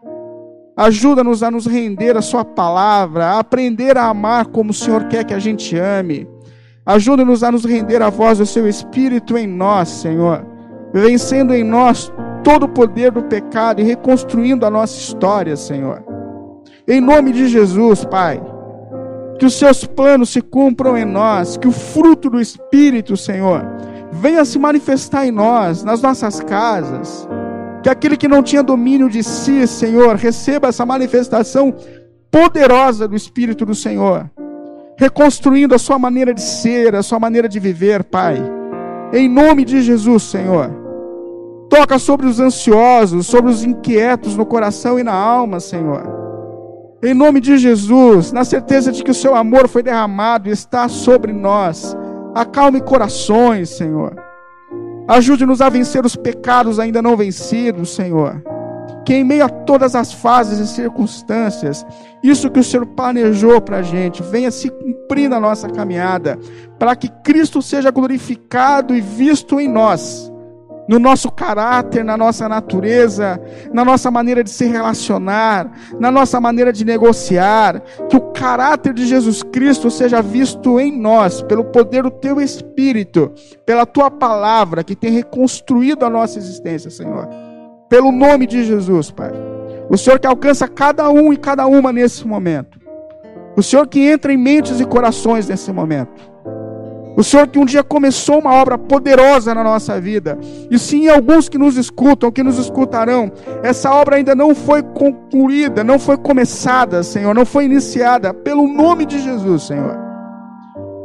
Ajuda-nos 0.78 1.42
a 1.42 1.50
nos 1.50 1.66
render 1.66 2.16
à 2.16 2.22
Sua 2.22 2.44
palavra, 2.44 3.26
a 3.26 3.40
aprender 3.40 3.98
a 3.98 4.04
amar 4.04 4.46
como 4.46 4.70
o 4.70 4.74
Senhor 4.74 5.08
quer 5.08 5.24
que 5.24 5.34
a 5.34 5.38
gente 5.40 5.76
ame. 5.76 6.24
Ajuda-nos 6.86 7.42
a 7.42 7.50
nos 7.50 7.64
render 7.64 8.00
à 8.00 8.08
voz 8.10 8.38
do 8.38 8.46
Seu 8.46 8.64
Espírito 8.68 9.36
em 9.36 9.44
nós, 9.44 9.88
Senhor, 9.88 10.46
vencendo 10.94 11.52
em 11.52 11.64
nós 11.64 12.12
todo 12.44 12.62
o 12.66 12.68
poder 12.68 13.10
do 13.10 13.24
pecado 13.24 13.80
e 13.80 13.84
reconstruindo 13.84 14.64
a 14.64 14.70
nossa 14.70 14.96
história, 14.96 15.56
Senhor. 15.56 16.00
Em 16.86 17.00
nome 17.00 17.32
de 17.32 17.48
Jesus, 17.48 18.04
Pai, 18.04 18.40
que 19.36 19.46
os 19.46 19.58
Seus 19.58 19.84
planos 19.84 20.30
se 20.30 20.40
cumpram 20.40 20.96
em 20.96 21.04
nós, 21.04 21.56
que 21.56 21.66
o 21.66 21.72
fruto 21.72 22.30
do 22.30 22.40
Espírito, 22.40 23.16
Senhor, 23.16 23.66
venha 24.12 24.44
se 24.44 24.60
manifestar 24.60 25.26
em 25.26 25.32
nós, 25.32 25.82
nas 25.82 26.00
nossas 26.00 26.38
casas 26.38 27.28
que 27.82 27.88
aquele 27.88 28.16
que 28.16 28.28
não 28.28 28.42
tinha 28.42 28.62
domínio 28.62 29.08
de 29.08 29.22
si, 29.22 29.66
Senhor, 29.66 30.16
receba 30.16 30.68
essa 30.68 30.84
manifestação 30.84 31.74
poderosa 32.30 33.06
do 33.06 33.16
Espírito 33.16 33.64
do 33.64 33.74
Senhor, 33.74 34.30
reconstruindo 34.96 35.74
a 35.74 35.78
sua 35.78 35.98
maneira 35.98 36.34
de 36.34 36.42
ser, 36.42 36.94
a 36.94 37.02
sua 37.02 37.18
maneira 37.18 37.48
de 37.48 37.58
viver, 37.58 38.04
Pai. 38.04 38.42
Em 39.12 39.28
nome 39.28 39.64
de 39.64 39.80
Jesus, 39.80 40.24
Senhor. 40.24 40.70
Toca 41.70 41.98
sobre 41.98 42.26
os 42.26 42.40
ansiosos, 42.40 43.26
sobre 43.26 43.50
os 43.50 43.62
inquietos 43.62 44.36
no 44.36 44.44
coração 44.44 44.98
e 44.98 45.02
na 45.02 45.14
alma, 45.14 45.60
Senhor. 45.60 46.18
Em 47.02 47.14
nome 47.14 47.40
de 47.40 47.56
Jesus, 47.58 48.32
na 48.32 48.44
certeza 48.44 48.90
de 48.90 49.04
que 49.04 49.10
o 49.10 49.14
seu 49.14 49.34
amor 49.34 49.68
foi 49.68 49.82
derramado 49.82 50.48
e 50.48 50.52
está 50.52 50.88
sobre 50.88 51.32
nós. 51.32 51.96
Acalme 52.34 52.80
corações, 52.80 53.70
Senhor. 53.70 54.16
Ajude-nos 55.08 55.62
a 55.62 55.70
vencer 55.70 56.04
os 56.04 56.14
pecados 56.14 56.78
ainda 56.78 57.00
não 57.00 57.16
vencidos, 57.16 57.94
Senhor. 57.94 58.42
Que 59.06 59.14
em 59.14 59.24
meio 59.24 59.46
a 59.46 59.48
todas 59.48 59.94
as 59.94 60.12
fases 60.12 60.58
e 60.58 60.66
circunstâncias, 60.66 61.84
isso 62.22 62.50
que 62.50 62.60
o 62.60 62.64
Senhor 62.64 62.84
planejou 62.84 63.58
para 63.58 63.78
a 63.78 63.82
gente 63.82 64.22
venha 64.22 64.50
se 64.50 64.68
cumprir 64.68 65.30
na 65.30 65.40
nossa 65.40 65.66
caminhada, 65.66 66.38
para 66.78 66.94
que 66.94 67.08
Cristo 67.08 67.62
seja 67.62 67.90
glorificado 67.90 68.94
e 68.94 69.00
visto 69.00 69.58
em 69.58 69.66
nós 69.66 70.27
no 70.88 70.98
nosso 70.98 71.30
caráter, 71.30 72.02
na 72.02 72.16
nossa 72.16 72.48
natureza, 72.48 73.38
na 73.72 73.84
nossa 73.84 74.10
maneira 74.10 74.42
de 74.42 74.48
se 74.48 74.64
relacionar, 74.64 75.70
na 76.00 76.10
nossa 76.10 76.40
maneira 76.40 76.72
de 76.72 76.84
negociar, 76.84 77.82
que 78.08 78.16
o 78.16 78.32
caráter 78.32 78.94
de 78.94 79.06
Jesus 79.06 79.42
Cristo 79.42 79.90
seja 79.90 80.22
visto 80.22 80.80
em 80.80 80.98
nós, 80.98 81.42
pelo 81.42 81.64
poder 81.64 82.04
do 82.04 82.10
Teu 82.10 82.40
Espírito, 82.40 83.30
pela 83.66 83.84
Tua 83.84 84.10
palavra 84.10 84.82
que 84.82 84.96
tem 84.96 85.12
reconstruído 85.12 86.06
a 86.06 86.10
nossa 86.10 86.38
existência, 86.38 86.90
Senhor. 86.90 87.28
Pelo 87.90 88.10
nome 88.10 88.46
de 88.46 88.64
Jesus, 88.64 89.10
Pai. 89.10 89.30
O 89.90 89.96
Senhor 89.96 90.18
que 90.18 90.26
alcança 90.26 90.66
cada 90.66 91.10
um 91.10 91.32
e 91.32 91.36
cada 91.36 91.66
uma 91.66 91.92
nesse 91.92 92.26
momento. 92.26 92.78
O 93.56 93.62
Senhor 93.62 93.86
que 93.86 94.00
entra 94.00 94.32
em 94.32 94.36
mentes 94.36 94.80
e 94.80 94.84
corações 94.84 95.48
nesse 95.48 95.72
momento. 95.72 96.37
O 97.18 97.24
Senhor 97.24 97.48
que 97.48 97.58
um 97.58 97.64
dia 97.64 97.82
começou 97.82 98.38
uma 98.38 98.54
obra 98.54 98.78
poderosa 98.78 99.52
na 99.52 99.64
nossa 99.64 100.00
vida. 100.00 100.38
E 100.70 100.78
sim, 100.78 101.08
alguns 101.08 101.48
que 101.48 101.58
nos 101.58 101.76
escutam, 101.76 102.30
que 102.30 102.44
nos 102.44 102.58
escutarão, 102.58 103.32
essa 103.60 103.92
obra 103.92 104.14
ainda 104.14 104.36
não 104.36 104.54
foi 104.54 104.84
concluída, 104.84 105.82
não 105.82 105.98
foi 105.98 106.16
começada, 106.16 107.02
Senhor, 107.02 107.34
não 107.34 107.44
foi 107.44 107.64
iniciada. 107.64 108.32
Pelo 108.32 108.68
nome 108.68 109.04
de 109.04 109.18
Jesus, 109.18 109.64
Senhor. 109.64 109.98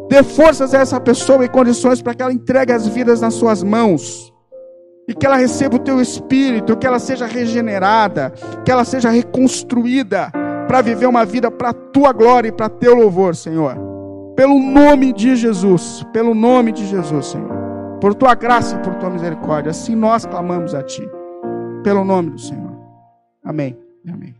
Dê 0.07 0.21
forças 0.21 0.75
a 0.75 0.81
essa 0.81 0.99
pessoa 0.99 1.43
e 1.45 1.49
condições 1.49 1.99
para 1.99 2.13
que 2.13 2.21
ela 2.21 2.31
entregue 2.31 2.71
as 2.71 2.87
vidas 2.87 3.19
nas 3.19 3.33
suas 3.33 3.63
mãos. 3.63 4.31
E 5.07 5.15
que 5.15 5.25
ela 5.25 5.37
receba 5.37 5.77
o 5.77 5.79
teu 5.79 5.99
espírito, 5.99 6.77
que 6.77 6.85
ela 6.85 6.99
seja 6.99 7.25
regenerada, 7.25 8.31
que 8.63 8.71
ela 8.71 8.85
seja 8.85 9.09
reconstruída 9.09 10.31
para 10.67 10.79
viver 10.79 11.07
uma 11.07 11.25
vida 11.25 11.49
para 11.49 11.69
a 11.69 11.73
tua 11.73 12.13
glória 12.13 12.49
e 12.49 12.51
para 12.51 12.69
teu 12.69 12.93
louvor, 12.93 13.35
Senhor. 13.35 13.92
Pelo 14.35 14.57
nome 14.59 15.13
de 15.13 15.35
Jesus, 15.35 16.03
pelo 16.11 16.33
nome 16.33 16.71
de 16.71 16.85
Jesus, 16.85 17.27
Senhor. 17.27 17.63
Por 18.01 18.13
tua 18.15 18.33
graça 18.35 18.75
e 18.75 18.79
por 18.79 18.95
tua 18.95 19.09
misericórdia, 19.09 19.71
assim 19.71 19.95
nós 19.95 20.25
clamamos 20.25 20.73
a 20.73 20.83
ti. 20.83 21.07
Pelo 21.83 22.03
nome 22.03 22.31
do 22.31 22.39
Senhor. 22.39 22.73
Amém. 23.43 23.77
Amém. 24.07 24.35